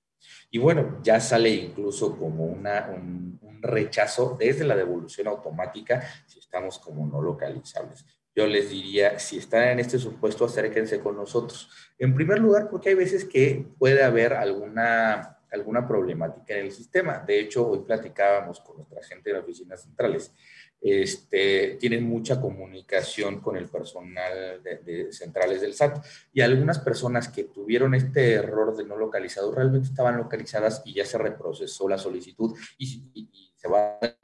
Y 0.49 0.57
bueno, 0.57 0.99
ya 1.01 1.19
sale 1.19 1.49
incluso 1.49 2.17
como 2.17 2.45
una, 2.45 2.89
un, 2.93 3.39
rechazo 3.63 4.35
desde 4.39 4.63
la 4.63 4.75
devolución 4.75 5.27
automática 5.27 6.03
estamos 6.51 6.79
como 6.79 7.07
no 7.07 7.21
localizables. 7.21 8.05
Yo 8.35 8.45
les 8.45 8.69
diría, 8.69 9.17
si 9.19 9.37
están 9.37 9.69
en 9.69 9.79
este 9.79 9.97
supuesto, 9.97 10.43
acérquense 10.43 10.99
con 10.99 11.15
nosotros. 11.15 11.69
En 11.97 12.13
primer 12.13 12.39
lugar, 12.39 12.69
porque 12.69 12.89
hay 12.89 12.95
veces 12.95 13.23
que 13.23 13.65
puede 13.79 14.03
haber 14.03 14.33
alguna, 14.33 15.39
alguna 15.49 15.87
problemática 15.87 16.53
en 16.53 16.65
el 16.65 16.71
sistema. 16.71 17.19
De 17.19 17.39
hecho, 17.39 17.67
hoy 17.67 17.79
platicábamos 17.79 18.59
con 18.59 18.77
nuestra 18.77 19.01
gente 19.03 19.29
de 19.29 19.35
las 19.35 19.43
oficinas 19.43 19.81
centrales 19.81 20.33
este, 20.81 21.77
tienen 21.79 22.03
mucha 22.03 22.41
comunicación 22.41 23.39
con 23.39 23.55
el 23.55 23.69
personal 23.69 24.63
de, 24.63 25.13
centrales 25.13 25.61
del 25.61 25.75
SAT. 25.75 26.03
Y 26.33 26.41
algunas 26.41 26.79
personas 26.79 27.29
que 27.29 27.43
tuvieron 27.43 27.93
este 27.93 28.33
error 28.33 28.75
de 28.75 28.83
no 28.83 28.97
localizado 28.97 29.53
realmente 29.53 29.89
estaban 29.89 30.17
localizadas 30.17 30.81
y 30.83 30.95
ya 30.95 31.05
se 31.05 31.19
reprocesó 31.19 31.87
la 31.87 31.99
solicitud 31.99 32.57
y, 32.77 33.09
y 33.13 33.53
se 33.55 33.67
va 33.67 33.99
a 34.01 34.15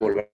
volver 0.00 0.30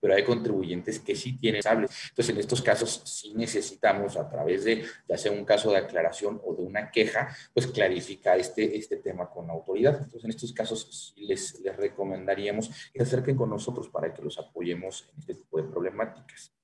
pero 0.00 0.14
hay 0.14 0.24
contribuyentes 0.24 1.00
que 1.00 1.14
sí 1.14 1.38
tienen 1.38 1.62
sables. 1.62 1.90
Entonces, 2.10 2.34
en 2.34 2.40
estos 2.40 2.62
casos 2.62 3.02
sí 3.04 3.34
necesitamos, 3.34 4.16
a 4.16 4.28
través 4.28 4.64
de, 4.64 4.84
ya 5.08 5.18
sea 5.18 5.32
un 5.32 5.44
caso 5.44 5.70
de 5.70 5.78
aclaración 5.78 6.40
o 6.44 6.54
de 6.54 6.62
una 6.62 6.90
queja, 6.90 7.34
pues 7.52 7.66
clarificar 7.66 8.38
este, 8.38 8.76
este 8.76 8.96
tema 8.96 9.28
con 9.28 9.46
la 9.46 9.54
autoridad. 9.54 9.96
Entonces, 9.96 10.24
en 10.24 10.30
estos 10.30 10.52
casos 10.52 11.14
sí 11.14 11.24
les, 11.24 11.60
les 11.60 11.76
recomendaríamos 11.76 12.68
que 12.92 12.98
se 12.98 13.02
acerquen 13.02 13.36
con 13.36 13.50
nosotros 13.50 13.88
para 13.88 14.12
que 14.12 14.22
los 14.22 14.38
apoyemos 14.38 15.08
en 15.12 15.20
este 15.20 15.34
tipo 15.34 15.60
de 15.60 15.68
problemáticas. 15.68 16.57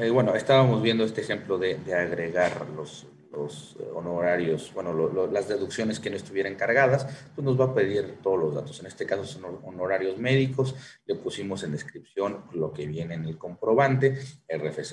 Eh, 0.00 0.10
bueno, 0.10 0.36
estábamos 0.36 0.80
viendo 0.80 1.02
este 1.02 1.22
ejemplo 1.22 1.58
de, 1.58 1.74
de 1.74 1.92
agregar 1.92 2.68
los, 2.70 3.04
eh, 3.80 3.84
honorarios, 3.94 4.72
bueno, 4.72 4.92
las 5.26 5.48
deducciones 5.48 5.98
que 5.98 6.08
no 6.08 6.16
estuvieran 6.16 6.54
cargadas, 6.54 7.06
pues 7.34 7.44
nos 7.44 7.58
va 7.58 7.66
a 7.66 7.74
pedir 7.74 8.18
todos 8.22 8.38
los 8.38 8.54
datos. 8.54 8.78
En 8.78 8.86
este 8.86 9.06
caso 9.06 9.24
son 9.24 9.58
honorarios 9.64 10.16
médicos, 10.18 10.76
le 11.04 11.16
pusimos 11.16 11.64
en 11.64 11.72
descripción 11.72 12.44
lo 12.52 12.72
que 12.72 12.86
viene 12.86 13.14
en 13.14 13.24
el 13.24 13.38
comprobante, 13.38 14.18
el 14.46 14.60
RFC 14.60 14.92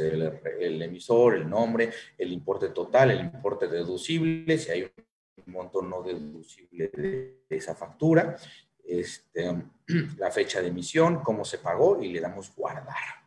el 0.60 0.82
emisor, 0.82 1.36
el 1.36 1.48
nombre, 1.48 1.92
el 2.18 2.32
importe 2.32 2.70
total, 2.70 3.12
el 3.12 3.22
importe 3.22 3.68
deducible, 3.68 4.58
si 4.58 4.72
hay 4.72 4.84
un 4.84 5.54
monto 5.54 5.84
no 5.84 6.02
deducible 6.02 6.90
de 6.90 7.46
esa 7.50 7.76
factura, 7.76 8.38
este, 8.84 9.56
la 10.18 10.32
fecha 10.32 10.62
de 10.62 10.70
emisión, 10.70 11.22
cómo 11.24 11.46
se 11.46 11.60
pagó 11.60 12.02
y 12.02 12.12
le 12.12 12.20
damos 12.20 12.56
guardar. 12.56 13.25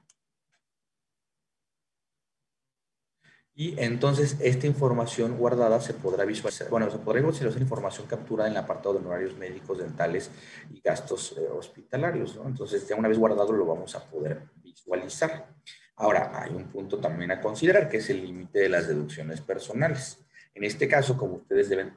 Y 3.60 3.74
entonces 3.76 4.36
esta 4.38 4.68
información 4.68 5.36
guardada 5.36 5.80
se 5.80 5.92
podrá 5.92 6.24
visualizar, 6.24 6.70
bueno, 6.70 6.88
se 6.92 6.98
podrá 6.98 7.20
visualizar 7.20 7.60
información 7.60 8.06
capturada 8.06 8.48
en 8.48 8.52
el 8.52 8.62
apartado 8.62 8.92
de 8.92 9.00
honorarios 9.00 9.36
médicos, 9.36 9.78
dentales 9.78 10.30
y 10.72 10.80
gastos 10.80 11.34
eh, 11.36 11.40
hospitalarios. 11.50 12.38
Entonces 12.46 12.86
ya 12.86 12.94
una 12.94 13.08
vez 13.08 13.18
guardado 13.18 13.50
lo 13.50 13.66
vamos 13.66 13.96
a 13.96 14.08
poder 14.08 14.42
visualizar. 14.62 15.48
Ahora, 15.96 16.40
hay 16.40 16.54
un 16.54 16.68
punto 16.68 16.98
también 16.98 17.32
a 17.32 17.40
considerar 17.40 17.88
que 17.88 17.96
es 17.96 18.08
el 18.10 18.22
límite 18.22 18.60
de 18.60 18.68
las 18.68 18.86
deducciones 18.86 19.40
personales. 19.40 20.24
En 20.54 20.62
este 20.62 20.86
caso, 20.86 21.16
como 21.16 21.34
ustedes 21.34 21.68
deben, 21.68 21.94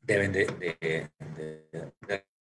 deben 0.00 0.30
de, 0.30 1.10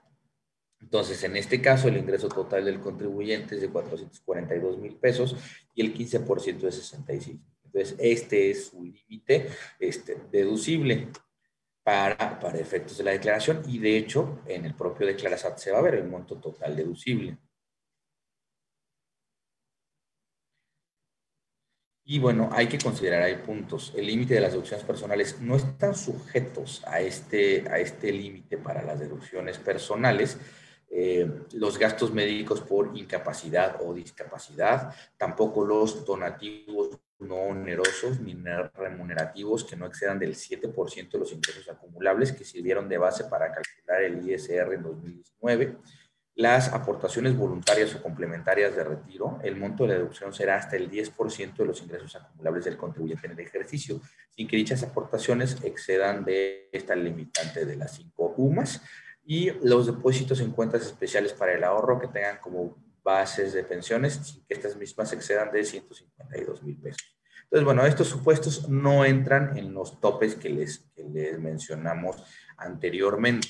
Entonces, 0.80 1.24
en 1.24 1.36
este 1.38 1.62
caso, 1.62 1.88
el 1.88 1.98
ingreso 1.98 2.30
total 2.30 2.65
del 2.65 2.80
contribuyente 2.80 3.56
es 3.56 3.62
de 3.62 3.69
442 3.69 4.78
mil 4.78 4.96
pesos 4.96 5.36
y 5.74 5.82
el 5.82 5.93
15% 5.93 6.60
de 6.60 6.72
65 6.72 7.54
entonces, 7.74 7.98
este 8.00 8.52
es 8.52 8.67
su 8.67 8.84
límite 8.84 9.50
este, 9.80 10.17
deducible 10.32 11.10
para, 11.84 12.39
para 12.39 12.58
efectos 12.58 12.98
de 12.98 13.04
la 13.04 13.12
declaración 13.12 13.62
y 13.67 13.78
de 13.78 13.98
hecho 13.98 14.41
en 14.48 14.65
el 14.65 14.74
propio 14.74 15.06
declarasat 15.06 15.58
se 15.58 15.72
va 15.72 15.80
a 15.80 15.84
ver 15.84 15.96
el 15.96 16.08
monto 16.08 16.39
total 16.39 16.76
deducible. 16.76 17.38
Y 22.06 22.19
bueno, 22.19 22.50
hay 22.52 22.67
que 22.67 22.78
considerar, 22.78 23.24
hay 23.24 23.38
puntos. 23.38 23.93
El 23.96 24.08
límite 24.08 24.34
de 24.34 24.41
las 24.41 24.52
deducciones 24.52 24.86
personales 24.86 25.39
no 25.39 25.56
están 25.56 25.96
sujetos 25.96 26.84
a 26.86 27.00
este, 27.00 27.65
a 27.69 27.80
este 27.80 28.12
límite 28.12 28.58
para 28.58 28.84
las 28.84 29.00
deducciones 29.00 29.58
personales. 29.58 30.38
Eh, 30.89 31.28
los 31.54 31.80
gastos 31.80 32.13
médicos 32.13 32.60
por 32.62 32.96
incapacidad 32.96 33.78
o 33.82 33.93
discapacidad, 33.93 34.93
tampoco 35.17 35.65
los 35.65 36.06
donativos 36.06 37.00
no 37.24 37.36
onerosos 37.36 38.20
ni 38.20 38.36
remunerativos 38.76 39.64
que 39.64 39.76
no 39.76 39.86
excedan 39.86 40.20
del 40.20 40.36
7% 40.36 41.12
de 41.12 41.18
los 41.18 41.32
ingresos 41.32 41.70
acumulables 41.70 42.32
que 42.32 42.44
sirvieron 42.44 42.88
de 42.88 42.98
base 42.98 43.26
para 43.26 43.52
calcular 43.52 44.04
el 44.04 44.30
ISR 44.30 44.74
en 44.74 44.84
2019 44.84 45.78
las 46.36 46.74
aportaciones 46.74 47.38
voluntarias 47.38 47.94
o 47.94 48.02
complementarias 48.02 48.76
de 48.76 48.84
retiro, 48.84 49.40
el 49.44 49.56
monto 49.56 49.84
de 49.84 49.90
la 49.90 50.00
deducción 50.00 50.34
será 50.34 50.56
hasta 50.56 50.76
el 50.76 50.90
10% 50.90 51.56
de 51.56 51.66
los 51.66 51.82
ingresos 51.84 52.16
acumulables 52.16 52.66
del 52.66 52.76
contribuyente 52.76 53.28
en 53.28 53.34
el 53.34 53.40
ejercicio, 53.40 54.02
sin 54.36 54.48
que 54.48 54.58
dichas 54.58 54.82
aportaciones 54.82 55.58
excedan 55.64 56.26
de 56.26 56.70
esta 56.72 56.96
limitante 56.96 57.66
de 57.66 57.76
las 57.76 57.96
5 57.96 58.34
UMAS. 58.38 58.82
Y 59.26 59.52
los 59.66 59.86
depósitos 59.86 60.42
en 60.42 60.52
cuentas 60.52 60.82
especiales 60.82 61.34
para 61.34 61.54
el 61.54 61.64
ahorro 61.64 62.00
que 62.00 62.08
tengan 62.08 62.40
como 62.40 62.76
bases 63.04 63.54
de 63.54 63.64
pensiones, 63.64 64.16
sin 64.16 64.44
que 64.46 64.56
estas 64.56 64.76
mismas 64.76 65.14
excedan 65.14 65.52
de 65.52 65.64
152 65.64 66.64
mil 66.64 66.78
pesos. 66.78 67.12
Entonces, 67.54 67.66
bueno, 67.66 67.86
estos 67.86 68.08
supuestos 68.08 68.68
no 68.68 69.06
entran 69.06 69.56
en 69.60 69.76
los 69.76 70.02
topes 70.02 70.34
que 70.34 70.50
les, 70.50 70.80
que 70.96 71.04
les 71.04 71.39
mencionamos 71.39 72.16
anteriormente. 72.58 73.48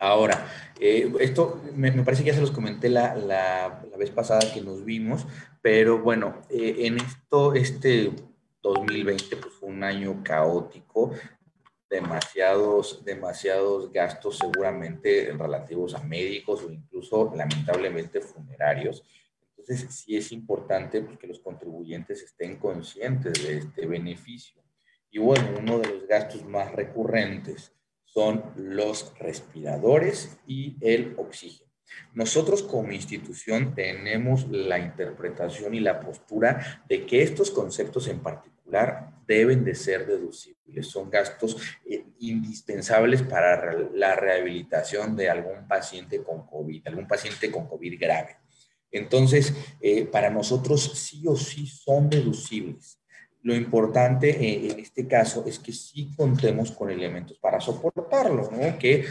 Ahora, 0.00 0.44
eh, 0.80 1.12
esto 1.20 1.62
me, 1.72 1.92
parece 2.02 2.24
que 2.24 2.30
ya 2.30 2.34
se 2.34 2.40
los 2.40 2.50
comenté 2.50 2.88
la, 2.88 3.14
la, 3.14 3.84
vez 3.96 4.10
pasada 4.10 4.52
que 4.52 4.60
nos 4.60 4.84
vimos, 4.84 5.24
pero 5.60 6.00
bueno, 6.00 6.42
eh, 6.50 6.78
en 6.80 6.96
esto, 6.96 7.54
este 7.54 8.10
2020 8.60 9.36
pues, 9.36 9.54
fue 9.54 9.68
un 9.68 9.84
año 9.84 10.20
caótico, 10.24 11.12
demasiados, 11.88 13.04
demasiados 13.04 13.92
gastos 13.92 14.38
seguramente 14.38 15.32
relativos 15.38 15.94
a 15.94 16.02
médicos 16.02 16.64
o 16.64 16.72
incluso 16.72 17.32
lamentablemente 17.36 18.20
funerarios. 18.20 19.04
Entonces, 19.62 19.94
sí 19.94 20.16
es 20.16 20.32
importante 20.32 21.02
pues, 21.02 21.18
que 21.18 21.28
los 21.28 21.38
contribuyentes 21.38 22.22
estén 22.22 22.56
conscientes 22.56 23.42
de 23.42 23.58
este 23.58 23.86
beneficio. 23.86 24.60
Y 25.10 25.18
bueno, 25.18 25.54
uno 25.58 25.78
de 25.78 25.88
los 25.88 26.06
gastos 26.08 26.44
más 26.44 26.72
recurrentes 26.72 27.72
son 28.04 28.42
los 28.56 29.16
respiradores 29.18 30.38
y 30.46 30.76
el 30.80 31.14
oxígeno. 31.16 31.70
Nosotros 32.14 32.62
como 32.62 32.92
institución 32.92 33.74
tenemos 33.74 34.48
la 34.48 34.78
interpretación 34.78 35.74
y 35.74 35.80
la 35.80 36.00
postura 36.00 36.82
de 36.88 37.06
que 37.06 37.22
estos 37.22 37.50
conceptos 37.50 38.08
en 38.08 38.20
particular 38.20 39.12
deben 39.26 39.64
de 39.64 39.74
ser 39.74 40.06
deducibles. 40.06 40.86
Son 40.86 41.10
gastos 41.10 41.58
eh, 41.84 42.04
indispensables 42.18 43.22
para 43.22 43.74
la 43.94 44.16
rehabilitación 44.16 45.14
de 45.14 45.28
algún 45.28 45.68
paciente 45.68 46.22
con 46.22 46.46
COVID, 46.46 46.88
algún 46.88 47.06
paciente 47.06 47.50
con 47.50 47.66
COVID 47.66 48.00
grave. 48.00 48.41
Entonces, 48.92 49.54
eh, 49.80 50.04
para 50.04 50.30
nosotros 50.30 50.92
sí 50.94 51.22
o 51.26 51.34
sí 51.36 51.66
son 51.66 52.10
deducibles. 52.10 52.98
Lo 53.42 53.54
importante 53.56 54.30
eh, 54.30 54.70
en 54.70 54.78
este 54.78 55.08
caso 55.08 55.44
es 55.46 55.58
que 55.58 55.72
sí 55.72 56.12
contemos 56.16 56.70
con 56.70 56.90
elementos 56.90 57.38
para 57.38 57.60
soportarlo, 57.60 58.50
¿no? 58.52 58.78
Que 58.78 59.04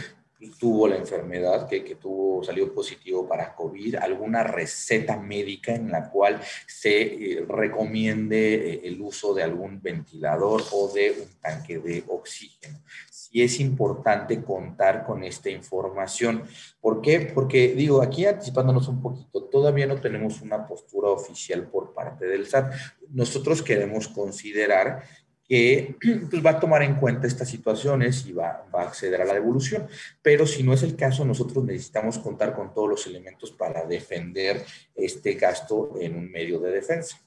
tuvo 0.50 0.88
la 0.88 0.96
enfermedad, 0.96 1.68
que, 1.68 1.84
que, 1.84 1.96
tuvo, 1.96 2.42
salió 2.42 2.72
positivo 2.74 3.28
para 3.28 3.54
COVID, 3.54 3.96
alguna 3.96 4.42
receta 4.42 5.16
médica 5.16 5.74
en 5.74 5.90
la 5.90 6.10
cual 6.10 6.40
se 6.66 7.02
eh, 7.02 7.44
recomiende 7.48 8.54
eh, 8.54 8.80
el 8.84 9.00
uso 9.00 9.34
de 9.34 9.42
algún 9.42 9.80
ventilador 9.80 10.62
o 10.72 10.92
de 10.92 11.10
un 11.12 11.40
tanque 11.40 11.78
de 11.78 12.04
oxígeno. 12.08 12.80
Sí 13.10 13.42
es 13.42 13.60
importante 13.60 14.42
contar 14.42 15.04
con 15.04 15.24
esta 15.24 15.50
información. 15.50 16.44
¿Por 16.80 17.00
qué? 17.00 17.30
Porque 17.34 17.74
digo, 17.74 18.02
aquí 18.02 18.26
anticipándonos 18.26 18.88
un 18.88 19.00
poquito, 19.00 19.44
todavía 19.44 19.86
no 19.86 20.00
tenemos 20.00 20.42
una 20.42 20.66
postura 20.66 21.08
oficial 21.08 21.66
por 21.68 21.94
parte 21.94 22.26
del 22.26 22.46
SAT. 22.46 22.72
Nosotros 23.10 23.62
queremos 23.62 24.08
considerar 24.08 25.04
que 25.52 25.96
pues, 26.30 26.42
va 26.42 26.52
a 26.52 26.60
tomar 26.60 26.82
en 26.82 26.94
cuenta 26.94 27.26
estas 27.26 27.50
situaciones 27.50 28.24
y 28.24 28.32
va, 28.32 28.64
a 28.72 28.80
acceder 28.80 29.20
a 29.20 29.26
la 29.26 29.34
devolución. 29.34 29.86
Pero 30.22 30.46
si 30.46 30.62
no 30.62 30.72
es 30.72 30.82
el 30.82 30.96
caso, 30.96 31.26
nosotros 31.26 31.62
necesitamos 31.62 32.18
contar 32.18 32.54
con 32.54 32.72
todos 32.72 32.88
los 32.88 33.06
elementos 33.06 33.50
para 33.50 33.84
defender 33.84 34.64
este 34.94 35.34
gasto 35.34 35.92
en 36.00 36.16
un 36.16 36.30
medio 36.30 36.58
de 36.58 36.70
defensa. 36.70 37.20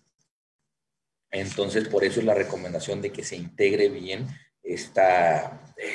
Entonces, 1.30 1.88
por 1.88 2.04
eso 2.04 2.20
es 2.20 2.26
la 2.26 2.34
recomendación 2.34 3.00
de 3.00 3.12
que 3.12 3.24
se 3.24 3.36
integre 3.36 3.90
bien 3.90 4.26
esta 4.64 5.74
eh, 5.78 5.94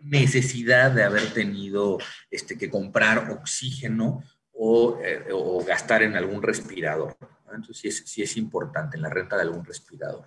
necesidad 0.00 0.90
de 0.90 1.04
haber 1.04 1.32
tenido 1.32 1.98
este, 2.28 2.58
que 2.58 2.70
comprar 2.70 3.30
oxígeno 3.30 4.24
o, 4.52 4.98
eh, 5.00 5.22
gastar 5.64 6.02
en 6.02 6.16
algún 6.16 6.42
respirador. 6.42 7.16
Entonces, 7.54 7.78
sí 7.78 7.86
es, 7.86 7.98
sí 7.98 8.22
es 8.22 8.36
importante 8.36 8.96
en 8.96 9.02
la 9.02 9.10
renta 9.10 9.36
de 9.36 9.42
algún 9.42 9.64
respirador. 9.64 10.26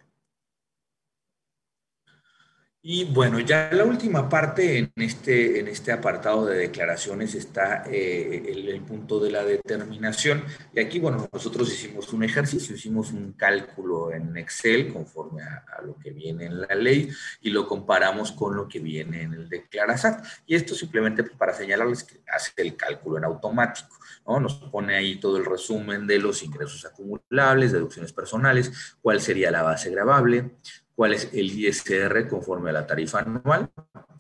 Y 2.84 3.06
bueno, 3.06 3.40
ya 3.40 3.70
la 3.72 3.86
última 3.86 4.28
parte 4.28 4.80
en 4.80 4.92
este, 4.96 5.60
en 5.60 5.68
este 5.68 5.92
apartado 5.92 6.48
de 6.48 6.58
declaraciones 6.58 7.36
está 7.36 7.84
eh, 7.86 8.44
el, 8.48 8.82
punto 8.82 9.20
de 9.20 9.30
la 9.30 9.44
determinación. 9.44 10.44
Y 10.74 10.80
aquí, 10.80 10.98
bueno, 11.00 11.30
nosotros 11.32 11.72
hicimos 11.72 12.12
un 12.12 12.24
ejercicio, 12.24 12.76
hicimos 12.76 13.12
un 13.12 13.34
cálculo 13.34 14.12
en 14.12 14.36
Excel 14.36 14.92
conforme 14.92 15.44
a, 15.44 15.64
lo 15.86 15.96
que 16.00 16.10
viene 16.10 16.46
en 16.46 16.62
la 16.62 16.74
ley 16.74 17.12
y 17.42 17.52
lo 17.52 17.68
comparamos 17.68 18.32
con 18.32 18.56
lo 18.56 18.68
que 18.68 18.80
viene 18.80 19.22
en 19.22 19.34
el 19.34 19.48
declarazat. 19.48 20.26
Y 20.48 20.56
esto 20.56 20.74
simplemente 20.74 21.24
para 21.24 21.54
señalarles 21.54 22.04
que 22.04 22.22
hace 22.34 22.52
el 22.58 22.76
cálculo 22.76 23.20
en 23.20 23.26
automático. 23.26 23.96
¿no? 24.26 24.40
Nos 24.40 24.56
pone 24.56 24.96
ahí 24.96 25.20
todo 25.20 25.38
el 25.38 25.46
resumen 25.46 26.08
de 26.08 26.18
los 26.18 26.42
ingresos 26.42 26.84
acumulables, 26.84 27.74
deducciones 27.74 28.12
personales, 28.12 28.96
cuál 29.04 29.22
sería 29.22 29.52
la 29.52 29.62
base 29.62 29.92
grabable, 29.92 30.56
cuál 31.02 31.16
es 31.16 31.30
el 31.34 31.50
ISR 31.50 32.28
conforme 32.28 32.70
a 32.70 32.74
la 32.74 32.86
tarifa 32.86 33.22
anual, 33.22 33.72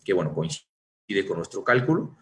que 0.03 0.13
bueno, 0.13 0.33
coincide 0.33 1.27
con 1.27 1.37
nuestro 1.37 1.63
cálculo, 1.63 2.17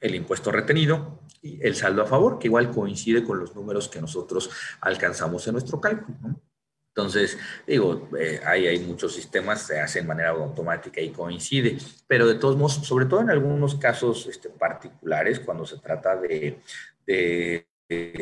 el 0.00 0.14
impuesto 0.14 0.52
retenido 0.52 1.20
y 1.40 1.66
el 1.66 1.74
saldo 1.74 2.02
a 2.02 2.06
favor, 2.06 2.38
que 2.38 2.48
igual 2.48 2.70
coincide 2.70 3.24
con 3.24 3.38
los 3.38 3.56
números 3.56 3.88
que 3.88 4.02
nosotros 4.02 4.50
alcanzamos 4.82 5.46
en 5.46 5.54
nuestro 5.54 5.80
cálculo. 5.80 6.42
Entonces, 6.88 7.38
digo, 7.66 8.10
eh, 8.20 8.38
ahí 8.44 8.66
hay 8.66 8.80
muchos 8.80 9.14
sistemas, 9.14 9.66
se 9.66 9.80
hacen 9.80 10.02
de 10.02 10.08
manera 10.08 10.28
automática 10.28 11.00
y 11.00 11.08
coincide, 11.08 11.78
pero 12.06 12.26
de 12.26 12.34
todos 12.34 12.58
modos, 12.58 12.74
sobre 12.86 13.06
todo 13.06 13.22
en 13.22 13.30
algunos 13.30 13.76
casos 13.76 14.26
este, 14.26 14.50
particulares, 14.50 15.40
cuando 15.40 15.64
se 15.64 15.78
trata 15.78 16.16
de, 16.16 16.60
de 17.06 17.66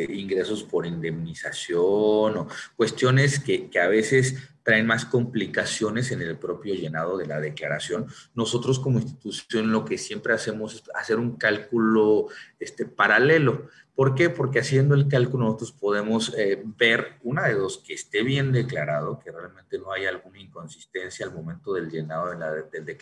ingresos 0.08 0.62
por 0.62 0.86
indemnización 0.86 2.36
o 2.36 2.48
cuestiones 2.76 3.40
que, 3.40 3.68
que, 3.68 3.80
a 3.80 3.88
veces 3.88 4.36
traen 4.62 4.86
más 4.86 5.04
complicaciones 5.04 6.10
en 6.12 6.22
el 6.22 6.38
propio 6.38 6.74
llenado 6.74 7.16
de 7.16 7.26
la 7.26 7.40
declaración. 7.40 8.06
Nosotros 8.34 8.78
como 8.78 8.98
institución 8.98 9.72
lo 9.72 9.84
que 9.84 9.98
siempre 9.98 10.34
hacemos 10.34 10.74
es 10.74 10.82
hacer 10.94 11.18
un 11.18 11.36
cálculo 11.36 12.28
este, 12.58 12.86
paralelo. 12.86 13.68
¿Por 13.94 14.14
qué? 14.14 14.30
Porque 14.30 14.60
haciendo 14.60 14.94
el 14.94 15.06
cálculo 15.06 15.44
nosotros 15.44 15.72
podemos 15.72 16.34
eh, 16.38 16.62
ver 16.64 17.18
una 17.22 17.46
de 17.46 17.54
dos, 17.54 17.78
que 17.78 17.92
esté 17.92 18.22
bien 18.22 18.50
declarado, 18.50 19.18
que 19.18 19.30
realmente 19.30 19.78
no 19.78 19.92
haya 19.92 20.08
alguna 20.08 20.40
inconsistencia 20.40 21.26
al 21.26 21.34
momento 21.34 21.74
del 21.74 21.90
llenado 21.90 22.30
de 22.30 22.38
la, 22.38 22.52
del 22.52 22.98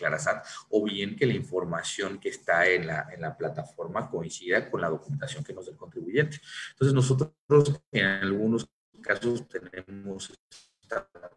o 0.69 0.83
bien 0.83 1.15
que 1.15 1.25
la 1.25 1.33
información 1.33 2.19
que 2.19 2.29
está 2.29 2.67
en 2.67 2.87
la, 2.87 3.07
en 3.13 3.21
la 3.21 3.37
plataforma 3.37 4.09
coincida 4.09 4.69
con 4.69 4.81
la 4.81 4.89
documentación 4.89 5.43
que 5.43 5.53
nos 5.53 5.65
da 5.65 5.71
el 5.71 5.77
contribuyente. 5.77 6.41
Entonces 6.71 6.93
nosotros 6.93 7.31
en 7.91 8.05
algunos 8.05 8.67
casos 9.01 9.47
tenemos 9.47 10.31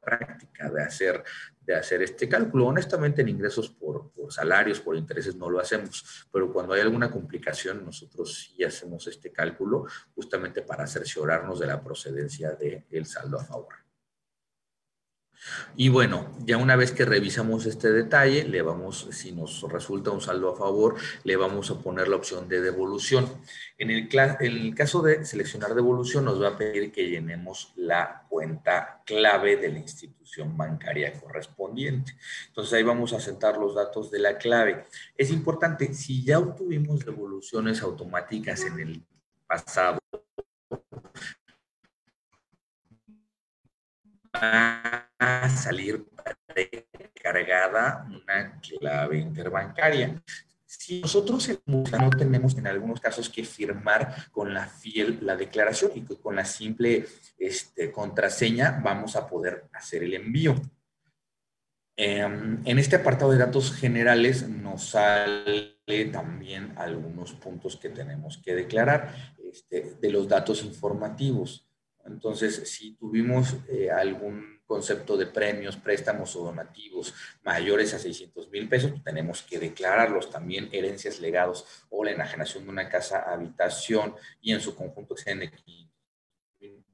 práctica 0.02 0.70
de 0.70 0.82
hacer, 0.82 1.22
de 1.60 1.74
hacer 1.74 2.02
este 2.02 2.28
cálculo. 2.28 2.66
Honestamente, 2.66 3.22
en 3.22 3.28
ingresos 3.28 3.70
por, 3.70 4.10
por, 4.10 4.32
salarios, 4.32 4.80
por 4.80 4.96
intereses, 4.96 5.36
no 5.36 5.50
lo 5.50 5.60
hacemos, 5.60 6.26
pero 6.32 6.52
cuando 6.52 6.74
hay 6.74 6.80
alguna 6.80 7.10
complicación, 7.10 7.84
nosotros 7.84 8.52
sí 8.56 8.64
hacemos 8.64 9.06
este 9.06 9.32
cálculo 9.32 9.86
justamente 10.14 10.62
para 10.62 10.86
cerciorarnos 10.86 11.58
de 11.60 11.66
la 11.66 11.82
procedencia 11.82 12.52
del 12.52 13.06
saldo 13.06 13.38
a 13.38 13.44
favor. 13.44 13.83
Y 15.76 15.88
bueno, 15.88 16.30
ya 16.44 16.56
una 16.56 16.76
vez 16.76 16.92
que 16.92 17.04
revisamos 17.04 17.66
este 17.66 17.92
detalle, 17.92 18.44
le 18.44 18.62
vamos, 18.62 19.08
si 19.10 19.32
nos 19.32 19.62
resulta 19.70 20.10
un 20.10 20.20
saldo 20.20 20.50
a 20.50 20.56
favor, 20.56 20.96
le 21.24 21.36
vamos 21.36 21.70
a 21.70 21.78
poner 21.80 22.08
la 22.08 22.16
opción 22.16 22.48
de 22.48 22.60
devolución. 22.60 23.28
En 23.78 23.90
el, 23.90 24.08
el 24.40 24.74
caso 24.74 25.02
de 25.02 25.24
seleccionar 25.24 25.74
devolución, 25.74 26.24
nos 26.24 26.40
va 26.40 26.48
a 26.48 26.56
pedir 26.56 26.92
que 26.92 27.08
llenemos 27.08 27.72
la 27.76 28.24
cuenta 28.28 29.02
clave 29.04 29.56
de 29.56 29.70
la 29.70 29.78
institución 29.78 30.56
bancaria 30.56 31.12
correspondiente. 31.12 32.16
Entonces 32.48 32.72
ahí 32.74 32.82
vamos 32.82 33.12
a 33.12 33.20
sentar 33.20 33.58
los 33.58 33.74
datos 33.74 34.10
de 34.10 34.18
la 34.18 34.38
clave. 34.38 34.84
Es 35.16 35.30
importante, 35.30 35.92
si 35.94 36.24
ya 36.24 36.38
obtuvimos 36.38 37.04
devoluciones 37.04 37.82
automáticas 37.82 38.62
en 38.64 38.80
el 38.80 39.02
pasado, 39.46 39.98
a 44.34 45.48
salir 45.48 46.04
cargada 47.14 48.06
una 48.08 48.60
clave 48.60 49.18
interbancaria. 49.18 50.22
Si 50.66 51.00
nosotros 51.00 51.48
no 51.66 52.10
tenemos 52.10 52.56
en 52.58 52.66
algunos 52.66 53.00
casos 53.00 53.30
que 53.30 53.44
firmar 53.44 54.30
con 54.30 54.52
la 54.52 54.66
fiel 54.66 55.18
la 55.22 55.36
declaración 55.36 55.92
y 55.94 56.02
con 56.02 56.36
la 56.36 56.44
simple 56.44 57.06
este, 57.38 57.90
contraseña 57.90 58.80
vamos 58.82 59.16
a 59.16 59.26
poder 59.26 59.68
hacer 59.72 60.02
el 60.02 60.14
envío. 60.14 60.54
Em, 61.96 62.60
en 62.64 62.78
este 62.78 62.96
apartado 62.96 63.30
de 63.30 63.38
datos 63.38 63.72
generales 63.72 64.48
nos 64.48 64.90
sale 64.90 66.04
también 66.12 66.74
algunos 66.76 67.32
puntos 67.34 67.76
que 67.76 67.88
tenemos 67.88 68.38
que 68.38 68.54
declarar 68.54 69.14
este, 69.50 69.96
de 70.00 70.10
los 70.10 70.28
datos 70.28 70.64
informativos. 70.64 71.68
Entonces, 72.06 72.70
si 72.70 72.94
tuvimos 72.96 73.56
eh, 73.68 73.90
algún 73.90 74.60
concepto 74.66 75.16
de 75.16 75.26
premios, 75.26 75.76
préstamos 75.76 76.34
o 76.36 76.44
donativos 76.44 77.14
mayores 77.42 77.94
a 77.94 77.98
600 77.98 78.50
mil 78.50 78.68
pesos, 78.68 78.90
pues 78.90 79.04
tenemos 79.04 79.42
que 79.42 79.58
declararlos 79.58 80.30
también, 80.30 80.68
herencias, 80.72 81.20
legados 81.20 81.86
o 81.90 82.04
la 82.04 82.12
enajenación 82.12 82.64
de 82.64 82.70
una 82.70 82.88
casa 82.88 83.30
habitación 83.30 84.14
y 84.40 84.52
en 84.52 84.60
su 84.60 84.74
conjunto 84.74 85.14
exceden 85.14 85.40
de 85.40 85.50
500 85.50 85.94
mil 86.60 86.84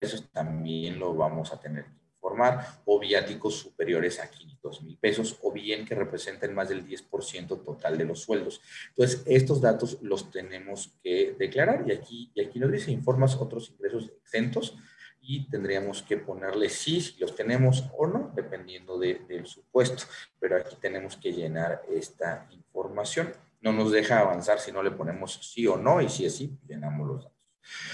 pesos, 0.00 0.30
también 0.32 0.98
lo 0.98 1.14
vamos 1.14 1.52
a 1.52 1.60
tener 1.60 1.99
informar, 2.20 2.82
o 2.84 3.00
viáticos 3.00 3.56
superiores 3.56 4.20
a 4.20 4.30
500 4.30 4.82
mil 4.82 4.98
pesos, 4.98 5.38
o 5.42 5.50
bien 5.50 5.86
que 5.86 5.94
representen 5.94 6.54
más 6.54 6.68
del 6.68 6.86
10% 6.86 7.64
total 7.64 7.96
de 7.96 8.04
los 8.04 8.20
sueldos. 8.20 8.60
Entonces, 8.90 9.22
estos 9.26 9.60
datos 9.60 9.98
los 10.02 10.30
tenemos 10.30 10.92
que 11.02 11.34
declarar 11.38 11.84
y 11.86 11.92
aquí, 11.92 12.30
y 12.34 12.42
aquí 12.42 12.58
nos 12.58 12.70
dice, 12.70 12.90
informas 12.90 13.36
otros 13.36 13.70
ingresos 13.70 14.10
exentos 14.22 14.76
y 15.22 15.48
tendríamos 15.48 16.02
que 16.02 16.16
ponerle 16.16 16.68
sí 16.68 17.00
si 17.00 17.18
los 17.18 17.34
tenemos 17.34 17.84
o 17.96 18.06
no, 18.06 18.32
dependiendo 18.34 18.98
del 18.98 19.46
supuesto. 19.46 20.04
Pero 20.38 20.56
aquí 20.56 20.76
tenemos 20.80 21.16
que 21.16 21.32
llenar 21.32 21.82
esta 21.90 22.46
información. 22.50 23.32
No 23.60 23.72
nos 23.72 23.92
deja 23.92 24.20
avanzar 24.20 24.58
si 24.58 24.72
no 24.72 24.82
le 24.82 24.90
ponemos 24.90 25.38
sí 25.42 25.66
o 25.66 25.76
no, 25.76 26.00
y 26.00 26.08
si 26.08 26.24
es 26.24 26.36
sí, 26.36 26.58
llenamos 26.66 27.06
los 27.06 27.24
datos. 27.24 27.39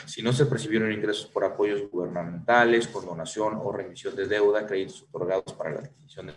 Si 0.07 0.23
no 0.23 0.33
se 0.33 0.47
percibieron 0.47 0.93
ingresos 0.93 1.27
por 1.27 1.45
apoyos 1.45 1.91
gubernamentales, 1.91 2.89
con 2.89 3.05
donación 3.05 3.55
o 3.63 3.73
remisión 3.73 4.15
de 4.17 4.27
deuda, 4.27 4.67
créditos 4.67 5.03
otorgados 5.03 5.53
para 5.55 5.73
la 5.73 5.81
adquisición 5.81 6.29
de 6.29 6.35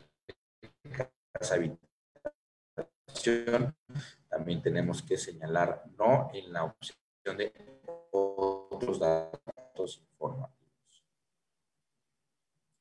casa 1.32 1.56
habitación, 1.56 1.88
también 4.28 4.62
tenemos 4.62 5.02
que 5.02 5.18
señalar 5.18 5.84
no 5.98 6.30
en 6.34 6.52
la 6.52 6.66
opción 6.66 7.38
de 7.38 7.54
otros 8.12 9.00
datos 9.00 10.02
informativos. 10.12 10.60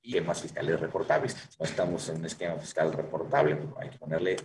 Y 0.02 0.16
esquemas 0.16 0.40
fiscales 0.40 0.80
reportables. 0.80 1.36
No 1.58 1.66
estamos 1.66 2.08
en 2.08 2.16
un 2.16 2.24
esquema 2.24 2.56
fiscal 2.56 2.92
reportable, 2.92 3.58
hay 3.78 3.90
que 3.90 3.98
ponerle... 3.98 4.36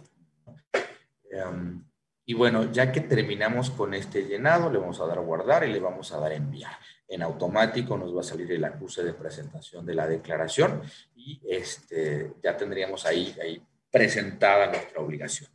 Em, 1.31 1.83
y 2.25 2.33
bueno, 2.33 2.71
ya 2.71 2.91
que 2.91 3.01
terminamos 3.01 3.69
con 3.69 3.93
este 3.93 4.25
llenado, 4.25 4.71
le 4.71 4.79
vamos 4.79 4.99
a 5.01 5.05
dar 5.05 5.17
a 5.17 5.21
guardar 5.21 5.67
y 5.67 5.71
le 5.73 5.79
vamos 5.79 6.11
a 6.13 6.19
dar 6.19 6.31
a 6.31 6.35
enviar. 6.35 6.71
En 7.07 7.21
automático 7.21 7.97
nos 7.97 8.15
va 8.15 8.21
a 8.21 8.23
salir 8.23 8.51
el 8.51 8.63
acuse 8.63 9.03
de 9.03 9.13
presentación 9.13 9.85
de 9.85 9.93
la 9.93 10.07
declaración 10.07 10.81
y 11.15 11.41
este, 11.49 12.33
ya 12.41 12.55
tendríamos 12.55 13.05
ahí, 13.05 13.35
ahí 13.41 13.61
presentada 13.91 14.67
nuestra 14.67 15.01
obligación. 15.01 15.49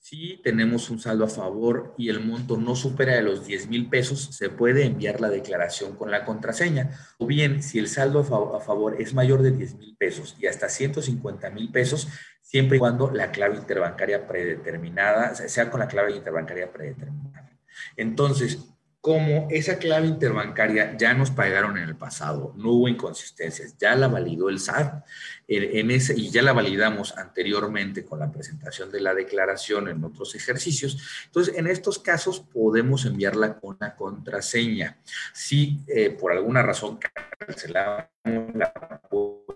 Si 0.00 0.40
tenemos 0.42 0.90
un 0.90 0.98
saldo 0.98 1.24
a 1.24 1.28
favor 1.28 1.94
y 1.98 2.08
el 2.08 2.20
monto 2.20 2.56
no 2.56 2.74
supera 2.74 3.14
de 3.14 3.22
los 3.22 3.46
10 3.46 3.68
mil 3.68 3.88
pesos, 3.88 4.28
se 4.32 4.48
puede 4.48 4.84
enviar 4.86 5.20
la 5.20 5.28
declaración 5.28 5.96
con 5.96 6.10
la 6.10 6.24
contraseña. 6.24 6.98
O 7.18 7.26
bien, 7.26 7.62
si 7.62 7.78
el 7.78 7.88
saldo 7.88 8.20
a 8.20 8.60
favor 8.60 9.02
es 9.02 9.12
mayor 9.12 9.42
de 9.42 9.50
10 9.50 9.74
mil 9.74 9.96
pesos 9.96 10.36
y 10.38 10.46
hasta 10.46 10.68
150 10.68 11.50
mil 11.50 11.70
pesos, 11.70 12.08
siempre 12.48 12.78
y 12.78 12.80
cuando 12.80 13.10
la 13.10 13.30
clave 13.30 13.56
interbancaria 13.56 14.26
predeterminada, 14.26 15.34
sea 15.34 15.70
con 15.70 15.80
la 15.80 15.86
clave 15.86 16.12
interbancaria 16.12 16.72
predeterminada. 16.72 17.50
Entonces, 17.94 18.58
como 19.00 19.46
esa 19.50 19.78
clave 19.78 20.08
interbancaria 20.08 20.96
ya 20.96 21.14
nos 21.14 21.30
pagaron 21.30 21.78
en 21.78 21.84
el 21.84 21.96
pasado, 21.96 22.52
no 22.56 22.72
hubo 22.72 22.88
inconsistencias, 22.88 23.76
ya 23.78 23.94
la 23.94 24.08
validó 24.08 24.48
el 24.48 24.58
SAT 24.58 25.04
en 25.46 25.90
ese, 25.90 26.14
y 26.18 26.30
ya 26.30 26.42
la 26.42 26.52
validamos 26.52 27.16
anteriormente 27.16 28.04
con 28.04 28.18
la 28.18 28.30
presentación 28.30 28.90
de 28.90 29.00
la 29.00 29.14
declaración 29.14 29.88
en 29.88 30.02
otros 30.02 30.34
ejercicios. 30.34 30.98
Entonces, 31.26 31.56
en 31.56 31.68
estos 31.68 32.00
casos 32.00 32.40
podemos 32.40 33.06
enviarla 33.06 33.58
con 33.58 33.76
una 33.76 33.94
contraseña. 33.94 34.98
Si 35.32 35.80
eh, 35.86 36.10
por 36.10 36.32
alguna 36.32 36.62
razón 36.62 36.98
cancelamos 37.38 38.08
la 38.54 39.00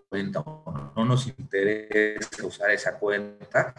cuenta 0.08 0.40
o 0.40 0.92
no 0.96 1.04
nos 1.04 1.26
interesa 1.26 2.46
usar 2.46 2.70
esa 2.70 2.98
cuenta, 2.98 3.74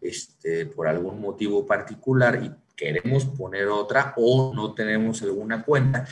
este, 0.00 0.66
por 0.66 0.86
algún 0.86 1.20
motivo 1.20 1.66
particular 1.66 2.42
y 2.42 2.52
queremos 2.76 3.24
poner 3.24 3.66
otra 3.68 4.12
o 4.16 4.52
no 4.54 4.74
tenemos 4.74 5.22
alguna 5.22 5.64
cuenta, 5.64 6.06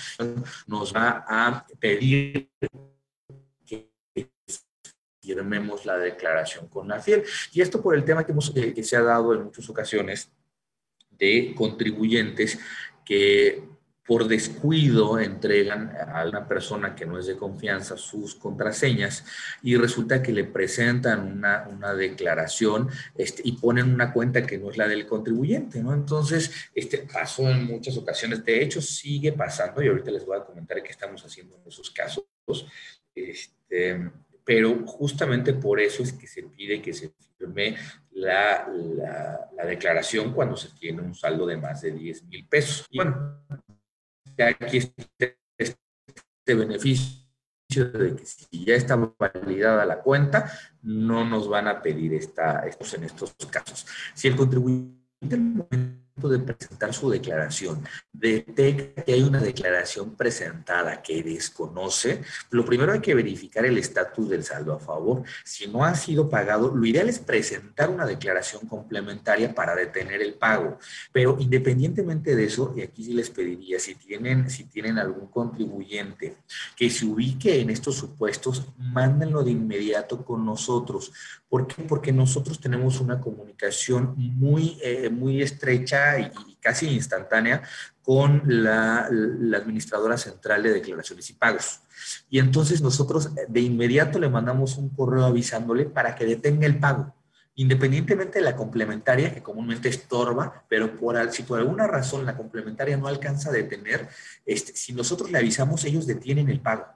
nos 0.66 0.94
va 0.94 1.24
a 1.29 1.66
pedir 1.79 2.50
que 3.66 3.90
firmemos 5.20 5.85
la 5.85 5.98
declaración 5.98 6.68
con 6.68 6.88
la 6.88 7.00
fiel. 7.00 7.22
Y 7.53 7.61
esto 7.61 7.83
por 7.83 7.94
el 7.94 8.05
tema 8.05 8.24
que, 8.24 8.33
hemos, 8.33 8.50
que 8.50 8.83
se 8.83 8.96
ha 8.96 9.03
dado 9.03 9.35
en 9.35 9.44
muchas 9.44 9.68
ocasiones 9.68 10.31
de 11.11 11.55
contribuyentes 11.57 12.59
que 13.05 13.74
por 14.07 14.29
descuido 14.29 15.19
entregan 15.19 15.97
a 16.12 16.27
una 16.29 16.47
persona 16.47 16.95
que 16.95 17.07
no 17.07 17.19
es 17.19 17.27
de 17.27 17.37
confianza 17.37 17.97
sus 17.97 18.35
contraseñas 18.35 19.25
y 19.62 19.77
resulta 19.77 20.23
que 20.23 20.33
le 20.33 20.45
presentan 20.45 21.21
una, 21.21 21.67
una 21.71 21.95
declaración 21.95 22.88
este, 23.17 23.43
y 23.45 23.53
ponen 23.53 23.95
una 23.95 24.12
cuenta 24.12 24.47
que 24.47 24.59
no 24.59 24.71
es 24.71 24.77
la 24.77 24.88
del 24.88 25.07
contribuyente, 25.07 25.83
¿no? 25.83 25.95
Entonces, 25.95 26.71
este 26.75 26.99
pasó 26.99 27.49
en 27.49 27.64
muchas 27.64 27.97
ocasiones, 27.97 28.45
de 28.45 28.62
hecho 28.62 28.83
sigue 28.83 29.33
pasando 29.33 29.83
y 29.83 29.88
ahorita 29.88 30.11
les 30.11 30.27
voy 30.27 30.37
a 30.37 30.45
comentar 30.45 30.83
qué 30.83 30.90
estamos 30.90 31.25
haciendo 31.25 31.57
en 31.57 31.62
esos 31.67 31.90
casos, 31.90 32.25
este, 33.14 34.11
pero 34.45 34.85
justamente 34.87 35.55
por 35.55 35.81
eso 35.81 36.03
es 36.03 36.12
que 36.12 36.27
se 36.27 36.43
pide 36.43 36.83
que 36.83 36.93
se 36.93 37.14
firme 37.38 37.77
la, 38.12 38.69
la, 38.69 39.51
la 39.57 39.64
declaración 39.64 40.33
cuando 40.35 40.57
se 40.57 40.69
tiene 40.79 41.01
un 41.01 41.14
saldo 41.14 41.47
de 41.47 41.57
más 41.57 41.81
de 41.81 41.93
10 41.93 42.25
mil 42.25 42.47
pesos. 42.47 42.87
Y 42.90 42.99
bueno, 42.99 43.40
aquí 44.42 44.79
este, 44.79 45.38
este 45.59 46.55
beneficio 46.55 47.25
de 47.68 48.16
que 48.16 48.27
si 48.27 48.64
ya 48.64 48.75
está 48.75 48.97
validada 48.97 49.85
la 49.85 50.01
cuenta, 50.01 50.51
no 50.83 51.25
nos 51.25 51.49
van 51.49 51.68
a 51.68 51.83
pedir 51.83 52.14
esta, 52.14 52.61
estos 52.66 52.94
en 52.94 53.05
estos 53.05 53.35
casos. 53.51 53.87
Si 54.14 54.29
el 54.29 54.37
contribuyente 54.37 55.37
de 56.16 56.38
presentar 56.38 56.94
su 56.94 57.11
declaración 57.11 57.83
detecta 58.12 59.03
que 59.03 59.12
hay 59.12 59.22
una 59.22 59.40
declaración 59.40 60.14
presentada 60.14 61.03
que 61.03 61.22
desconoce, 61.24 62.22
lo 62.50 62.64
primero 62.64 62.92
hay 62.92 63.00
que 63.00 63.14
verificar 63.14 63.66
el 63.66 63.79
estatus 63.79 64.29
del 64.29 64.44
saldo 64.44 64.72
a 64.72 64.79
favor. 64.79 65.24
Si 65.44 65.66
no 65.66 65.85
ha 65.85 65.94
sido 65.96 66.29
pagado, 66.29 66.74
lo 66.74 66.87
ideal 66.87 67.09
es 67.09 67.18
presentar 67.18 67.90
una 67.90 68.07
declaración 68.07 68.66
complementaria 68.68 69.53
para 69.53 69.74
detener 69.74 70.22
el 70.22 70.35
pago. 70.35 70.79
Pero 71.12 71.37
independientemente 71.40 72.37
de 72.37 72.44
eso, 72.44 72.72
y 72.77 72.83
aquí 72.83 73.05
sí 73.05 73.12
les 73.12 73.31
pediría, 73.31 73.81
si 73.81 73.96
tienen, 73.96 74.48
si 74.48 74.64
tienen 74.64 74.98
algún 74.98 75.27
contribuyente 75.27 76.37
que 76.77 76.88
se 76.90 77.07
ubique 77.07 77.61
en 77.61 77.70
estos 77.70 77.96
supuestos, 77.96 78.68
mándenlo 78.79 79.42
de 79.42 79.50
inmediato 79.50 80.24
con 80.24 80.46
nosotros. 80.46 81.12
¿Por 81.48 81.66
qué? 81.66 81.83
Porque 81.83 82.12
nosotros 82.12 82.61
tenemos 82.61 83.00
una 83.00 83.20
comunicación 83.20 84.14
muy, 84.16 84.79
eh, 84.83 85.09
muy 85.11 85.42
estrecha 85.42 86.04
y, 86.19 86.55
casi 86.61 86.88
instantánea 86.88 87.62
con 88.03 88.43
la, 88.47 89.07
administradora 89.57 90.17
central 90.17 90.62
de 90.62 90.73
declaraciones 90.73 91.29
y 91.31 91.35
pagos. 91.35 91.81
Y 92.31 92.38
entonces 92.38 92.81
nosotros 92.81 93.31
de 93.49 93.61
inmediato 93.61 94.19
le 94.19 94.29
mandamos 94.29 94.79
un 94.79 94.88
correo 94.88 95.25
avisándole 95.25 95.85
para 95.85 96.14
que 96.14 96.24
detenga 96.24 96.66
el 96.66 96.78
pago, 96.78 97.14
independientemente 97.57 98.39
de 98.39 98.45
la 98.45 98.57
complementaria, 98.57 99.33
que 99.33 99.43
comúnmente 99.43 99.89
estorba, 99.89 100.64
pero 100.68 100.91
si 101.31 101.43
por 101.43 101.59
alguna 101.59 101.87
razón 101.87 102.24
la 102.24 102.37
complementaria 102.37 102.97
no 102.97 103.09
alcanza 103.09 103.51
a 103.51 103.53
detener, 103.53 104.09
este, 104.47 104.74
si 104.74 104.93
nosotros 104.93 105.31
le 105.31 105.39
avisamos, 105.39 105.85
ellos 105.85 106.07
detienen 106.07 106.49
el 106.49 106.61
pago. 106.61 106.87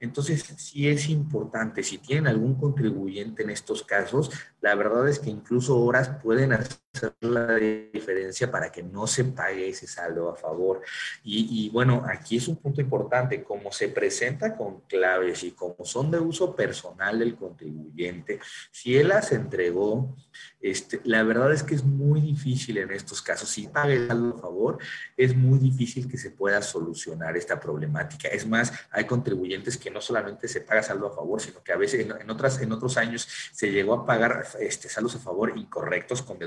Entonces, 0.00 0.42
sí 0.56 0.88
es 0.88 1.10
importante, 1.10 1.82
si 1.82 1.98
tienen 1.98 2.26
algún 2.26 2.54
contribuyente 2.54 3.42
en 3.42 3.50
estos 3.50 3.82
casos, 3.82 4.30
la 4.62 4.74
verdad 4.74 5.06
es 5.06 5.18
que 5.18 5.28
incluso 5.28 5.78
horas 5.78 6.08
pueden 6.22 6.54
hacer 6.54 6.78
hacer 6.92 7.14
la 7.20 7.54
diferencia 7.54 8.50
para 8.50 8.70
que 8.70 8.82
no 8.82 9.06
se 9.06 9.24
pague 9.24 9.68
ese 9.68 9.86
saldo 9.86 10.28
a 10.30 10.36
favor. 10.36 10.82
Y, 11.22 11.68
bueno, 11.70 12.04
aquí 12.06 12.36
es 12.36 12.48
un 12.48 12.56
punto 12.56 12.80
importante, 12.80 13.42
como 13.42 13.70
se 13.72 13.88
presenta 13.88 14.56
con 14.56 14.80
claves 14.82 15.44
y 15.44 15.52
como 15.52 15.84
son 15.84 16.10
de 16.10 16.18
uso 16.18 16.54
personal 16.54 17.18
del 17.18 17.36
contribuyente, 17.36 18.40
si 18.70 18.96
él 18.96 19.08
las 19.08 19.32
entregó, 19.32 20.16
este, 20.60 21.00
la 21.04 21.22
verdad 21.22 21.52
es 21.52 21.62
que 21.62 21.74
es 21.74 21.84
muy 21.84 22.20
difícil 22.20 22.78
en 22.78 22.90
estos 22.90 23.22
casos, 23.22 23.48
si 23.48 23.68
paga 23.68 23.92
el 23.92 24.08
saldo 24.08 24.36
a 24.36 24.40
favor, 24.40 24.78
es 25.16 25.34
muy 25.34 25.58
difícil 25.58 26.08
que 26.08 26.18
se 26.18 26.30
pueda 26.30 26.60
solucionar 26.62 27.36
esta 27.36 27.60
problemática. 27.60 28.28
Es 28.28 28.46
más, 28.46 28.72
hay 28.90 29.04
contribuyentes 29.04 29.76
que 29.76 29.90
no 29.90 30.00
solamente 30.00 30.48
se 30.48 30.60
paga 30.60 30.82
saldo 30.82 31.06
a 31.06 31.14
favor, 31.14 31.40
sino 31.40 31.62
que 31.62 31.72
a 31.72 31.76
veces 31.76 32.06
en, 32.06 32.30
otras, 32.30 32.60
en 32.60 32.72
otros 32.72 32.96
años 32.96 33.28
se 33.52 33.70
llegó 33.70 33.94
a 33.94 34.06
pagar 34.06 34.44
este, 34.58 34.88
saldos 34.88 35.14
a 35.14 35.18
favor 35.18 35.52
incorrectos 35.56 36.22
con 36.22 36.38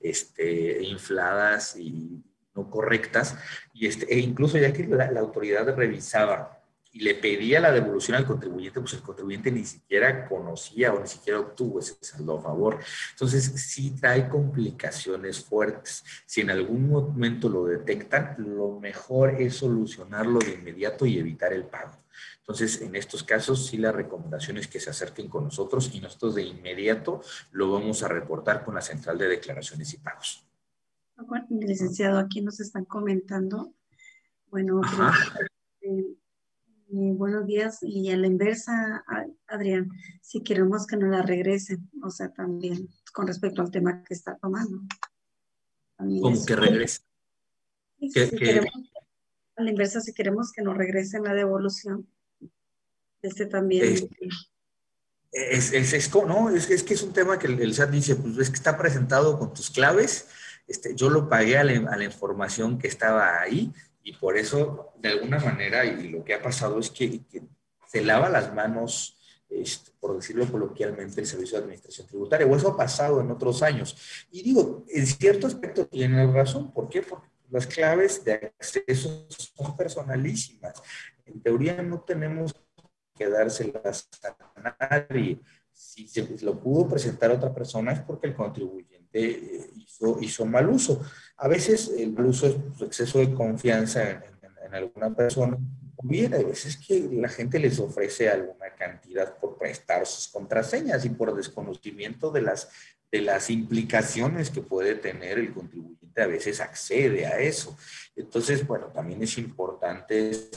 este, 0.00 0.82
infladas 0.82 1.76
y 1.76 2.22
no 2.54 2.70
correctas, 2.70 3.36
y 3.72 3.86
este, 3.86 4.12
e 4.12 4.18
incluso 4.18 4.58
ya 4.58 4.72
que 4.72 4.86
la, 4.86 5.10
la 5.10 5.20
autoridad 5.20 5.74
revisaba 5.76 6.58
y 6.92 7.00
le 7.00 7.14
pedía 7.14 7.60
la 7.60 7.70
devolución 7.70 8.16
al 8.16 8.26
contribuyente, 8.26 8.80
pues 8.80 8.94
el 8.94 9.02
contribuyente 9.02 9.52
ni 9.52 9.64
siquiera 9.64 10.26
conocía 10.26 10.92
o 10.92 11.00
ni 11.00 11.06
siquiera 11.06 11.40
obtuvo 11.40 11.80
ese 11.80 11.96
saldo 12.00 12.38
a 12.38 12.42
favor. 12.42 12.78
Entonces, 13.12 13.44
sí 13.44 13.90
trae 13.90 14.28
complicaciones 14.28 15.44
fuertes. 15.44 16.04
Si 16.26 16.40
en 16.40 16.50
algún 16.50 16.88
momento 16.88 17.48
lo 17.48 17.66
detectan, 17.66 18.36
lo 18.38 18.80
mejor 18.80 19.40
es 19.40 19.56
solucionarlo 19.56 20.38
de 20.38 20.54
inmediato 20.54 21.04
y 21.06 21.18
evitar 21.18 21.52
el 21.52 21.64
pago. 21.64 21.92
Entonces, 22.48 22.80
en 22.80 22.96
estos 22.96 23.22
casos, 23.24 23.66
sí 23.66 23.76
la 23.76 23.92
recomendación 23.92 24.56
es 24.56 24.68
que 24.68 24.80
se 24.80 24.88
acerquen 24.88 25.28
con 25.28 25.44
nosotros 25.44 25.90
y 25.92 26.00
nosotros 26.00 26.34
de 26.34 26.44
inmediato 26.44 27.20
lo 27.50 27.70
vamos 27.70 28.02
a 28.02 28.08
reportar 28.08 28.64
con 28.64 28.74
la 28.74 28.80
Central 28.80 29.18
de 29.18 29.28
Declaraciones 29.28 29.92
y 29.92 29.98
Pagos. 29.98 30.46
Bueno, 31.18 31.46
licenciado, 31.50 32.18
aquí 32.18 32.40
nos 32.40 32.58
están 32.60 32.86
comentando, 32.86 33.74
bueno, 34.46 34.80
eh, 35.82 36.16
buenos 36.88 37.44
días 37.44 37.80
y 37.82 38.10
a 38.12 38.16
la 38.16 38.26
inversa, 38.28 39.04
Adrián, 39.46 39.90
si 40.22 40.42
queremos 40.42 40.86
que 40.86 40.96
nos 40.96 41.10
la 41.10 41.20
regresen, 41.20 41.90
o 42.02 42.08
sea, 42.08 42.32
también 42.32 42.88
con 43.12 43.26
respecto 43.26 43.60
al 43.60 43.70
tema 43.70 44.02
que 44.04 44.14
está 44.14 44.38
tomando. 44.38 44.80
¿Cómo 45.98 46.46
que 46.46 46.56
regrese? 46.56 47.02
a 49.54 49.62
la 49.62 49.70
inversa, 49.70 50.00
si 50.00 50.14
queremos 50.14 50.50
que 50.50 50.62
nos 50.62 50.78
regresen 50.78 51.24
la 51.24 51.34
devolución, 51.34 52.08
este 53.22 53.46
también. 53.46 53.84
Es, 55.30 55.72
es, 55.72 55.92
es, 55.92 56.14
¿no? 56.14 56.50
es, 56.50 56.70
es 56.70 56.82
que 56.82 56.94
es 56.94 57.02
un 57.02 57.12
tema 57.12 57.38
que 57.38 57.46
el, 57.46 57.74
SAT 57.74 57.90
dice, 57.90 58.16
pues 58.16 58.38
es 58.38 58.48
que 58.50 58.56
está 58.56 58.78
presentado 58.78 59.38
con 59.38 59.52
tus 59.52 59.70
claves, 59.70 60.28
este, 60.66 60.94
yo 60.94 61.10
lo 61.10 61.28
pagué 61.28 61.58
a 61.58 61.64
la, 61.64 61.90
a 61.90 61.96
la 61.96 62.04
información 62.04 62.78
que 62.78 62.88
estaba 62.88 63.40
ahí, 63.40 63.72
y 64.08 64.14
por 64.14 64.38
eso, 64.38 64.94
de 64.98 65.10
alguna 65.10 65.38
manera, 65.38 65.84
y 65.84 66.08
lo 66.08 66.24
que 66.24 66.32
ha 66.32 66.42
pasado 66.42 66.78
es 66.78 66.90
que, 66.90 67.20
se 67.88 68.02
lava 68.02 68.28
las 68.28 68.54
manos, 68.54 69.18
este, 69.50 69.90
por 70.00 70.16
decirlo 70.16 70.46
coloquialmente, 70.50 71.20
el 71.20 71.26
Servicio 71.26 71.58
de 71.58 71.64
Administración 71.64 72.06
Tributaria, 72.06 72.46
o 72.46 72.56
eso 72.56 72.68
ha 72.68 72.76
pasado 72.76 73.20
en 73.20 73.30
otros 73.30 73.62
años. 73.62 74.26
Y 74.30 74.42
digo, 74.42 74.84
en 74.88 75.06
cierto 75.06 75.46
aspecto 75.46 75.86
tiene 75.86 76.26
razón. 76.26 76.72
¿Por 76.72 76.88
qué? 76.88 77.02
Porque 77.02 77.28
las 77.50 77.66
claves 77.66 78.24
de 78.24 78.52
acceso 78.58 79.26
son 79.28 79.76
personalísimas. 79.76 80.82
En 81.24 81.40
teoría 81.42 81.82
no 81.82 82.00
tenemos 82.00 82.54
que 83.18 83.28
dárselas 83.28 84.08
a 84.24 84.76
nadie. 84.88 85.40
Si 85.72 86.08
se 86.08 86.26
lo 86.42 86.58
pudo 86.58 86.88
presentar 86.88 87.30
otra 87.30 87.52
persona 87.52 87.92
es 87.92 88.00
porque 88.00 88.28
el 88.28 88.34
contribuyente 88.34 88.98
eh, 89.12 89.70
hizo, 89.76 90.18
hizo 90.20 90.46
mal 90.46 90.68
uso. 90.68 91.00
A 91.36 91.48
veces 91.48 91.92
el 91.96 92.12
mal 92.12 92.26
uso 92.26 92.46
es 92.46 92.54
pues, 92.54 92.82
exceso 92.82 93.18
de 93.18 93.34
confianza 93.34 94.10
en, 94.10 94.22
alguna 94.74 95.14
persona. 95.14 95.56
Bien, 96.02 96.34
hay 96.34 96.44
veces 96.44 96.76
que 96.76 97.08
la 97.10 97.28
gente 97.28 97.58
les 97.58 97.78
ofrece 97.80 98.28
alguna 98.28 98.74
cantidad 98.76 99.36
por 99.38 99.56
prestar 99.56 100.06
sus 100.06 100.28
contraseñas 100.28 101.04
y 101.06 101.08
por 101.08 101.34
desconocimiento 101.34 102.30
de 102.30 102.42
las, 102.42 102.68
de 103.10 103.22
las 103.22 103.48
implicaciones 103.48 104.50
que 104.50 104.60
puede 104.60 104.94
tener 104.94 105.38
el 105.38 105.54
contribuyente, 105.54 106.22
a 106.22 106.26
veces 106.26 106.60
accede 106.60 107.26
a 107.26 107.40
eso. 107.40 107.76
Entonces, 108.14 108.66
bueno, 108.66 108.88
también 108.88 109.22
es 109.22 109.38
importante 109.38 110.50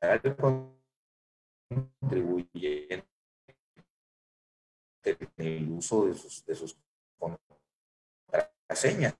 el 0.00 0.36
contribuyente 2.00 3.04
el 5.36 5.70
uso 5.70 6.06
de 6.06 6.14
sus, 6.14 6.44
de 6.46 6.54
sus 6.54 6.76
contraseñas. 8.68 9.14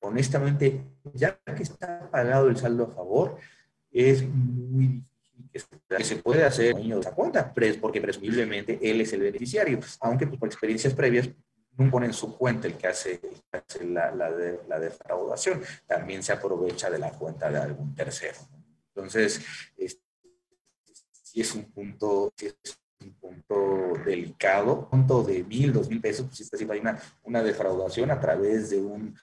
Honestamente, 0.00 0.84
ya 1.14 1.38
que 1.56 1.62
está 1.62 2.10
pagado 2.10 2.48
el 2.48 2.56
saldo 2.56 2.84
a 2.84 2.94
favor, 2.94 3.38
es 3.90 4.22
muy 4.28 4.86
difícil 4.86 5.80
que 5.88 6.04
se 6.04 6.16
pueda 6.16 6.46
hacer 6.48 6.74
niño 6.74 6.96
de 6.96 7.02
esa 7.02 7.14
cuenta, 7.14 7.52
porque 7.80 8.00
presumiblemente 8.00 8.78
él 8.82 9.00
es 9.00 9.12
el 9.12 9.20
beneficiario, 9.20 9.78
aunque 10.00 10.26
pues, 10.26 10.38
por 10.40 10.48
experiencias 10.48 10.94
previas 10.94 11.28
no 11.76 11.90
pone 11.90 12.06
en 12.06 12.12
su 12.12 12.36
cuenta 12.36 12.66
el 12.66 12.76
que 12.76 12.86
hace, 12.86 13.20
la, 13.84 14.10
la, 14.10 14.30
de, 14.30 14.60
la, 14.68 14.78
defraudación, 14.78 15.62
también 15.86 16.22
se 16.22 16.32
aprovecha 16.32 16.90
de 16.90 16.98
la 16.98 17.10
cuenta 17.12 17.50
de 17.50 17.58
algún 17.58 17.94
tercero. 17.94 18.38
Entonces, 18.94 19.40
si 21.22 21.40
es 21.40 21.54
un 21.54 21.64
punto, 21.72 22.32
un 23.00 23.14
punto 23.14 23.92
delicado, 24.04 24.88
punto 24.88 25.22
de 25.22 25.42
mil, 25.44 25.72
dos 25.72 25.88
mil 25.88 26.00
pesos, 26.00 26.26
pues 26.26 26.46
si 26.46 26.70
hay 26.70 26.78
una, 26.78 27.00
una 27.22 27.42
defraudación 27.42 28.10
a 28.10 28.20
través 28.20 28.70
de 28.70 28.80
un, 28.80 29.16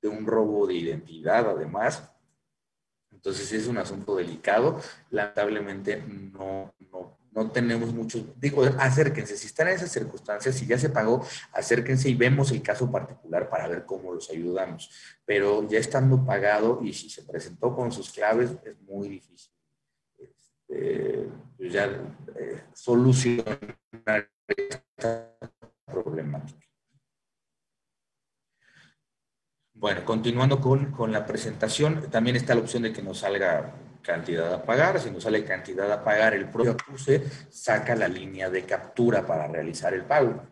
de 0.00 0.08
un 0.08 0.26
robo 0.26 0.66
de 0.66 0.74
identidad, 0.74 1.50
además. 1.50 2.10
Entonces 3.10 3.50
es 3.52 3.66
un 3.66 3.78
asunto 3.78 4.14
delicado. 4.14 4.80
Lamentablemente 5.10 6.00
no, 6.06 6.72
no, 7.44 7.50
tenemos 7.50 7.92
muchos, 7.92 8.24
digo, 8.40 8.64
acérquense, 8.78 9.36
si 9.36 9.46
están 9.46 9.68
en 9.68 9.74
esas 9.74 9.92
circunstancias, 9.92 10.54
si 10.54 10.66
ya 10.66 10.78
se 10.78 10.90
pagó, 10.90 11.24
acérquense 11.52 12.08
y 12.08 12.14
vemos 12.14 12.50
el 12.50 12.62
caso 12.62 12.90
particular 12.90 13.48
para 13.48 13.68
ver 13.68 13.84
cómo 13.84 14.12
los 14.12 14.28
ayudamos. 14.30 14.90
Pero 15.24 15.68
ya 15.68 15.78
estando 15.78 16.24
pagado 16.24 16.80
y 16.82 16.92
si 16.92 17.08
se 17.08 17.22
presentó 17.22 17.74
con 17.74 17.92
sus 17.92 18.10
claves, 18.10 18.50
es 18.64 18.80
muy 18.82 19.08
difícil 19.08 19.52
eh, 20.68 21.28
pues 21.56 21.72
ya 21.72 21.86
eh, 22.36 22.62
solucionar 22.74 24.30
esta 24.46 25.34
problemática. 25.86 26.66
Bueno, 29.72 30.04
continuando 30.04 30.60
con, 30.60 30.90
con, 30.90 31.12
la 31.12 31.24
presentación, 31.24 32.10
también 32.10 32.36
está 32.36 32.54
la 32.54 32.62
opción 32.62 32.82
de 32.82 32.92
que 32.92 33.00
nos 33.00 33.18
salga 33.20 33.74
cantidad 34.08 34.54
a 34.54 34.62
pagar. 34.62 34.98
Si 34.98 35.10
nos 35.10 35.22
sale 35.22 35.44
cantidad 35.44 35.92
a 35.92 36.02
pagar, 36.02 36.32
el 36.32 36.46
propio 36.48 36.72
acuse 36.72 37.22
saca 37.50 37.94
la 37.94 38.08
línea 38.08 38.48
de 38.48 38.64
captura 38.64 39.26
para 39.26 39.46
realizar 39.46 39.92
el 39.92 40.04
pago. 40.04 40.42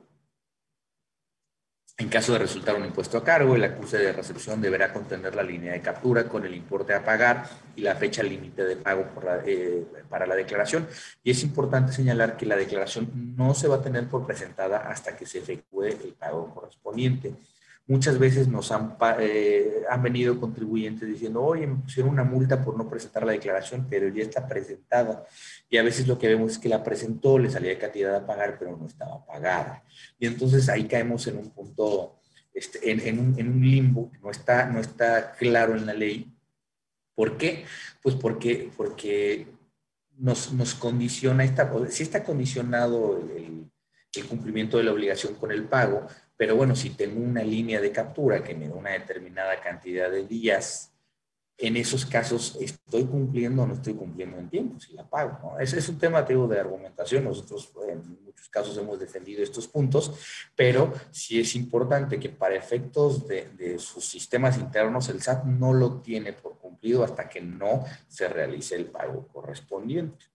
En 1.99 2.11
caso 2.11 2.35
de 2.35 2.41
resultar 2.41 2.77
un 2.77 2.85
impuesto 2.85 3.17
a 3.17 3.25
cargo, 3.25 3.57
el 3.57 3.65
acuse 3.65 3.97
de 3.97 4.13
recepción 4.13 4.61
deberá 4.61 4.93
contener 4.93 5.35
la 5.35 5.43
línea 5.43 5.73
de 5.73 5.81
captura 5.81 6.29
con 6.29 6.45
el 6.45 6.55
importe 6.55 6.93
a 6.93 7.03
pagar 7.03 7.49
y 7.75 7.81
la 7.81 7.95
fecha 7.95 8.23
límite 8.23 8.67
de 8.67 8.77
pago 8.77 9.07
eh, 9.47 9.87
para 10.11 10.27
la 10.27 10.35
declaración. 10.35 10.87
Y 11.25 11.31
es 11.31 11.43
importante 11.43 11.93
señalar 11.93 12.37
que 12.37 12.45
la 12.45 12.57
declaración 12.57 13.35
no 13.35 13.55
se 13.55 13.69
va 13.69 13.77
a 13.77 13.83
tener 13.83 14.07
por 14.09 14.27
presentada 14.27 14.77
hasta 14.77 15.17
que 15.17 15.25
se 15.25 15.39
efectúe 15.39 15.85
el 15.85 16.15
pago 16.19 16.55
correspondiente. 16.55 17.33
Muchas 17.89 18.19
veces 18.19 18.49
nos 18.49 18.73
han, 18.73 18.97
eh, 19.21 19.85
han 19.89 20.03
venido 20.03 20.41
contribuyentes 20.41 21.09
diciendo, 21.09 21.41
oye, 21.43 21.69
me 21.69 21.77
pusieron 21.77 22.11
una 22.11 22.25
multa 22.25 22.65
por 22.65 22.77
no 22.77 22.89
presentar 22.89 23.25
la 23.25 23.31
declaración, 23.31 23.87
pero 23.89 24.09
ya 24.09 24.25
está 24.25 24.49
presentada. 24.49 25.25
Y 25.71 25.77
a 25.77 25.85
veces 25.85 26.09
lo 26.09 26.19
que 26.19 26.27
vemos 26.27 26.53
es 26.53 26.59
que 26.59 26.69
la 26.69 26.83
presentó, 26.83 27.39
le 27.39 27.49
salía 27.49 27.71
de 27.71 27.79
cantidad 27.79 28.17
a 28.17 28.27
pagar, 28.27 28.59
pero 28.59 28.77
no 28.77 28.87
estaba 28.87 29.25
pagada. 29.25 29.85
Y 30.19 30.27
entonces 30.27 30.69
ahí 30.69 30.89
caemos 30.89 31.29
en 31.29 31.39
un 31.39 31.51
punto, 31.51 32.19
este, 32.53 32.91
en, 32.91 33.21
un, 33.21 33.61
limbo, 33.61 34.11
no 34.21 34.33
está, 34.33 34.67
no 34.67 34.81
está 34.81 35.33
claro 35.33 35.77
en 35.77 35.87
la 35.87 35.95
ley. 35.95 36.35
¿Por 37.15 37.37
qué? 37.39 37.67
Pues 38.03 38.17
porque, 38.17 38.69
porque 38.77 39.47
nos, 40.19 40.53
nos 40.53 40.75
condiciona, 40.75 41.45
esta, 41.45 41.73
si 41.89 42.03
está 42.03 42.25
condicionado 42.25 43.21
el 44.17 44.27
cumplimiento 44.27 44.79
de 44.79 44.85
la 44.85 44.93
obligación 44.93 45.35
con 45.35 45.53
el 45.53 45.65
pago, 45.65 46.07
pero 46.37 46.57
bueno, 46.57 46.77
si 46.77 46.91
tengo 46.91 47.21
una 47.21 47.43
línea 47.43 47.81
de 47.81 47.93
captura 47.93 48.43
que 48.43 48.55
me 48.55 48.69
da 48.69 48.75
una 48.75 48.91
determinada 48.91 49.61
cantidad 49.61 50.11
de 50.11 50.27
días, 50.27 50.93
en 51.59 51.77
esos 51.77 52.05
casos 52.05 52.59
estoy 52.61 53.05
cumpliendo 53.05 53.63
o 53.63 53.67
no 53.67 53.75
estoy 53.75 53.95
cumpliendo 53.95 54.37
en 54.37 54.51
tiempo, 54.51 54.79
si 54.79 54.93
la 54.93 55.09
pago. 55.09 55.39
¿no? 55.43 55.59
Ese 55.59 55.79
es 55.79 55.89
un 55.89 55.99
tema 55.99 56.23
de 56.23 56.61
argumentación. 56.61 57.25
Nosotros 57.25 57.73
en 57.89 58.25
muchos 58.25 58.49
casos 58.51 58.77
hemos 58.77 59.01
defendido 59.01 59.43
estos 59.43 59.67
puntos, 59.67 60.13
pero 60.55 60.93
sí 61.11 61.41
es 61.41 61.55
importante 61.55 62.21
que 62.21 62.29
para 62.29 62.55
efectos 62.55 63.27
de, 63.27 63.49
de 63.57 63.79
sus 63.79 64.07
sistemas 64.07 64.59
internos 64.59 65.09
el 65.09 65.23
SAT 65.23 65.45
no 65.45 65.73
lo 65.73 66.03
tiene 66.03 66.35
por 66.35 66.59
cumplido 66.59 67.03
hasta 67.03 67.29
que 67.29 67.41
no 67.41 67.85
se 68.07 68.29
realice 68.29 68.77
el 68.77 68.87
pago 68.87 69.27
correspondiente. 69.29 70.27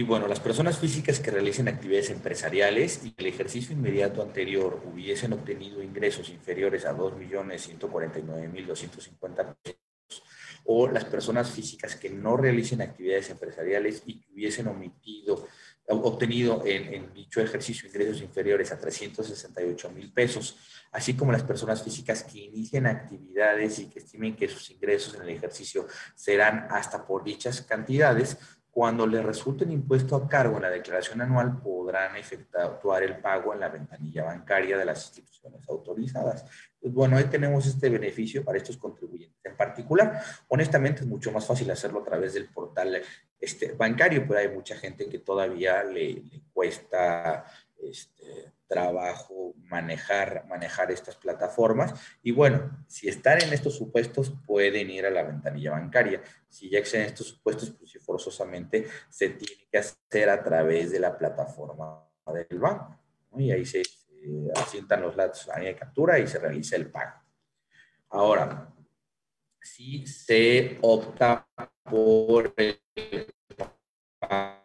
Y 0.00 0.02
bueno, 0.02 0.26
las 0.26 0.40
personas 0.40 0.78
físicas 0.78 1.20
que 1.20 1.30
realicen 1.30 1.68
actividades 1.68 2.08
empresariales 2.08 3.04
y 3.04 3.14
el 3.18 3.26
ejercicio 3.26 3.74
inmediato 3.74 4.22
anterior 4.22 4.82
hubiesen 4.90 5.34
obtenido 5.34 5.82
ingresos 5.82 6.30
inferiores 6.30 6.86
a 6.86 6.96
2.149.250 6.96 9.56
pesos, 9.62 10.22
o 10.64 10.88
las 10.88 11.04
personas 11.04 11.50
físicas 11.50 11.96
que 11.96 12.08
no 12.08 12.38
realicen 12.38 12.80
actividades 12.80 13.28
empresariales 13.28 14.02
y 14.06 14.22
que 14.22 14.32
hubiesen 14.32 14.68
omitido, 14.68 15.46
obtenido 15.88 16.62
en, 16.64 16.94
en 16.94 17.12
dicho 17.12 17.42
ejercicio 17.42 17.86
ingresos 17.86 18.22
inferiores 18.22 18.72
a 18.72 18.78
368 18.78 19.90
mil 19.90 20.14
pesos, 20.14 20.56
así 20.92 21.12
como 21.12 21.30
las 21.30 21.42
personas 21.42 21.82
físicas 21.82 22.24
que 22.24 22.38
inicien 22.38 22.86
actividades 22.86 23.80
y 23.80 23.90
que 23.90 23.98
estimen 23.98 24.34
que 24.34 24.48
sus 24.48 24.70
ingresos 24.70 25.14
en 25.16 25.22
el 25.22 25.28
ejercicio 25.28 25.86
serán 26.14 26.68
hasta 26.70 27.06
por 27.06 27.22
dichas 27.22 27.60
cantidades, 27.60 28.38
cuando 28.70 29.06
le 29.06 29.22
resulte 29.22 29.64
un 29.64 29.72
impuesto 29.72 30.16
a 30.16 30.28
cargo 30.28 30.56
en 30.56 30.62
la 30.62 30.70
declaración 30.70 31.20
anual, 31.20 31.60
podrán 31.60 32.16
efectuar 32.16 33.02
el 33.02 33.18
pago 33.18 33.52
en 33.52 33.60
la 33.60 33.68
ventanilla 33.68 34.24
bancaria 34.24 34.78
de 34.78 34.84
las 34.84 35.06
instituciones 35.06 35.68
autorizadas. 35.68 36.44
Pues 36.80 36.92
bueno, 36.92 37.16
ahí 37.16 37.24
tenemos 37.24 37.66
este 37.66 37.88
beneficio 37.88 38.44
para 38.44 38.58
estos 38.58 38.76
contribuyentes. 38.76 39.40
En 39.44 39.56
particular, 39.56 40.22
honestamente 40.48 41.00
es 41.00 41.06
mucho 41.06 41.32
más 41.32 41.46
fácil 41.46 41.70
hacerlo 41.70 42.00
a 42.00 42.04
través 42.04 42.34
del 42.34 42.48
portal 42.48 43.02
este, 43.38 43.72
bancario, 43.72 44.24
pero 44.26 44.40
hay 44.40 44.48
mucha 44.48 44.76
gente 44.76 45.08
que 45.08 45.18
todavía 45.18 45.82
le, 45.82 46.14
le 46.14 46.42
cuesta 46.52 47.44
este, 47.82 48.52
trabajo 48.70 49.52
manejar, 49.64 50.46
manejar 50.48 50.92
estas 50.92 51.16
plataformas. 51.16 51.92
Y 52.22 52.30
bueno, 52.30 52.84
si 52.86 53.08
están 53.08 53.42
en 53.42 53.52
estos 53.52 53.76
supuestos, 53.76 54.32
pueden 54.46 54.88
ir 54.90 55.04
a 55.06 55.10
la 55.10 55.24
ventanilla 55.24 55.72
bancaria. 55.72 56.22
Si 56.48 56.70
ya 56.70 56.78
exceden 56.78 57.06
estos 57.06 57.26
supuestos, 57.26 57.72
pues 57.72 57.98
forzosamente 58.00 58.86
se 59.08 59.30
tiene 59.30 59.66
que 59.68 59.78
hacer 59.78 60.30
a 60.30 60.42
través 60.42 60.92
de 60.92 61.00
la 61.00 61.18
plataforma 61.18 62.08
del 62.32 62.60
banco. 62.60 62.96
Y 63.36 63.50
ahí 63.50 63.66
se, 63.66 63.82
asientan 64.54 65.02
los 65.02 65.16
datos 65.16 65.48
de 65.58 65.74
captura 65.74 66.20
y 66.20 66.28
se 66.28 66.38
realiza 66.38 66.76
el 66.76 66.90
pago. 66.90 67.20
Ahora, 68.10 68.72
si 69.60 70.06
se 70.06 70.78
opta 70.82 71.48
por 71.82 72.54
el 72.56 72.80
pago 74.20 74.60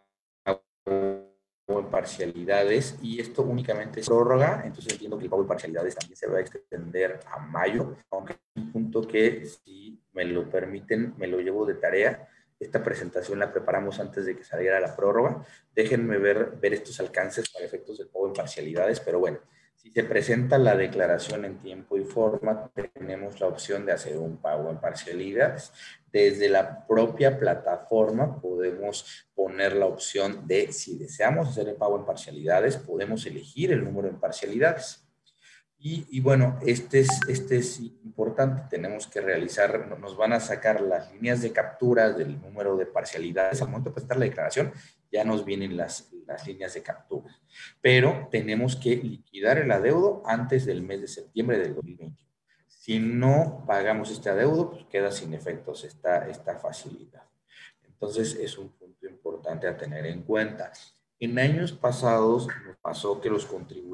en 1.68 1.86
parcialidades 1.86 2.96
y 3.02 3.20
esto 3.20 3.42
únicamente 3.42 4.00
es 4.00 4.06
prórroga, 4.06 4.62
entonces 4.64 4.92
entiendo 4.92 5.18
que 5.18 5.24
el 5.24 5.30
pago 5.30 5.42
en 5.42 5.48
parcialidades 5.48 5.96
también 5.96 6.16
se 6.16 6.26
va 6.28 6.38
a 6.38 6.40
extender 6.40 7.20
a 7.26 7.40
mayo, 7.40 7.96
aunque 8.10 8.34
es 8.34 8.38
un 8.54 8.72
punto 8.72 9.06
que 9.06 9.44
si 9.46 10.00
me 10.12 10.24
lo 10.24 10.48
permiten, 10.48 11.14
me 11.18 11.26
lo 11.26 11.40
llevo 11.40 11.66
de 11.66 11.74
tarea. 11.74 12.28
Esta 12.58 12.82
presentación 12.82 13.38
la 13.38 13.52
preparamos 13.52 13.98
antes 13.98 14.24
de 14.24 14.36
que 14.36 14.44
saliera 14.44 14.80
la 14.80 14.96
prórroga. 14.96 15.44
Déjenme 15.74 16.18
ver, 16.18 16.56
ver 16.60 16.72
estos 16.72 16.98
alcances 17.00 17.50
para 17.50 17.66
efectos 17.66 17.98
del 17.98 18.08
pago 18.08 18.28
en 18.28 18.32
parcialidades, 18.32 19.00
pero 19.00 19.18
bueno, 19.18 19.38
si 19.86 19.92
se 19.92 20.02
presenta 20.02 20.58
la 20.58 20.74
declaración 20.74 21.44
en 21.44 21.58
tiempo 21.58 21.96
y 21.96 22.02
forma, 22.02 22.72
tenemos 22.74 23.38
la 23.38 23.46
opción 23.46 23.86
de 23.86 23.92
hacer 23.92 24.18
un 24.18 24.36
pago 24.38 24.68
en 24.68 24.80
parcialidades. 24.80 25.72
Desde 26.10 26.48
la 26.48 26.84
propia 26.86 27.38
plataforma 27.38 28.40
podemos 28.40 29.28
poner 29.32 29.76
la 29.76 29.86
opción 29.86 30.44
de 30.44 30.72
si 30.72 30.98
deseamos 30.98 31.48
hacer 31.48 31.68
el 31.68 31.76
pago 31.76 31.98
en 31.98 32.04
parcialidades, 32.04 32.78
podemos 32.78 33.26
elegir 33.26 33.70
el 33.70 33.84
número 33.84 34.08
en 34.08 34.18
parcialidades. 34.18 35.05
Y, 35.88 36.18
bueno, 36.18 36.58
este 36.66 36.98
es, 36.98 37.08
este 37.28 37.58
es 37.58 37.78
importante, 37.78 38.64
tenemos 38.68 39.06
que 39.06 39.20
realizar, 39.20 39.96
nos 40.00 40.16
van 40.16 40.32
a 40.32 40.40
sacar 40.40 40.80
las 40.80 41.12
líneas 41.12 41.42
de 41.42 41.52
captura 41.52 42.12
del 42.12 42.40
número 42.40 42.76
de 42.76 42.86
parcialidades 42.86 43.62
al 43.62 43.68
momento 43.68 43.90
de 43.90 43.94
presentar 43.94 44.18
la 44.18 44.24
declaración, 44.24 44.72
ya 45.12 45.22
nos 45.22 45.44
vienen 45.44 45.76
las, 45.76 46.12
las 46.26 46.44
líneas 46.44 46.74
de 46.74 46.82
captura. 46.82 47.38
Pero 47.80 48.26
tenemos 48.32 48.74
que 48.74 48.96
liquidar 48.96 49.58
el 49.58 49.70
adeudo 49.70 50.24
antes 50.26 50.66
del 50.66 50.82
mes 50.82 51.02
de 51.02 51.06
septiembre 51.06 51.56
del 51.56 51.76
2021. 51.76 52.16
Si 52.66 52.98
no 52.98 53.62
pagamos 53.64 54.10
este 54.10 54.28
adeudo, 54.28 54.70
pues 54.70 54.86
queda 54.86 55.12
sin 55.12 55.34
efectos 55.34 55.84
esta, 55.84 56.28
esta 56.28 56.58
facilidad. 56.58 57.22
Entonces, 57.86 58.34
es 58.34 58.58
un 58.58 58.70
punto 58.70 59.06
importante 59.06 59.68
a 59.68 59.76
tener 59.76 60.04
en 60.06 60.24
cuenta. 60.24 60.72
En 61.20 61.38
años 61.38 61.70
pasados 61.70 62.48
nos 62.66 62.76
pasó 62.78 63.20
que 63.20 63.30
los 63.30 63.46
contribuyentes 63.46 63.85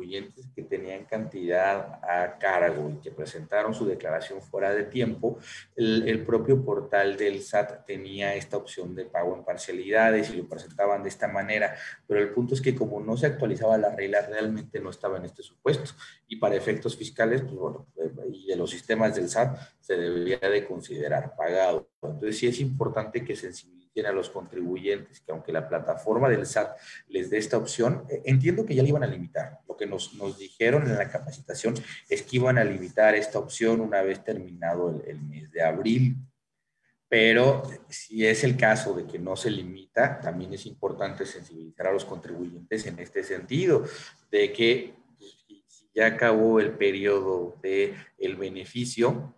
que 0.54 0.62
tenían 0.62 1.04
cantidad 1.04 2.00
a 2.02 2.38
cargo 2.38 2.90
y 2.90 3.00
que 3.00 3.10
presentaron 3.10 3.74
su 3.74 3.86
declaración 3.86 4.40
fuera 4.42 4.74
de 4.74 4.84
tiempo, 4.84 5.38
el, 5.76 6.24
propio 6.24 6.64
portal 6.64 7.16
del 7.16 7.42
SAT 7.42 7.84
tenía 7.84 8.34
esta 8.34 8.56
opción 8.56 8.94
de 8.94 9.04
pago 9.04 9.36
en 9.36 9.44
parcialidades 9.44 10.30
y 10.30 10.36
lo 10.36 10.48
presentaban 10.48 11.02
de 11.02 11.08
esta 11.08 11.28
manera, 11.28 11.74
pero 12.06 12.20
el 12.20 12.30
punto 12.30 12.54
es 12.54 12.60
que 12.60 12.74
como 12.74 13.00
no 13.00 13.16
se 13.16 13.26
actualizaba 13.26 13.76
la 13.78 13.94
regla, 13.94 14.22
realmente 14.22 14.80
no 14.80 14.90
estaba 14.90 15.18
en 15.18 15.24
este 15.24 15.42
supuesto 15.42 15.92
y 16.28 16.36
para 16.36 16.54
efectos 16.54 16.96
fiscales, 16.96 17.42
pues 17.42 17.54
bueno, 17.54 17.86
y 18.32 18.46
de 18.46 18.56
los 18.56 18.70
sistemas 18.70 19.14
del 19.14 19.28
SAT 19.28 19.58
se 19.80 19.96
debería 19.96 20.38
de 20.38 20.64
considerar 20.66 21.34
pagado. 21.36 21.88
Entonces 22.02 22.38
sí 22.38 22.46
es 22.46 22.60
importante 22.60 23.24
que 23.24 23.36
sensibilicen 23.92 24.06
a 24.06 24.12
los 24.12 24.30
contribuyentes, 24.30 25.20
que 25.20 25.32
aunque 25.32 25.52
la 25.52 25.68
plataforma 25.68 26.28
del 26.28 26.46
SAT 26.46 26.76
les 27.08 27.30
dé 27.30 27.38
esta 27.38 27.56
opción, 27.56 28.04
eh, 28.08 28.22
entiendo 28.24 28.64
que 28.64 28.74
ya 28.74 28.82
le 28.82 28.88
iban 28.88 29.02
a 29.02 29.06
limitar. 29.06 29.60
Lo 29.68 29.76
que 29.76 29.86
nos, 29.86 30.14
nos 30.14 30.38
dijeron 30.38 30.86
en 30.86 30.96
la 30.96 31.10
capacitación 31.10 31.74
es 32.08 32.22
que 32.22 32.36
iban 32.36 32.58
a 32.58 32.64
limitar 32.64 33.14
esta 33.14 33.38
opción 33.38 33.80
una 33.80 34.02
vez 34.02 34.24
terminado 34.24 35.02
el, 35.06 35.20
mes 35.22 35.50
de 35.50 35.62
abril. 35.62 36.16
Pero 37.08 37.62
si 37.88 38.26
es 38.26 38.42
el 38.42 38.56
caso 38.56 38.94
de 38.94 39.04
que 39.04 39.18
no 39.18 39.36
se 39.36 39.50
limita, 39.50 40.18
también 40.20 40.54
es 40.54 40.64
importante 40.64 41.26
sensibilizar 41.26 41.88
a 41.88 41.92
los 41.92 42.06
contribuyentes 42.06 42.86
en 42.86 42.98
este 42.98 43.22
sentido, 43.22 43.84
de 44.30 44.50
que 44.50 44.94
pues, 45.18 45.84
ya 45.94 46.06
acabó 46.06 46.58
el 46.58 46.70
periodo 46.70 47.58
de 47.62 47.94
el 48.16 48.36
beneficio, 48.36 49.34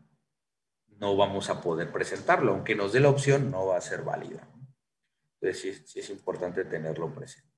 no 0.98 1.16
vamos 1.16 1.50
a 1.50 1.60
poder 1.60 1.90
presentarlo. 1.90 2.52
Aunque 2.52 2.74
nos 2.74 2.92
dé 2.92 3.00
la 3.00 3.10
opción, 3.10 3.50
no 3.50 3.66
va 3.66 3.76
a 3.76 3.80
ser 3.80 4.02
válida. 4.02 4.48
Entonces, 5.40 5.82
sí, 5.86 5.98
es 6.00 6.10
importante 6.10 6.64
tenerlo 6.64 7.12
presente. 7.14 7.54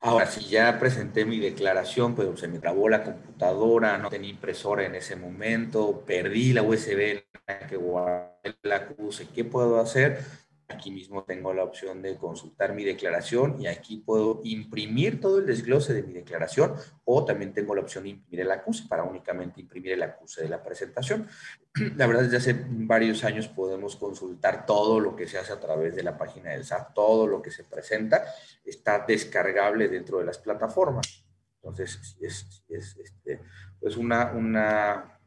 Ahora, 0.00 0.26
si 0.26 0.44
ya 0.48 0.78
presenté 0.78 1.24
mi 1.24 1.40
declaración, 1.40 2.14
pero 2.14 2.36
se 2.36 2.46
me 2.46 2.60
trabó 2.60 2.88
la 2.88 3.02
computadora, 3.02 3.98
no 3.98 4.08
tenía 4.08 4.30
impresora 4.30 4.84
en 4.84 4.94
ese 4.94 5.16
momento, 5.16 6.04
perdí 6.06 6.52
la 6.52 6.62
USB 6.62 7.00
en 7.00 7.24
la 7.46 7.66
que 7.66 7.76
guardé 7.76 8.56
la 8.62 8.86
CUSE, 8.86 9.28
¿qué 9.28 9.44
puedo 9.44 9.80
hacer? 9.80 10.24
Aquí 10.70 10.90
mismo 10.90 11.24
tengo 11.24 11.54
la 11.54 11.64
opción 11.64 12.02
de 12.02 12.18
consultar 12.18 12.74
mi 12.74 12.84
declaración 12.84 13.58
y 13.58 13.66
aquí 13.66 13.96
puedo 14.04 14.42
imprimir 14.44 15.18
todo 15.18 15.38
el 15.38 15.46
desglose 15.46 15.94
de 15.94 16.02
mi 16.02 16.12
declaración 16.12 16.74
o 17.06 17.24
también 17.24 17.54
tengo 17.54 17.74
la 17.74 17.80
opción 17.80 18.04
de 18.04 18.10
imprimir 18.10 18.40
el 18.40 18.50
acuse 18.50 18.86
para 18.86 19.02
únicamente 19.02 19.62
imprimir 19.62 19.92
el 19.92 20.02
acuse 20.02 20.42
de 20.42 20.50
la 20.50 20.62
presentación. 20.62 21.26
La 21.96 22.06
verdad, 22.06 22.24
desde 22.24 22.36
hace 22.36 22.66
varios 22.68 23.24
años 23.24 23.48
podemos 23.48 23.96
consultar 23.96 24.66
todo 24.66 25.00
lo 25.00 25.16
que 25.16 25.26
se 25.26 25.38
hace 25.38 25.54
a 25.54 25.60
través 25.60 25.96
de 25.96 26.02
la 26.02 26.18
página 26.18 26.50
del 26.50 26.66
SAT, 26.66 26.92
todo 26.92 27.26
lo 27.26 27.40
que 27.40 27.50
se 27.50 27.64
presenta 27.64 28.24
está 28.62 29.06
descargable 29.06 29.88
dentro 29.88 30.18
de 30.18 30.26
las 30.26 30.36
plataformas. 30.36 31.24
Entonces, 31.62 32.16
es, 32.20 32.62
es 32.68 32.96
este, 32.98 33.40
pues 33.80 33.96
una, 33.96 34.32
una, 34.32 35.18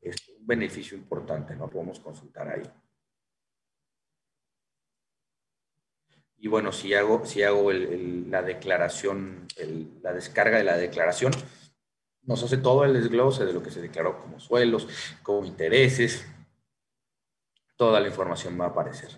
es 0.00 0.16
un 0.36 0.44
beneficio 0.44 0.98
importante, 0.98 1.54
¿no? 1.54 1.70
Podemos 1.70 2.00
consultar 2.00 2.48
ahí. 2.48 2.62
Y 6.42 6.48
bueno, 6.48 6.72
si 6.72 6.94
hago, 6.94 7.26
si 7.26 7.42
hago 7.42 7.70
la 7.70 8.42
declaración, 8.42 9.46
la 10.02 10.14
descarga 10.14 10.56
de 10.56 10.64
la 10.64 10.78
declaración, 10.78 11.32
nos 12.22 12.42
hace 12.42 12.56
todo 12.56 12.84
el 12.84 12.94
desglose 12.94 13.44
de 13.44 13.52
lo 13.52 13.62
que 13.62 13.70
se 13.70 13.82
declaró 13.82 14.18
como 14.22 14.40
suelos, 14.40 14.88
como 15.22 15.46
intereses. 15.46 16.26
Toda 17.76 18.00
la 18.00 18.08
información 18.08 18.58
va 18.58 18.64
a 18.64 18.68
aparecer. 18.68 19.10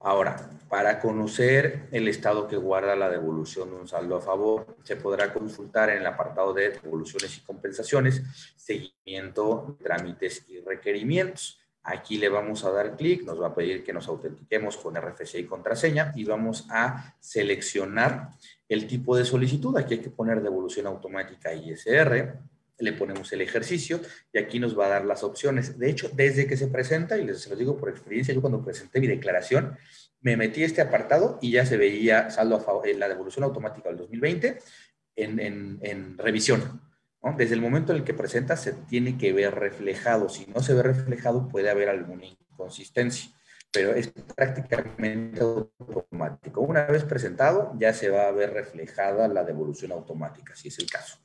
Ahora, 0.00 0.50
para 0.68 1.00
conocer 1.00 1.88
el 1.90 2.06
estado 2.06 2.46
que 2.46 2.56
guarda 2.56 2.94
la 2.94 3.08
devolución 3.08 3.70
de 3.70 3.76
un 3.76 3.88
saldo 3.88 4.16
a 4.16 4.20
favor, 4.20 4.76
se 4.84 4.96
podrá 4.96 5.32
consultar 5.32 5.88
en 5.88 5.98
el 5.98 6.06
apartado 6.06 6.52
de 6.52 6.70
devoluciones 6.70 7.36
y 7.38 7.40
compensaciones, 7.40 8.22
seguimiento, 8.56 9.78
trámites 9.82 10.44
y 10.48 10.60
requerimientos. 10.60 11.58
Aquí 11.90 12.18
le 12.18 12.28
vamos 12.28 12.66
a 12.66 12.70
dar 12.70 12.96
clic, 12.96 13.24
nos 13.24 13.40
va 13.40 13.46
a 13.46 13.54
pedir 13.54 13.82
que 13.82 13.94
nos 13.94 14.08
autentiquemos 14.08 14.76
con 14.76 14.94
RFC 14.94 15.36
y 15.36 15.44
contraseña 15.44 16.12
y 16.14 16.24
vamos 16.24 16.66
a 16.68 17.14
seleccionar 17.18 18.28
el 18.68 18.86
tipo 18.86 19.16
de 19.16 19.24
solicitud. 19.24 19.74
Aquí 19.78 19.94
hay 19.94 20.00
que 20.00 20.10
poner 20.10 20.42
devolución 20.42 20.86
automática 20.86 21.54
ISR, 21.54 22.34
le 22.78 22.92
ponemos 22.92 23.32
el 23.32 23.40
ejercicio 23.40 24.00
y 24.30 24.38
aquí 24.38 24.60
nos 24.60 24.78
va 24.78 24.84
a 24.84 24.90
dar 24.90 25.06
las 25.06 25.24
opciones. 25.24 25.78
De 25.78 25.88
hecho, 25.88 26.10
desde 26.12 26.46
que 26.46 26.58
se 26.58 26.66
presenta, 26.66 27.16
y 27.16 27.24
les 27.24 27.48
lo 27.48 27.56
digo 27.56 27.78
por 27.78 27.88
experiencia, 27.88 28.34
yo 28.34 28.42
cuando 28.42 28.62
presenté 28.62 29.00
mi 29.00 29.06
declaración, 29.06 29.78
me 30.20 30.36
metí 30.36 30.64
este 30.64 30.82
apartado 30.82 31.38
y 31.40 31.52
ya 31.52 31.64
se 31.64 31.78
veía 31.78 32.28
saldo 32.28 32.56
a 32.56 32.60
favor, 32.60 32.86
la 32.96 33.08
devolución 33.08 33.44
automática 33.44 33.88
del 33.88 33.96
2020 33.96 34.58
en, 35.16 35.40
en, 35.40 35.78
en 35.80 36.18
revisión. 36.18 36.82
Desde 37.36 37.54
el 37.54 37.60
momento 37.60 37.92
en 37.92 37.98
el 37.98 38.04
que 38.04 38.14
presenta 38.14 38.56
se 38.56 38.72
tiene 38.72 39.18
que 39.18 39.32
ver 39.32 39.54
reflejado. 39.54 40.28
Si 40.28 40.46
no 40.46 40.60
se 40.60 40.74
ve 40.74 40.82
reflejado 40.82 41.48
puede 41.48 41.70
haber 41.70 41.88
alguna 41.88 42.24
inconsistencia. 42.26 43.30
pero 43.72 43.94
es 43.94 44.08
prácticamente 44.34 45.40
automático. 45.40 46.60
Una 46.60 46.86
vez 46.86 47.04
presentado, 47.04 47.72
ya 47.78 47.92
se 47.92 48.08
va 48.10 48.28
a 48.28 48.32
ver 48.32 48.52
reflejada 48.52 49.28
la 49.28 49.44
devolución 49.44 49.92
automática, 49.92 50.54
si 50.54 50.68
es 50.68 50.78
el 50.78 50.90
caso. 50.90 51.18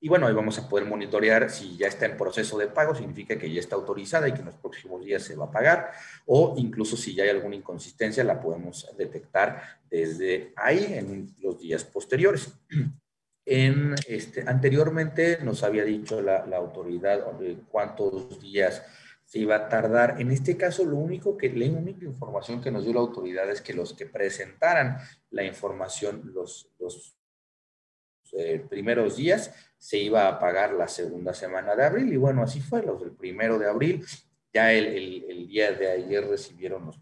Y 0.00 0.08
bueno, 0.08 0.26
ahí 0.26 0.32
vamos 0.32 0.58
a 0.58 0.66
poder 0.68 0.86
monitorear 0.86 1.50
si 1.50 1.76
ya 1.76 1.86
está 1.86 2.06
en 2.06 2.16
proceso 2.16 2.56
de 2.56 2.68
pago, 2.68 2.94
significa 2.94 3.36
que 3.36 3.52
ya 3.52 3.60
está 3.60 3.76
autorizada 3.76 4.26
y 4.26 4.32
que 4.32 4.38
en 4.38 4.46
los 4.46 4.56
próximos 4.56 5.04
días 5.04 5.22
se 5.22 5.36
va 5.36 5.46
a 5.46 5.50
pagar, 5.50 5.92
o 6.24 6.54
incluso 6.56 6.96
si 6.96 7.14
ya 7.14 7.24
hay 7.24 7.28
alguna 7.30 7.56
inconsistencia, 7.56 8.24
la 8.24 8.40
podemos 8.40 8.90
detectar 8.96 9.62
desde 9.90 10.54
ahí 10.56 10.94
en 10.94 11.34
los 11.42 11.60
días 11.60 11.84
posteriores. 11.84 12.54
En, 13.52 13.96
este, 14.06 14.44
anteriormente 14.46 15.38
nos 15.42 15.64
había 15.64 15.84
dicho 15.84 16.22
la, 16.22 16.46
la 16.46 16.56
autoridad 16.56 17.26
cuántos 17.68 18.40
días 18.40 18.80
se 19.24 19.40
iba 19.40 19.56
a 19.56 19.68
tardar. 19.68 20.20
En 20.20 20.30
este 20.30 20.56
caso, 20.56 20.84
lo 20.84 20.96
único 20.96 21.36
que, 21.36 21.48
la 21.48 21.66
única 21.66 22.04
información 22.04 22.60
que 22.60 22.70
nos 22.70 22.84
dio 22.84 22.94
la 22.94 23.00
autoridad 23.00 23.50
es 23.50 23.60
que 23.60 23.74
los 23.74 23.94
que 23.94 24.06
presentaran 24.06 24.98
la 25.30 25.42
información 25.42 26.30
los, 26.32 26.70
los 26.78 27.16
eh, 28.34 28.64
primeros 28.70 29.16
días 29.16 29.52
se 29.76 29.98
iba 29.98 30.28
a 30.28 30.38
pagar 30.38 30.74
la 30.74 30.86
segunda 30.86 31.34
semana 31.34 31.74
de 31.74 31.84
abril 31.84 32.12
y 32.12 32.16
bueno, 32.16 32.44
así 32.44 32.60
fue, 32.60 32.84
los 32.84 33.00
del 33.00 33.10
primero 33.10 33.58
de 33.58 33.68
abril, 33.68 34.06
ya 34.52 34.72
el, 34.72 34.86
el, 35.28 35.48
día 35.48 35.72
de 35.72 35.90
ayer 35.90 36.24
recibieron 36.24 36.86
los, 36.86 37.00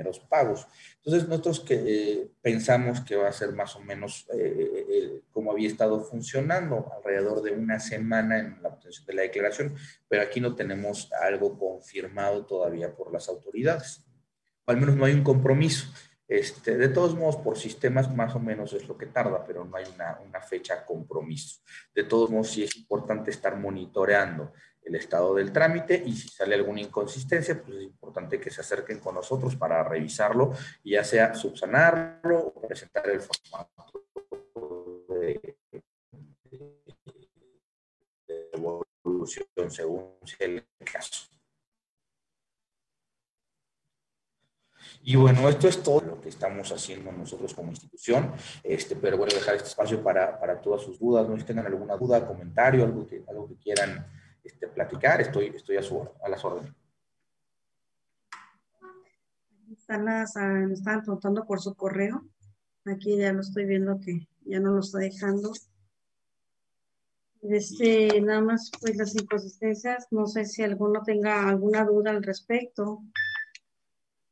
primeros 0.00 0.20
pagos. 0.20 0.66
Entonces 0.96 1.28
nosotros 1.28 1.60
que, 1.60 1.74
eh, 1.74 2.30
pensamos 2.40 3.00
que 3.02 3.16
va 3.16 3.28
a 3.28 3.32
ser 3.32 3.52
más 3.52 3.76
o 3.76 3.80
menos 3.80 4.26
eh, 4.32 5.20
como 5.30 5.52
había 5.52 5.68
estado 5.68 6.00
funcionando, 6.00 6.90
alrededor 6.96 7.42
de 7.42 7.52
una 7.52 7.78
semana 7.78 8.38
en 8.38 8.62
la 8.62 8.70
obtención 8.70 9.06
de 9.06 9.14
la 9.14 9.22
declaración, 9.22 9.74
pero 10.08 10.22
aquí 10.22 10.40
no 10.40 10.54
tenemos 10.54 11.12
algo 11.12 11.58
confirmado 11.58 12.46
todavía 12.46 12.94
por 12.94 13.12
las 13.12 13.28
autoridades, 13.28 14.04
o 14.64 14.70
al 14.70 14.78
menos 14.78 14.96
no 14.96 15.04
hay 15.04 15.12
un 15.12 15.24
compromiso. 15.24 15.88
Este, 16.26 16.76
de 16.76 16.88
todos 16.88 17.16
modos, 17.16 17.38
por 17.38 17.58
sistemas 17.58 18.14
más 18.14 18.36
o 18.36 18.38
menos 18.38 18.72
es 18.72 18.86
lo 18.86 18.96
que 18.96 19.06
tarda, 19.06 19.44
pero 19.44 19.64
no 19.64 19.76
hay 19.76 19.84
una, 19.92 20.20
una 20.24 20.40
fecha 20.40 20.86
compromiso. 20.86 21.60
De 21.92 22.04
todos 22.04 22.30
modos, 22.30 22.50
sí 22.52 22.62
es 22.62 22.76
importante 22.76 23.32
estar 23.32 23.56
monitoreando 23.56 24.52
el 24.82 24.94
estado 24.94 25.34
del 25.34 25.52
trámite 25.52 26.02
y 26.04 26.12
si 26.12 26.28
sale 26.28 26.54
alguna 26.54 26.80
inconsistencia, 26.80 27.60
pues 27.62 27.76
es 27.78 27.82
importante 27.84 28.40
que 28.40 28.50
se 28.50 28.60
acerquen 28.60 28.98
con 28.98 29.14
nosotros 29.14 29.56
para 29.56 29.82
revisarlo 29.84 30.52
y 30.82 30.92
ya 30.92 31.04
sea 31.04 31.34
subsanarlo 31.34 32.38
o 32.38 32.60
presentar 32.66 33.08
el 33.08 33.20
formato 33.20 33.92
de, 35.08 35.56
evolución 38.52 39.46
según 39.70 40.16
sea 40.24 40.46
el 40.46 40.66
caso. 40.90 41.26
Y 45.02 45.16
bueno, 45.16 45.48
esto 45.48 45.66
es 45.66 45.82
todo 45.82 46.02
lo 46.02 46.20
que 46.20 46.28
estamos 46.28 46.70
haciendo 46.72 47.10
nosotros 47.10 47.54
como 47.54 47.70
institución, 47.70 48.32
este, 48.62 48.96
pero 48.96 49.16
bueno, 49.16 49.32
dejar 49.34 49.54
este 49.54 49.68
espacio 49.68 50.02
para, 50.02 50.38
para 50.38 50.60
todas 50.60 50.82
sus 50.82 50.98
dudas, 50.98 51.26
no 51.26 51.38
si 51.38 51.44
tengan 51.44 51.66
alguna 51.66 51.96
duda, 51.96 52.26
comentario, 52.26 52.84
algo 52.84 53.06
que, 53.06 53.24
algo 53.26 53.48
que 53.48 53.56
quieran 53.56 54.06
este, 54.44 54.68
platicar, 54.68 55.20
estoy, 55.20 55.46
estoy 55.46 55.76
a, 55.76 55.82
su, 55.82 56.08
a 56.22 56.28
las 56.28 56.44
órdenes. 56.44 56.72
Ah, 59.88 60.24
me 60.66 60.74
están 60.74 61.02
preguntando 61.02 61.44
por 61.44 61.60
su 61.60 61.74
correo. 61.74 62.24
Aquí 62.84 63.16
ya 63.16 63.32
lo 63.32 63.40
estoy 63.40 63.64
viendo 63.64 63.98
que 63.98 64.28
ya 64.44 64.60
no 64.60 64.72
lo 64.72 64.80
está 64.80 64.98
dejando. 64.98 65.52
Este, 67.42 68.20
nada 68.20 68.40
más 68.40 68.70
pues 68.80 68.96
las 68.96 69.14
inconsistencias, 69.14 70.06
no 70.10 70.26
sé 70.26 70.44
si 70.44 70.62
alguno 70.62 71.02
tenga 71.02 71.48
alguna 71.48 71.84
duda 71.84 72.10
al 72.10 72.22
respecto. 72.22 73.02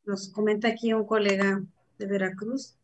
Nos 0.04 0.30
comenta 0.30 0.68
aquí 0.68 0.92
un 0.92 1.06
colega 1.06 1.60
de 1.98 2.06
Veracruz, 2.06 2.77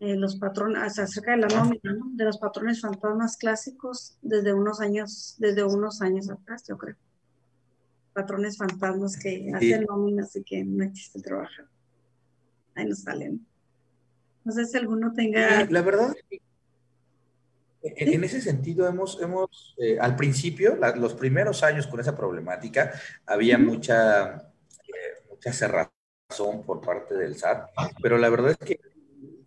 eh, 0.00 0.16
los 0.16 0.36
patrones, 0.36 0.98
acerca 0.98 1.32
de 1.32 1.36
la 1.36 1.48
nómina, 1.48 1.92
¿no? 1.92 2.10
de 2.14 2.24
los 2.24 2.38
patrones 2.38 2.80
fantasmas 2.80 3.36
clásicos 3.36 4.16
desde 4.22 4.54
unos 4.54 4.80
años, 4.80 5.34
desde 5.38 5.62
unos 5.62 6.00
años 6.00 6.30
atrás, 6.30 6.64
yo 6.66 6.78
creo. 6.78 6.96
Patrones 8.14 8.56
fantasmas 8.56 9.18
que 9.18 9.52
hacen 9.54 9.84
nóminas 9.84 10.34
y 10.36 10.42
que 10.42 10.64
no 10.64 10.84
existe 10.84 11.20
trabajo. 11.20 11.64
Ahí 12.74 12.86
nos 12.86 13.00
salen. 13.00 13.46
No 14.42 14.52
sé 14.52 14.64
si 14.64 14.78
alguno 14.78 15.12
tenga... 15.12 15.66
La 15.66 15.82
verdad, 15.82 16.14
en, 17.82 18.24
ese 18.24 18.40
sentido, 18.40 18.88
hemos, 18.88 19.20
hemos 19.20 19.74
eh, 19.78 19.98
al 20.00 20.16
principio, 20.16 20.76
los 20.96 21.14
primeros 21.14 21.62
años 21.62 21.86
con 21.86 22.00
esa 22.00 22.16
problemática, 22.16 22.92
había 23.26 23.58
mucha, 23.58 24.34
eh, 24.34 25.24
mucha 25.28 25.52
cerrazón 25.52 26.62
por 26.64 26.80
parte 26.80 27.14
del 27.14 27.36
SAT, 27.36 27.70
pero 28.02 28.18
la 28.18 28.28
verdad 28.28 28.52
es 28.52 28.58
que 28.58 28.80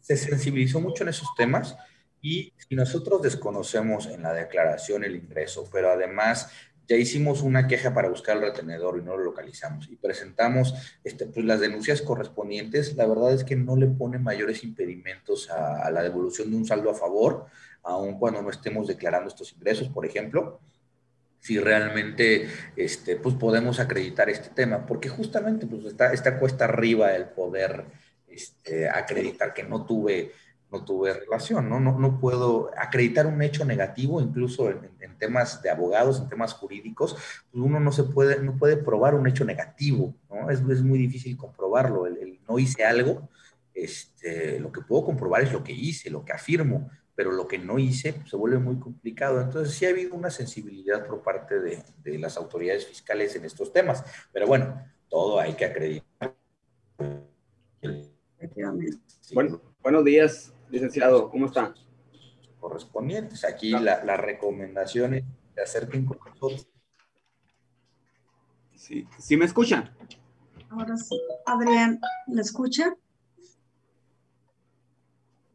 se 0.03 0.17
sensibilizó 0.17 0.81
mucho 0.81 1.03
en 1.03 1.09
esos 1.09 1.33
temas 1.35 1.75
y 2.21 2.53
si 2.57 2.75
nosotros 2.75 3.21
desconocemos 3.21 4.07
en 4.07 4.21
la 4.21 4.33
declaración 4.33 5.03
el 5.03 5.15
ingreso, 5.15 5.67
pero 5.71 5.91
además 5.91 6.49
ya 6.87 6.97
hicimos 6.97 7.41
una 7.41 7.67
queja 7.67 7.93
para 7.93 8.09
buscar 8.09 8.35
el 8.35 8.43
retenedor 8.43 8.99
y 8.99 9.01
no 9.01 9.15
lo 9.15 9.23
localizamos 9.23 9.89
y 9.89 9.95
presentamos 9.95 10.73
este, 11.05 11.25
pues, 11.25 11.45
las 11.45 11.61
denuncias 11.61 12.01
correspondientes, 12.01 12.95
la 12.97 13.07
verdad 13.07 13.33
es 13.33 13.45
que 13.45 13.55
no 13.55 13.77
le 13.77 13.87
pone 13.87 14.19
mayores 14.19 14.63
impedimentos 14.65 15.49
a, 15.49 15.85
a 15.85 15.89
la 15.89 16.03
devolución 16.03 16.51
de 16.51 16.57
un 16.57 16.65
saldo 16.65 16.91
a 16.91 16.95
favor, 16.95 17.45
aun 17.81 18.19
cuando 18.19 18.41
no 18.41 18.49
estemos 18.49 18.87
declarando 18.87 19.29
estos 19.29 19.53
ingresos, 19.53 19.87
por 19.87 20.05
ejemplo 20.05 20.59
si 21.39 21.59
realmente 21.59 22.47
este, 22.77 23.17
pues 23.17 23.35
podemos 23.35 23.81
acreditar 23.81 24.29
este 24.29 24.49
tema, 24.49 24.85
porque 24.85 25.09
justamente 25.09 25.67
pues 25.67 25.83
está, 25.83 26.13
está 26.13 26.39
cuesta 26.39 26.63
arriba 26.63 27.13
el 27.15 27.25
poder 27.25 27.83
este, 28.33 28.89
acreditar 28.89 29.53
que 29.53 29.63
no 29.63 29.85
tuve, 29.85 30.31
no 30.71 30.83
tuve 30.83 31.13
relación, 31.13 31.69
¿no? 31.69 31.79
¿no? 31.79 31.97
No 31.99 32.19
puedo 32.19 32.71
acreditar 32.77 33.27
un 33.27 33.41
hecho 33.41 33.65
negativo, 33.65 34.21
incluso 34.21 34.69
en, 34.69 34.93
temas 35.19 35.61
de 35.61 35.69
abogados, 35.69 36.19
en 36.19 36.27
temas 36.27 36.53
jurídicos, 36.53 37.13
pues 37.13 37.63
uno 37.63 37.79
no 37.79 37.93
se 37.93 38.03
puede, 38.03 38.41
no 38.41 38.57
puede 38.57 38.75
probar 38.75 39.15
un 39.15 39.25
hecho 39.27 39.45
negativo, 39.45 40.13
¿no? 40.29 40.49
Es, 40.49 40.59
es 40.59 40.81
muy 40.81 40.99
difícil 40.99 41.37
comprobarlo, 41.37 42.07
el, 42.07 42.39
no 42.47 42.59
hice 42.59 42.83
algo, 42.83 43.29
este, 43.73 44.59
lo 44.59 44.71
que 44.71 44.81
puedo 44.81 45.05
comprobar 45.05 45.43
es 45.43 45.53
lo 45.53 45.63
que 45.63 45.71
hice, 45.71 46.09
lo 46.09 46.25
que 46.25 46.33
afirmo, 46.33 46.89
pero 47.15 47.31
lo 47.31 47.47
que 47.47 47.57
no 47.57 47.79
hice 47.79 48.13
pues, 48.13 48.29
se 48.29 48.35
vuelve 48.35 48.57
muy 48.57 48.79
complicado. 48.79 49.41
Entonces 49.41 49.75
sí 49.75 49.85
ha 49.85 49.89
habido 49.89 50.15
una 50.15 50.29
sensibilidad 50.29 51.05
por 51.05 51.21
parte 51.21 51.59
de, 51.59 51.83
de, 52.03 52.17
las 52.19 52.37
autoridades 52.37 52.85
fiscales 52.85 53.35
en 53.35 53.45
estos 53.45 53.71
temas, 53.71 54.03
pero 54.31 54.47
bueno, 54.47 54.83
todo 55.09 55.39
hay 55.39 55.53
que 55.53 55.65
acreditar. 55.65 56.35
Bueno, 59.33 59.61
buenos 59.81 60.03
días, 60.03 60.53
licenciado, 60.69 61.29
¿cómo 61.29 61.45
está? 61.45 61.73
Correspondientes, 62.59 63.43
aquí 63.45 63.71
la, 63.71 64.03
la 64.03 64.17
recomendación 64.17 65.13
es 65.13 65.23
que 65.55 65.61
acerquen 65.61 66.05
con 66.05 66.17
nosotros. 66.17 66.67
Sí, 68.75 69.07
¿sí 69.17 69.37
me 69.37 69.45
escuchan? 69.45 69.95
Ahora 70.69 70.97
sí. 70.97 71.19
Adrián, 71.45 71.99
¿me 72.27 72.41
escucha? 72.41 72.93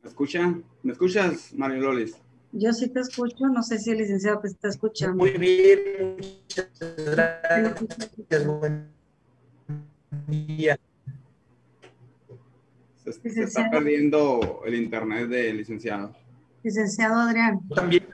¿Me 0.03 0.09
escucha? 0.09 0.55
¿Me 0.83 0.93
escuchas, 0.93 1.53
Mario 1.55 1.83
Loles? 1.83 2.17
Yo 2.53 2.73
sí 2.73 2.89
te 2.89 3.01
escucho, 3.01 3.47
no 3.49 3.63
sé 3.63 3.79
si 3.79 3.91
el 3.91 3.99
licenciado 3.99 4.41
te 4.41 4.49
está 4.49 4.69
escuchando. 4.69 5.17
Muy 5.17 5.33
bien, 5.33 6.17
muchas 6.17 6.71
gracias. 6.97 8.47
Buen 8.47 8.91
día. 10.27 10.79
Se, 13.13 13.43
está 13.43 13.71
perdiendo 13.71 14.63
el 14.65 14.75
internet 14.75 15.29
del 15.29 15.57
licenciado. 15.57 16.15
Licenciado 16.63 17.17
Adrián. 17.17 17.61
También. 17.75 18.07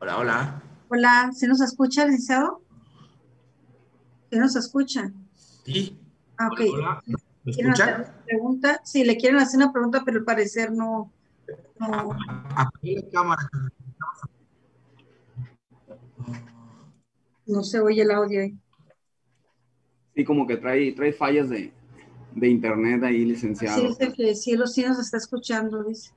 Hola, 0.00 0.18
hola. 0.18 0.62
Hola, 0.88 1.30
¿sí 1.32 1.46
nos 1.46 1.60
escucha, 1.60 2.04
licenciado? 2.04 2.60
¿Sí 4.30 4.38
nos 4.38 4.56
escucha? 4.56 5.12
Sí. 5.64 5.98
Ah, 6.36 6.48
ok. 6.48 6.60
Hola, 6.74 7.02
¿Me 7.44 7.52
escucha? 7.52 8.14
Pregunta? 8.24 8.80
Sí, 8.84 9.04
le 9.04 9.16
quieren 9.16 9.38
hacer 9.38 9.58
una 9.58 9.72
pregunta, 9.72 10.02
pero 10.04 10.18
al 10.18 10.24
parecer 10.24 10.72
no. 10.72 11.12
no. 11.78 12.16
la 12.82 13.10
cámara. 13.12 13.48
No 17.46 17.62
se 17.62 17.80
oye 17.80 18.02
el 18.02 18.10
audio 18.10 18.40
ahí. 18.40 18.56
Sí, 20.14 20.24
como 20.24 20.46
que 20.46 20.56
trae, 20.56 20.92
trae 20.92 21.12
fallas 21.12 21.48
de, 21.48 21.72
de 22.34 22.48
internet 22.48 23.02
ahí, 23.02 23.24
licenciado. 23.24 23.80
Sí, 23.80 23.86
dice 23.88 24.12
que 24.12 24.56
los 24.56 24.72
sí 24.72 24.82
nos 24.82 24.98
está 24.98 25.16
escuchando, 25.16 25.82
dice. 25.84 26.12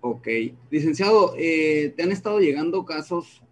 Ok. 0.00 0.28
Licenciado, 0.70 1.34
eh, 1.36 1.92
¿te 1.96 2.02
han 2.02 2.12
estado 2.12 2.38
llegando 2.38 2.84
casos 2.84 3.42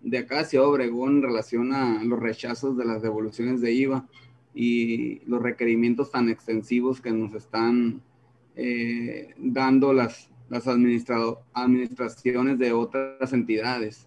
de 0.00 0.18
acá 0.18 0.40
hacia 0.40 0.62
Obregón 0.62 1.16
en 1.16 1.22
relación 1.22 1.72
a 1.72 2.04
los 2.04 2.20
rechazos 2.20 2.76
de 2.76 2.84
las 2.84 3.02
devoluciones 3.02 3.60
de 3.60 3.72
IVA 3.72 4.08
y 4.54 5.20
los 5.26 5.42
requerimientos 5.42 6.10
tan 6.10 6.28
extensivos 6.28 7.00
que 7.00 7.10
nos 7.10 7.34
están 7.34 8.02
eh, 8.54 9.34
dando 9.38 9.92
las, 9.92 10.30
las 10.48 10.68
administraciones 10.68 12.58
de 12.58 12.72
otras 12.72 13.32
entidades? 13.32 14.06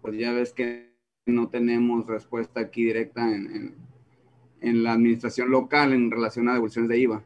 Pues 0.00 0.16
ya 0.18 0.32
ves 0.32 0.52
que 0.52 0.92
no 1.26 1.48
tenemos 1.48 2.06
respuesta 2.06 2.60
aquí 2.60 2.84
directa 2.84 3.34
en 3.34 3.50
en 3.56 3.87
la 4.60 4.92
administración 4.92 5.50
local 5.50 5.92
en 5.92 6.10
relación 6.10 6.48
a 6.48 6.54
devoluciones 6.54 6.88
de 6.88 6.98
IVA. 6.98 7.24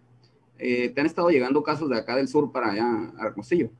Eh, 0.59 0.91
¿Te 0.91 1.01
han 1.01 1.07
estado 1.07 1.31
llegando 1.31 1.63
casos 1.63 1.89
de 1.89 1.99
acá 1.99 2.17
del 2.17 2.29
sur 2.29 2.53
para 2.53 2.73
allá, 2.73 3.13
a 3.19 3.27
Hermosillo? 3.27 3.71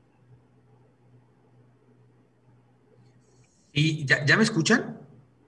¿Y 3.71 4.05
ya, 4.05 4.37
me 4.37 4.43
escuchan? 4.43 4.99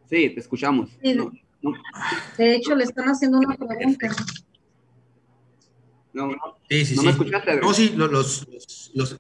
Sí, 0.10 0.30
te 0.30 0.40
escuchamos. 0.40 0.90
De 2.38 2.56
hecho, 2.56 2.76
le 2.76 2.84
están 2.84 3.08
haciendo 3.08 3.40
una 3.40 3.56
pregunta. 3.56 4.10
No, 6.14 6.28
no, 6.28 6.38
sí, 6.70 6.86
sí, 6.86 6.96
¿No 6.96 7.04
me 7.04 7.12
escuchaste? 7.12 7.60
No, 7.60 7.74
sí, 7.74 7.94
los, 7.96 8.48
los, 8.94 9.20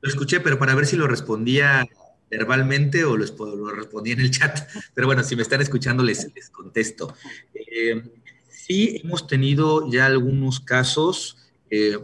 lo 0.00 0.08
escuché, 0.08 0.40
pero 0.40 0.58
para 0.58 0.74
ver 0.74 0.86
si 0.86 0.96
lo 0.96 1.06
respondía 1.06 1.86
verbalmente 2.32 3.04
o 3.04 3.14
lo, 3.14 3.74
respondía 3.74 4.14
en 4.14 4.20
el 4.20 4.30
chat. 4.30 4.66
Pero 4.94 5.06
bueno, 5.06 5.22
si 5.22 5.36
me 5.36 5.42
están 5.42 5.60
escuchando, 5.60 6.02
les, 6.02 6.34
les 6.34 6.48
contesto. 6.48 7.14
Eh, 7.54 8.02
sí, 8.48 9.00
hemos 9.04 9.26
tenido 9.26 9.90
ya 9.90 10.06
algunos 10.06 10.58
casos. 10.58 11.36
Eh, 11.70 11.98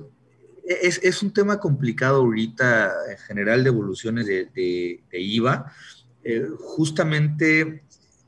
es, 0.67 1.01
es, 1.03 1.23
un 1.23 1.33
tema 1.33 1.59
complicado 1.59 2.17
ahorita 2.17 2.93
en 3.11 3.19
general 3.19 3.65
de 3.65 3.71
evoluciones 3.71 4.27
de, 4.27 4.51
de, 4.55 5.21
IVA. 5.21 5.73
Eh, 6.23 6.47
justamente 6.59 7.85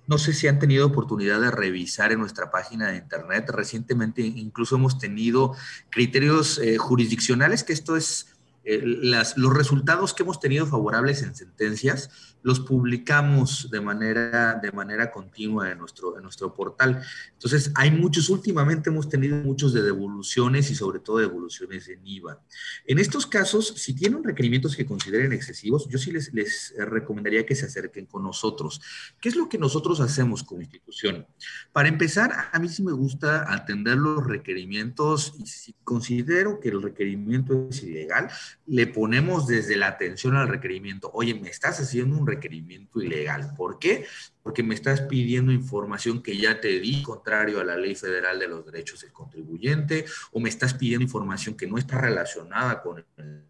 no 0.07 0.17
sé 0.17 0.33
si 0.33 0.49
han 0.49 0.59
tenido 0.59 0.87
oportunidad 0.87 1.39
de 1.39 1.51
revisar 1.51 2.13
en 2.13 2.21
nuestra 2.21 2.51
página 2.51 2.89
de 2.89 2.97
internet. 2.97 3.51
Recientemente 3.51 4.23
incluso 4.23 4.77
hemos 4.77 4.99
tenido 4.99 5.55
criterios 5.91 6.61
jurisdiccionales, 6.79 7.63
que 7.63 7.75
esto 7.75 7.95
es 7.95 8.40
eh, 8.65 8.81
las, 8.85 9.37
los 9.37 9.55
resultados 9.55 10.15
que 10.15 10.23
hemos 10.23 10.41
tenido 10.41 10.67
favorables 10.67 11.23
en 11.23 11.35
sentencias 11.35 12.11
los 12.43 12.61
publicamos 12.61 13.71
de 13.71 13.81
manera, 13.81 14.55
de 14.55 14.73
manera 14.73 15.11
continua 15.11 15.71
en 15.71 15.79
nuestro, 15.79 16.17
en 16.17 16.23
nuestro 16.23 16.55
portal. 16.55 17.03
Entonces, 17.33 17.73
hay 17.75 17.91
muchos, 17.91 18.29
últimamente 18.31 18.91
hemos 18.91 19.09
tenido 19.09 19.37
muchos 19.37 19.73
de 19.73 19.83
devoluciones 19.83 20.71
y 20.71 20.75
sobre 20.75 21.01
todo 21.01 21.19
devoluciones 21.19 21.89
en 21.89 22.07
IVA. 22.07 22.41
En 22.87 22.99
estos 22.99 23.27
casos, 23.27 23.75
si 23.77 23.95
tienen 23.95 24.25
requerimientos 24.25 24.77
que 24.77 24.87
consideren 24.87 25.33
excesivos, 25.33 25.89
yo 25.89 25.99
sí 25.99 26.11
les, 26.13 26.33
les 26.33 26.75
recomendaría 26.79 27.47
que 27.47 27.55
se 27.55 27.67
acerquen 27.67 28.07
con 28.07 28.23
nosotros. 28.23 28.81
¿Qué 29.21 29.29
es 29.29 29.37
lo 29.37 29.49
que 29.49 29.59
nosotros 29.59 30.01
hacemos 30.01 30.43
como 30.43 30.63
institución? 30.63 31.27
Para 31.73 31.89
empezar, 31.89 32.51
a 32.53 32.59
mí 32.59 32.69
sí 32.69 32.83
me 32.83 32.93
gusta 32.93 33.53
atender 33.53 33.97
los 33.97 34.27
requerimientos 34.27 35.35
y 35.39 35.47
si 35.47 35.75
considero 35.85 36.61
que 36.61 36.71
el 36.71 36.83
requerimiento 36.83 37.69
es 37.71 37.83
ilegal, 37.83 38.31
le 38.67 38.87
ponemos 38.87 39.47
desde 39.47 39.77
la 39.77 39.89
atención 39.89 40.37
al 40.37 40.49
requerimiento, 40.49 41.11
oye, 41.13 41.35
me 41.35 41.49
estás 41.49 41.81
haciendo 41.81 42.17
un 42.17 42.27
requerimiento 42.31 43.01
ilegal. 43.01 43.55
¿Por 43.57 43.79
qué? 43.79 44.07
Porque 44.43 44.63
me 44.63 44.75
estás 44.75 45.03
pidiendo 45.03 45.53
información 45.53 46.23
que 46.23 46.37
ya 46.37 46.61
te 46.61 46.81
di 46.81 47.03
contrario 47.03 47.61
a 47.61 47.65
la 47.65 47.77
ley 47.77 47.95
federal 47.95 48.39
de 48.39 48.49
los 48.49 48.65
derechos 48.65 49.01
del 49.01 49.13
contribuyente 49.13 50.05
o 50.33 50.41
me 50.41 50.49
estás 50.49 50.75
pidiendo 50.75 51.05
información 51.05 51.57
que 51.57 51.67
no 51.67 51.79
está 51.79 51.99
relacionada 51.99 52.83
con 52.83 53.05
el 53.17 53.45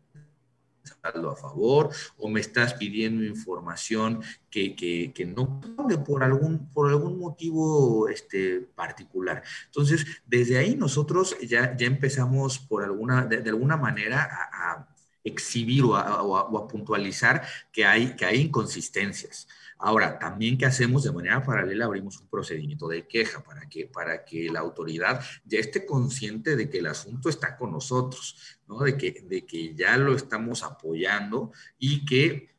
saldo 1.02 1.30
a 1.30 1.36
favor 1.36 1.90
o 2.18 2.28
me 2.28 2.40
estás 2.40 2.74
pidiendo 2.74 3.24
información 3.24 4.22
que, 4.50 4.74
que, 4.74 5.12
que 5.14 5.24
no 5.24 5.60
por 6.04 6.22
algún, 6.22 6.68
por 6.70 6.88
algún 6.88 7.18
motivo 7.18 8.08
este, 8.08 8.60
particular. 8.74 9.42
Entonces, 9.66 10.06
desde 10.26 10.58
ahí 10.58 10.76
nosotros 10.76 11.36
ya, 11.40 11.76
ya 11.76 11.86
empezamos 11.86 12.58
por 12.58 12.84
alguna, 12.84 13.26
de, 13.26 13.48
alguna 13.48 13.76
manera 13.76 14.28
a 14.52 14.88
exhibir 15.24 15.84
o 15.84 15.96
a, 15.96 16.68
puntualizar 16.68 17.42
que 17.72 17.84
hay, 17.84 18.16
que 18.16 18.24
hay 18.24 18.42
inconsistencias. 18.42 19.48
Ahora, 19.78 20.18
también 20.18 20.58
que 20.58 20.66
hacemos 20.66 21.04
de 21.04 21.12
manera 21.12 21.42
paralela, 21.42 21.86
abrimos 21.86 22.20
un 22.20 22.28
procedimiento 22.28 22.86
de 22.86 23.06
queja 23.06 23.42
para 23.42 23.68
que, 23.68 23.86
para 23.86 24.24
que 24.24 24.50
la 24.50 24.60
autoridad 24.60 25.24
ya 25.44 25.58
esté 25.58 25.86
consciente 25.86 26.54
de 26.54 26.68
que 26.68 26.78
el 26.78 26.86
asunto 26.86 27.30
está 27.30 27.56
con 27.56 27.72
nosotros, 27.72 28.58
¿no? 28.68 28.80
de, 28.80 28.98
que, 28.98 29.24
de 29.26 29.46
que 29.46 29.74
ya 29.74 29.96
lo 29.96 30.14
estamos 30.14 30.62
apoyando 30.62 31.52
y 31.78 32.04
que 32.04 32.50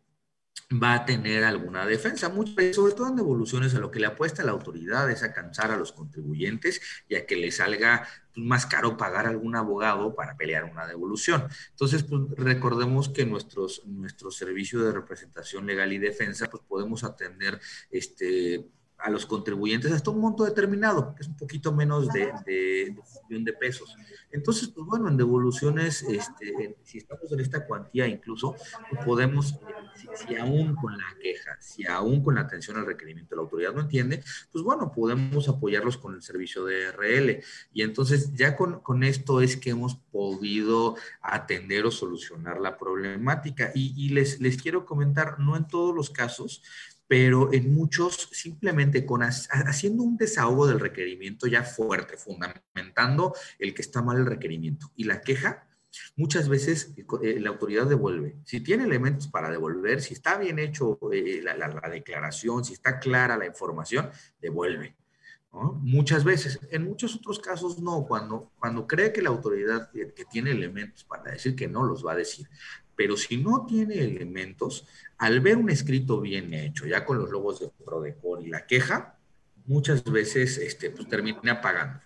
va 0.71 0.93
a 0.95 1.05
tener 1.05 1.43
alguna 1.43 1.85
defensa, 1.85 2.29
mucho, 2.29 2.53
sobre 2.73 2.93
todo 2.93 3.09
en 3.09 3.15
devoluciones 3.15 3.75
a 3.75 3.79
lo 3.79 3.91
que 3.91 3.99
le 3.99 4.07
apuesta 4.07 4.43
la 4.43 4.51
autoridad 4.51 5.09
es 5.11 5.23
a 5.23 5.33
cansar 5.33 5.71
a 5.71 5.77
los 5.77 5.91
contribuyentes 5.91 6.81
y 7.07 7.15
a 7.15 7.25
que 7.25 7.35
le 7.35 7.51
salga 7.51 8.07
pues, 8.33 8.45
más 8.45 8.65
caro 8.65 8.97
pagar 8.97 9.27
algún 9.27 9.55
abogado 9.55 10.15
para 10.15 10.35
pelear 10.35 10.65
una 10.65 10.87
devolución. 10.87 11.47
Entonces, 11.71 12.03
pues, 12.03 12.21
recordemos 12.37 13.09
que 13.09 13.25
nuestros, 13.25 13.85
nuestro 13.85 14.31
servicio 14.31 14.81
de 14.83 14.91
representación 14.91 15.65
legal 15.65 15.91
y 15.93 15.97
defensa, 15.97 16.49
pues 16.49 16.63
podemos 16.67 17.03
atender 17.03 17.59
este, 17.89 18.69
a 19.03 19.09
los 19.09 19.25
contribuyentes 19.25 19.91
hasta 19.91 20.11
un 20.11 20.19
monto 20.19 20.43
determinado, 20.43 21.15
que 21.15 21.23
es 21.23 21.27
un 21.27 21.37
poquito 21.37 21.71
menos 21.71 22.07
de, 22.09 22.31
de, 22.45 22.95
de 23.29 23.53
pesos. 23.53 23.95
Entonces, 24.31 24.69
pues 24.69 24.85
bueno, 24.85 25.09
en 25.09 25.17
devoluciones, 25.17 26.03
este, 26.03 26.77
si 26.83 26.99
estamos 26.99 27.31
en 27.31 27.39
esta 27.39 27.65
cuantía 27.65 28.07
incluso, 28.07 28.55
podemos, 29.05 29.55
si, 30.25 30.35
aún 30.35 30.75
con 30.75 30.97
la 30.97 31.15
queja, 31.21 31.57
si 31.59 31.85
aún 31.85 32.23
con 32.23 32.35
la 32.35 32.41
atención 32.41 32.77
al 32.77 32.85
requerimiento 32.85 33.35
la 33.35 33.41
autoridad 33.41 33.73
no 33.73 33.81
entiende, 33.81 34.23
pues 34.51 34.63
bueno, 34.63 34.91
podemos 34.91 35.49
apoyarlos 35.49 35.97
con 35.97 36.15
el 36.15 36.21
servicio 36.21 36.63
de 36.65 36.91
RL. 36.91 37.43
Y 37.73 37.81
entonces 37.81 38.33
ya 38.33 38.55
con, 38.55 38.79
con 38.81 39.03
esto 39.03 39.41
es 39.41 39.57
que 39.57 39.71
hemos 39.71 39.95
podido 39.95 40.95
atender 41.21 41.85
o 41.85 41.91
solucionar 41.91 42.59
la 42.61 42.77
problemática. 42.77 43.71
Y, 43.75 43.93
y 43.97 44.09
les, 44.09 44.39
les 44.39 44.61
quiero 44.61 44.85
comentar, 44.85 45.39
no 45.39 45.57
en 45.57 45.67
todos 45.67 45.95
los 45.95 46.09
casos, 46.09 46.61
pero 47.11 47.51
en 47.51 47.73
muchos 47.73 48.29
simplemente 48.31 49.05
con 49.05 49.21
haciendo 49.21 50.01
un 50.01 50.15
desahogo 50.15 50.65
del 50.65 50.79
requerimiento 50.79 51.45
ya 51.45 51.61
fuerte, 51.61 52.15
fundamentando 52.15 53.35
el 53.59 53.73
que 53.73 53.81
está 53.81 54.01
mal 54.01 54.19
el 54.19 54.25
requerimiento 54.25 54.93
y 54.95 55.03
la 55.03 55.19
queja, 55.19 55.67
muchas 56.15 56.47
veces 56.47 56.93
eh, 57.21 57.37
la 57.41 57.49
autoridad 57.49 57.85
devuelve. 57.85 58.37
Si 58.45 58.61
tiene 58.61 58.85
elementos 58.85 59.27
para 59.27 59.51
devolver, 59.51 60.01
si 60.01 60.13
está 60.13 60.37
bien 60.37 60.57
hecho 60.57 60.97
eh, 61.11 61.41
la, 61.43 61.89
declaración, 61.89 62.63
si 62.63 62.71
está 62.71 62.97
clara 62.97 63.35
la 63.35 63.45
información, 63.45 64.09
devuelve. 64.39 64.95
Muchas 65.53 66.23
veces, 66.23 66.59
en 66.71 66.85
muchos 66.85 67.15
otros 67.15 67.39
casos 67.39 67.79
no, 67.79 68.05
cuando, 68.07 68.51
cuando 68.57 68.87
cree 68.87 69.11
que 69.11 69.21
la 69.21 69.29
autoridad 69.29 69.91
que 69.91 70.25
tiene 70.25 70.51
elementos 70.51 71.03
para 71.03 71.31
decir 71.31 71.55
que 71.55 71.67
no 71.67 71.83
los 71.83 72.05
va 72.05 72.13
a 72.13 72.15
decir, 72.15 72.47
pero 72.95 73.17
si 73.17 73.37
no 73.37 73.65
tiene 73.65 73.95
elementos, 73.95 74.87
al 75.17 75.39
ver 75.41 75.57
un 75.57 75.69
escrito 75.69 76.21
bien 76.21 76.53
hecho, 76.53 76.85
ya 76.85 77.03
con 77.03 77.17
los 77.17 77.29
logos 77.29 77.59
de 77.59 77.71
Prodecor 77.83 78.41
y 78.45 78.49
la 78.49 78.65
queja, 78.65 79.17
muchas 79.65 80.03
veces 80.03 80.57
este, 80.57 80.89
pues, 80.89 81.07
termina 81.09 81.59
pagando. 81.61 81.99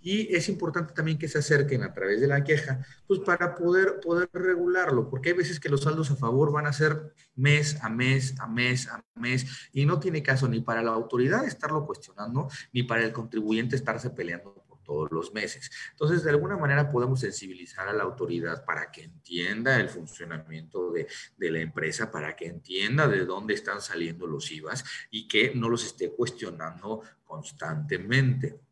Y 0.00 0.34
es 0.34 0.48
importante 0.48 0.92
también 0.92 1.18
que 1.18 1.28
se 1.28 1.38
acerquen 1.38 1.82
a 1.82 1.92
través 1.92 2.20
de 2.20 2.26
la 2.26 2.44
queja, 2.44 2.84
pues 3.06 3.20
para 3.20 3.54
poder, 3.54 4.00
poder 4.00 4.28
regularlo, 4.32 5.08
porque 5.08 5.30
hay 5.30 5.36
veces 5.36 5.60
que 5.60 5.68
los 5.68 5.82
saldos 5.82 6.10
a 6.10 6.16
favor 6.16 6.52
van 6.52 6.66
a 6.66 6.72
ser 6.72 7.14
mes 7.34 7.78
a 7.82 7.88
mes, 7.88 8.34
a 8.40 8.46
mes, 8.46 8.88
a 8.88 9.02
mes, 9.14 9.68
y 9.72 9.86
no 9.86 9.98
tiene 10.00 10.22
caso 10.22 10.48
ni 10.48 10.60
para 10.60 10.82
la 10.82 10.92
autoridad 10.92 11.44
estarlo 11.44 11.86
cuestionando, 11.86 12.48
ni 12.72 12.82
para 12.82 13.04
el 13.04 13.12
contribuyente 13.12 13.76
estarse 13.76 14.10
peleando 14.10 14.68
todos 14.88 15.12
los 15.12 15.34
meses. 15.34 15.70
Entonces, 15.90 16.24
de 16.24 16.30
alguna 16.30 16.56
manera 16.56 16.90
podemos 16.90 17.20
sensibilizar 17.20 17.86
a 17.88 17.92
la 17.92 18.04
autoridad 18.04 18.64
para 18.64 18.90
que 18.90 19.04
entienda 19.04 19.78
el 19.78 19.90
funcionamiento 19.90 20.90
de, 20.90 21.06
de, 21.36 21.50
la 21.50 21.60
empresa, 21.60 22.10
para 22.10 22.34
que 22.34 22.46
entienda 22.46 23.06
de 23.06 23.26
dónde 23.26 23.52
están 23.52 23.82
saliendo 23.82 24.26
los 24.26 24.50
IVAs 24.50 24.84
y 25.10 25.28
que 25.28 25.52
no 25.54 25.68
los 25.68 25.84
esté 25.84 26.10
cuestionando 26.10 27.02
constantemente. 27.22 28.67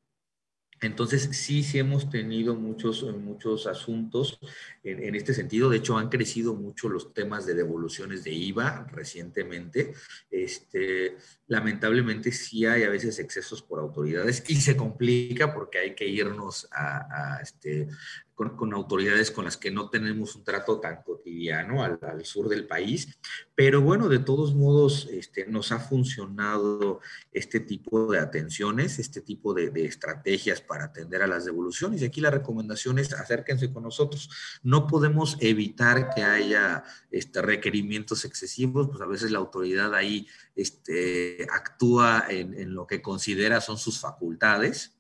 Entonces, 0.80 1.30
sí, 1.32 1.62
sí 1.62 1.78
hemos 1.78 2.10
tenido 2.10 2.54
muchos, 2.54 3.02
muchos 3.02 3.66
asuntos 3.66 4.38
en, 4.82 5.02
en, 5.02 5.14
este 5.14 5.32
sentido. 5.32 5.70
De 5.70 5.78
hecho, 5.78 5.96
han 5.96 6.08
crecido 6.08 6.54
mucho 6.54 6.88
los 6.88 7.14
temas 7.14 7.46
de 7.46 7.54
devoluciones 7.54 8.24
de 8.24 8.32
IVA 8.32 8.86
recientemente. 8.92 9.94
Este, 10.30 11.16
lamentablemente, 11.46 12.30
sí 12.30 12.66
hay 12.66 12.82
a 12.82 12.90
veces 12.90 13.18
excesos 13.18 13.62
por 13.62 13.80
autoridades 13.80 14.44
y 14.48 14.56
se 14.56 14.76
complica 14.76 15.54
porque 15.54 15.78
hay 15.78 15.94
que 15.94 16.06
irnos 16.06 16.68
a, 16.70 17.36
a 17.36 17.40
este, 17.40 17.88
con, 18.36 18.74
autoridades 18.74 19.30
con 19.30 19.46
las 19.46 19.56
que 19.56 19.70
no 19.70 19.88
tenemos 19.88 20.36
un 20.36 20.44
trato 20.44 20.78
tan 20.78 21.02
cotidiano 21.02 21.82
al, 21.82 21.98
sur 22.24 22.50
del 22.50 22.66
país, 22.66 23.18
pero 23.54 23.80
bueno, 23.80 24.10
de 24.10 24.18
todos 24.18 24.54
modos 24.54 25.08
este, 25.10 25.46
nos 25.46 25.72
ha 25.72 25.80
funcionado 25.80 27.00
este 27.32 27.60
tipo 27.60 28.12
de 28.12 28.18
atenciones, 28.18 28.98
este 28.98 29.22
tipo 29.22 29.54
de, 29.54 29.72
estrategias 29.86 30.60
para 30.60 30.84
atender 30.84 31.22
a 31.22 31.26
las 31.26 31.46
devoluciones. 31.46 32.02
Y 32.02 32.04
aquí 32.04 32.20
la 32.20 32.30
recomendación 32.30 32.98
es 32.98 33.14
acérquense 33.14 33.72
con 33.72 33.84
nosotros. 33.84 34.28
No 34.62 34.86
podemos 34.86 35.38
evitar 35.40 36.10
que 36.14 36.22
haya 36.22 36.84
este, 37.10 37.40
requerimientos 37.40 38.26
excesivos, 38.26 38.88
pues 38.88 39.00
a 39.00 39.06
veces 39.06 39.30
la 39.30 39.38
autoridad 39.38 39.94
ahí 39.94 40.28
este, 40.54 41.46
actúa 41.50 42.26
en, 42.28 42.52
en 42.52 42.74
lo 42.74 42.86
que 42.86 43.00
considera 43.00 43.62
son 43.62 43.78
sus 43.78 43.98
facultades, 43.98 44.98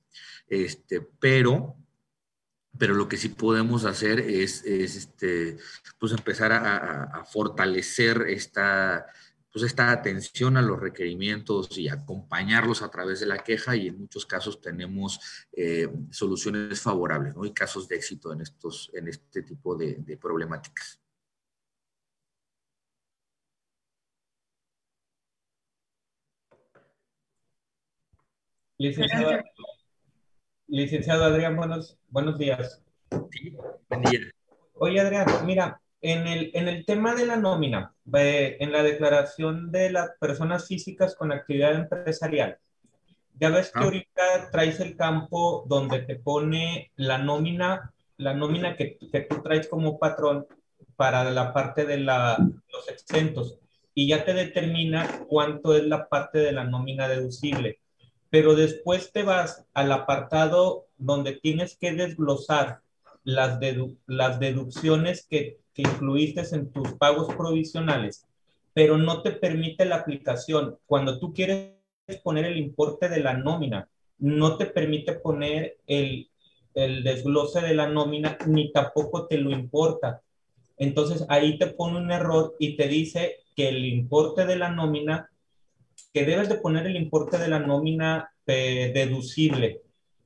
este, 0.48 1.02
pero 1.02 1.76
pero 2.78 2.94
lo 2.94 3.08
que 3.08 3.16
sí 3.16 3.28
podemos 3.28 3.84
hacer 3.84 4.20
es, 4.20 4.64
este, 4.64 5.56
pues 5.98 6.12
empezar 6.12 6.52
a, 6.52 7.24
fortalecer 7.24 8.22
esta, 8.28 9.06
Entonces, 9.46 9.70
esta 9.70 9.90
atención 9.90 10.56
a 10.56 10.62
los 10.62 10.80
requerimientos 10.80 11.76
y 11.78 11.88
acompañarlos 11.88 12.82
a 12.82 12.90
través 12.90 13.20
de 13.20 13.26
la 13.26 13.38
queja 13.38 13.76
y 13.76 13.88
en 13.88 13.98
muchos 14.00 14.26
casos 14.26 14.60
tenemos 14.60 15.20
eh, 15.52 15.88
soluciones 16.10 16.80
favorables 16.80 17.34
¿no? 17.34 17.44
y 17.44 17.52
casos 17.52 17.88
de 17.88 17.96
éxito 17.96 18.32
en, 18.32 18.40
estos, 18.42 18.90
en 18.94 19.08
este 19.08 19.42
tipo 19.42 19.74
de, 19.76 20.18
problemáticas. 20.20 21.00
Licenciado, 28.78 29.42
licenciado 30.68 31.24
Adrián, 31.24 31.56
buenos, 31.56 31.98
buenos 32.08 32.38
días. 32.38 32.82
Sí, 33.30 33.56
buen 33.88 34.02
día. 34.02 34.20
Oye, 34.74 35.00
Adrián, 35.00 35.26
mira, 35.44 35.80
en 36.00 36.26
el, 36.26 36.50
en 36.54 36.68
el 36.68 36.84
tema 36.84 37.14
de 37.14 37.26
la 37.26 37.36
nómina, 37.36 37.94
en 38.12 38.72
la 38.72 38.82
declaración 38.82 39.70
de 39.70 39.90
las 39.90 40.10
personas 40.20 40.66
físicas 40.66 41.14
con 41.14 41.32
actividad 41.32 41.74
empresarial, 41.74 42.58
ya 43.38 43.50
ves 43.50 43.70
que 43.72 43.80
ah. 43.80 43.84
ahorita 43.84 44.50
traes 44.50 44.80
el 44.80 44.96
campo 44.96 45.64
donde 45.68 46.00
te 46.00 46.16
pone 46.16 46.92
la 46.96 47.18
nómina, 47.18 47.92
la 48.16 48.34
nómina 48.34 48.76
que, 48.76 48.98
que 48.98 49.20
tú 49.20 49.42
traes 49.42 49.68
como 49.68 49.98
patrón 49.98 50.46
para 50.96 51.30
la 51.30 51.52
parte 51.52 51.84
de 51.84 51.98
la, 51.98 52.36
los 52.72 52.88
exentos 52.88 53.58
y 53.94 54.08
ya 54.08 54.24
te 54.24 54.34
determina 54.34 55.24
cuánto 55.28 55.74
es 55.74 55.84
la 55.84 56.08
parte 56.08 56.38
de 56.38 56.52
la 56.52 56.64
nómina 56.64 57.08
deducible. 57.08 57.80
Pero 58.30 58.54
después 58.54 59.12
te 59.12 59.22
vas 59.22 59.64
al 59.74 59.92
apartado 59.92 60.86
donde 60.98 61.32
tienes 61.34 61.76
que 61.76 61.92
desglosar 61.92 62.80
las, 63.24 63.58
las 64.06 64.40
deducciones 64.40 65.26
que 65.28 65.58
que 65.76 65.82
incluiste 65.82 66.42
en 66.56 66.72
tus 66.72 66.94
pagos 66.94 67.34
provisionales, 67.34 68.26
pero 68.72 68.96
no 68.96 69.20
te 69.20 69.32
permite 69.32 69.84
la 69.84 69.96
aplicación. 69.96 70.78
Cuando 70.86 71.18
tú 71.18 71.34
quieres 71.34 71.74
poner 72.24 72.46
el 72.46 72.56
importe 72.56 73.10
de 73.10 73.20
la 73.20 73.34
nómina, 73.34 73.86
no 74.18 74.56
te 74.56 74.64
permite 74.64 75.12
poner 75.12 75.76
el, 75.86 76.30
el 76.74 77.04
desglose 77.04 77.60
de 77.60 77.74
la 77.74 77.88
nómina, 77.88 78.38
ni 78.46 78.72
tampoco 78.72 79.26
te 79.26 79.36
lo 79.36 79.50
importa. 79.50 80.22
Entonces 80.78 81.26
ahí 81.28 81.58
te 81.58 81.66
pone 81.66 81.98
un 81.98 82.10
error 82.10 82.56
y 82.58 82.74
te 82.76 82.88
dice 82.88 83.40
que 83.54 83.68
el 83.68 83.84
importe 83.84 84.46
de 84.46 84.56
la 84.56 84.70
nómina, 84.70 85.30
que 86.16 86.24
debes 86.24 86.48
de 86.48 86.54
poner 86.54 86.86
el 86.86 86.96
importe 86.96 87.36
de 87.36 87.46
la 87.46 87.58
nómina 87.58 88.32
eh, 88.46 88.90
deducible, 88.94 89.82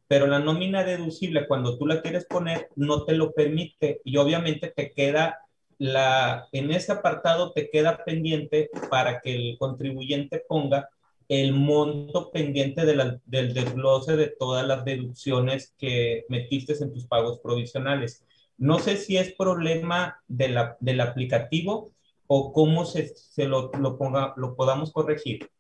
pero 0.07 0.29
la 0.29 0.39
nómina 0.39 0.85
deducible 0.85 1.49
cuando 1.49 1.77
tú 1.79 1.85
la 1.85 2.01
quieres 2.01 2.27
poner 2.27 2.69
no 2.77 3.05
te 3.05 3.15
lo 3.15 3.33
permite 3.33 4.01
y 4.05 4.17
obviamente 4.17 4.69
te 4.69 4.93
queda 4.93 5.41
la, 5.79 6.47
en 6.53 6.71
ese 6.71 6.93
apartado 6.93 7.51
te 7.51 7.71
queda 7.71 8.05
pendiente 8.05 8.71
para 8.89 9.21
que 9.21 9.35
el 9.35 9.59
contribuyente 9.59 10.45
ponga 10.49 10.91
el 11.27 11.55
monto 11.55 12.31
pendiente 12.31 12.87
del 12.87 13.21
desglose 13.27 14.15
de 14.15 14.29
todas 14.29 14.65
las 14.65 14.85
deducciones 14.85 15.75
que 15.77 16.25
metiste 16.29 16.73
en 16.81 16.93
tus 16.93 17.09
pagos 17.09 17.41
provisionales. 17.41 18.25
No 18.59 18.79
sé 18.79 18.97
si 18.97 19.17
es 19.17 19.33
problema 19.33 20.23
del 20.29 21.01
aplicativo 21.01 21.91
o 22.29 22.53
cómo 22.53 22.85
se, 22.85 23.09
se 23.09 23.47
lo, 23.47 23.73
lo, 23.73 23.99
ponga, 23.99 24.35
lo 24.37 24.55
podamos 24.55 24.93
corregir. 24.93 25.51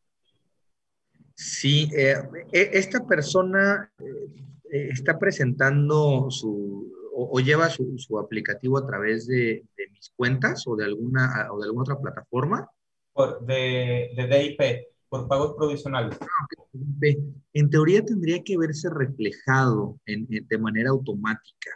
Sí, 1.40 1.88
eh, 1.96 2.16
e, 2.52 2.70
esta 2.74 3.06
persona 3.06 3.90
eh, 3.98 4.88
está 4.92 5.18
presentando 5.18 6.30
su, 6.30 6.92
o, 7.14 7.40
lleva 7.40 7.70
su, 7.70 8.18
aplicativo 8.18 8.76
a 8.76 8.86
través 8.86 9.26
de, 9.26 9.64
mis 9.90 10.10
cuentas 10.14 10.66
o 10.66 10.76
de 10.76 10.84
alguna, 10.84 11.48
o 11.50 11.58
de 11.58 11.64
alguna 11.64 11.84
otra 11.84 11.98
plataforma. 11.98 12.68
Por, 13.14 13.40
de, 13.46 14.10
de 14.14 14.26
DIP, 14.26 14.60
por 15.08 15.28
pagos 15.28 15.54
provisionales. 15.56 16.18
Ah, 16.20 17.06
en 17.54 17.70
teoría 17.70 18.04
tendría 18.04 18.42
que 18.44 18.58
verse 18.58 18.90
reflejado 18.90 19.98
de 20.04 20.58
manera 20.58 20.90
automática. 20.90 21.70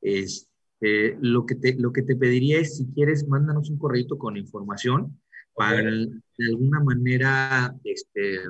Este, 0.00 1.18
lo, 1.20 1.44
que 1.44 1.56
te, 1.56 1.74
lo 1.74 1.92
que 1.92 2.02
te 2.02 2.14
pediría 2.14 2.60
es, 2.60 2.76
si 2.76 2.86
quieres, 2.94 3.26
mándanos 3.26 3.68
un 3.68 3.78
correo 3.78 4.06
con 4.16 4.36
información 4.36 5.20
para 5.54 5.82
de 5.82 6.46
alguna 6.50 6.78
manera 6.78 7.74
este, 7.82 8.42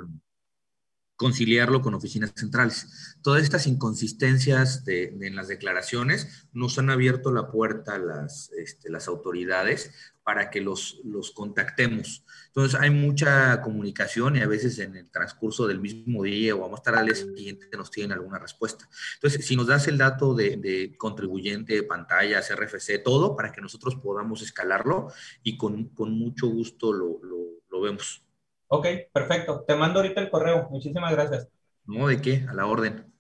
conciliarlo 1.19 1.83
con 1.83 1.95
oficinas 1.95 2.33
centrales. 2.35 3.17
Todas 3.23 3.43
estas 3.43 3.67
inconsistencias 3.67 4.85
en 4.87 5.35
las 5.35 5.49
declaraciones 5.49 6.47
nos 6.53 6.79
han 6.79 6.91
abierto 6.91 7.33
la 7.33 7.51
puerta 7.51 7.97
a 7.97 7.99
las, 7.99 8.53
este, 8.53 8.89
las 8.89 9.09
autoridades 9.09 9.91
para 10.23 10.49
que 10.49 10.61
los, 10.61 11.01
los 11.05 11.33
contactemos. 11.33 12.25
Entonces 12.47 12.79
hay 12.81 12.91
mucha 12.91 13.61
comunicación 13.63 14.37
y 14.37 14.43
a 14.43 14.47
veces 14.47 14.79
en 14.79 14.95
el 14.95 15.11
transcurso 15.11 15.67
del 15.67 15.81
mismo 15.81 16.23
día 16.23 16.55
o 16.55 16.73
a 16.73 16.77
estar 16.77 16.95
al 16.95 17.07
día 17.07 17.17
siguiente 17.17 17.67
nos 17.77 17.91
tienen 17.91 18.13
alguna 18.13 18.39
respuesta. 18.39 18.89
Entonces, 19.15 19.45
si 19.45 19.57
nos 19.57 19.67
das 19.67 19.89
el 19.89 19.99
dato 19.99 20.35
de, 20.35 20.57
de 20.57 20.95
contribuyente, 20.97 21.83
pantallas, 21.83 22.55
RFC, 22.55 23.03
todo, 23.03 23.35
para 23.35 23.51
que 23.51 23.61
nosotros 23.61 23.97
podamos 23.97 24.41
escalarlo 24.43 25.09
y 25.43 25.57
con, 25.57 25.89
con 25.89 26.13
mucho 26.13 26.47
gusto 26.47 26.93
lo, 26.93 27.19
lo, 27.25 27.39
lo 27.71 27.81
vemos. 27.81 28.23
Ok, 28.69 28.87
perfecto. 29.13 29.65
Te 29.67 29.75
mando 29.75 30.01
ahorita 30.01 30.21
el 30.21 30.31
correo. 30.31 30.69
Muchísimas 30.71 31.13
gracias. 31.13 31.49
No, 31.87 32.07
¿de 32.07 32.21
qué? 32.21 32.47
A 32.49 32.55
la 32.55 32.67
orden. 32.67 33.13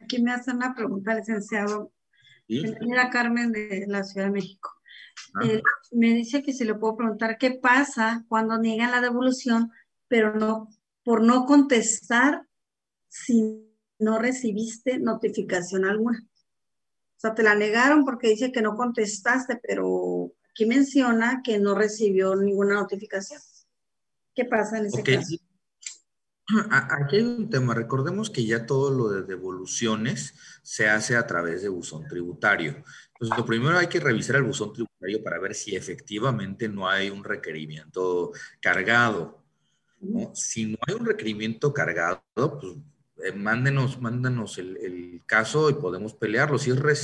Aquí 0.00 0.22
me 0.22 0.32
hace 0.32 0.52
una 0.52 0.74
pregunta, 0.74 1.14
licenciado. 1.14 1.92
Mira 2.48 3.10
Carmen 3.10 3.52
de 3.52 3.84
la 3.86 4.02
Ciudad 4.04 4.26
de 4.26 4.32
México. 4.32 4.70
Ah. 5.34 5.46
Eh, 5.46 5.62
me 5.92 6.14
dice 6.14 6.42
que 6.42 6.52
si 6.52 6.64
le 6.64 6.74
puedo 6.74 6.96
preguntar 6.96 7.38
qué 7.38 7.52
pasa 7.52 8.24
cuando 8.28 8.58
niegan 8.58 8.90
la 8.90 9.00
devolución, 9.00 9.70
pero 10.08 10.34
no, 10.34 10.68
por 11.04 11.22
no 11.22 11.46
contestar 11.46 12.46
si 13.08 13.68
no 13.98 14.18
recibiste 14.18 14.98
notificación 14.98 15.84
alguna. 15.84 16.20
O 16.24 17.20
sea, 17.20 17.34
te 17.34 17.42
la 17.42 17.54
negaron 17.54 18.04
porque 18.04 18.28
dice 18.28 18.50
que 18.50 18.62
no 18.62 18.74
contestaste, 18.76 19.60
pero 19.62 20.32
aquí 20.50 20.64
menciona 20.64 21.42
que 21.44 21.58
no 21.58 21.74
recibió 21.74 22.34
ninguna 22.34 22.74
notificación. 22.74 23.40
¿Qué 24.40 24.46
pasa 24.46 24.78
en 24.78 24.86
ese 24.86 25.02
caso? 25.02 25.36
Aquí 26.70 27.16
hay 27.16 27.22
un 27.22 27.50
tema. 27.50 27.74
Recordemos 27.74 28.30
que 28.30 28.46
ya 28.46 28.64
todo 28.64 28.90
lo 28.90 29.10
de 29.10 29.22
devoluciones 29.22 30.34
se 30.62 30.88
hace 30.88 31.14
a 31.14 31.26
través 31.26 31.60
de 31.60 31.68
buzón 31.68 32.08
tributario. 32.08 32.82
Entonces, 33.12 33.36
lo 33.36 33.44
primero 33.44 33.76
hay 33.76 33.88
que 33.88 34.00
revisar 34.00 34.36
el 34.36 34.44
buzón 34.44 34.72
tributario 34.72 35.22
para 35.22 35.38
ver 35.38 35.54
si 35.54 35.76
efectivamente 35.76 36.70
no 36.70 36.88
hay 36.88 37.10
un 37.10 37.22
requerimiento 37.22 38.32
cargado. 38.60 39.44
Si 40.32 40.64
no 40.64 40.78
hay 40.88 40.94
un 40.94 41.04
requerimiento 41.04 41.74
cargado, 41.74 42.22
pues 42.34 42.76
eh, 43.22 43.32
mándenos, 43.32 44.00
mándanos 44.00 44.56
el, 44.56 44.78
el, 44.78 45.22
caso 45.26 45.68
y 45.68 45.74
podemos 45.74 46.14
pelearlo. 46.14 46.58
Si 46.58 46.70
es 46.70 46.78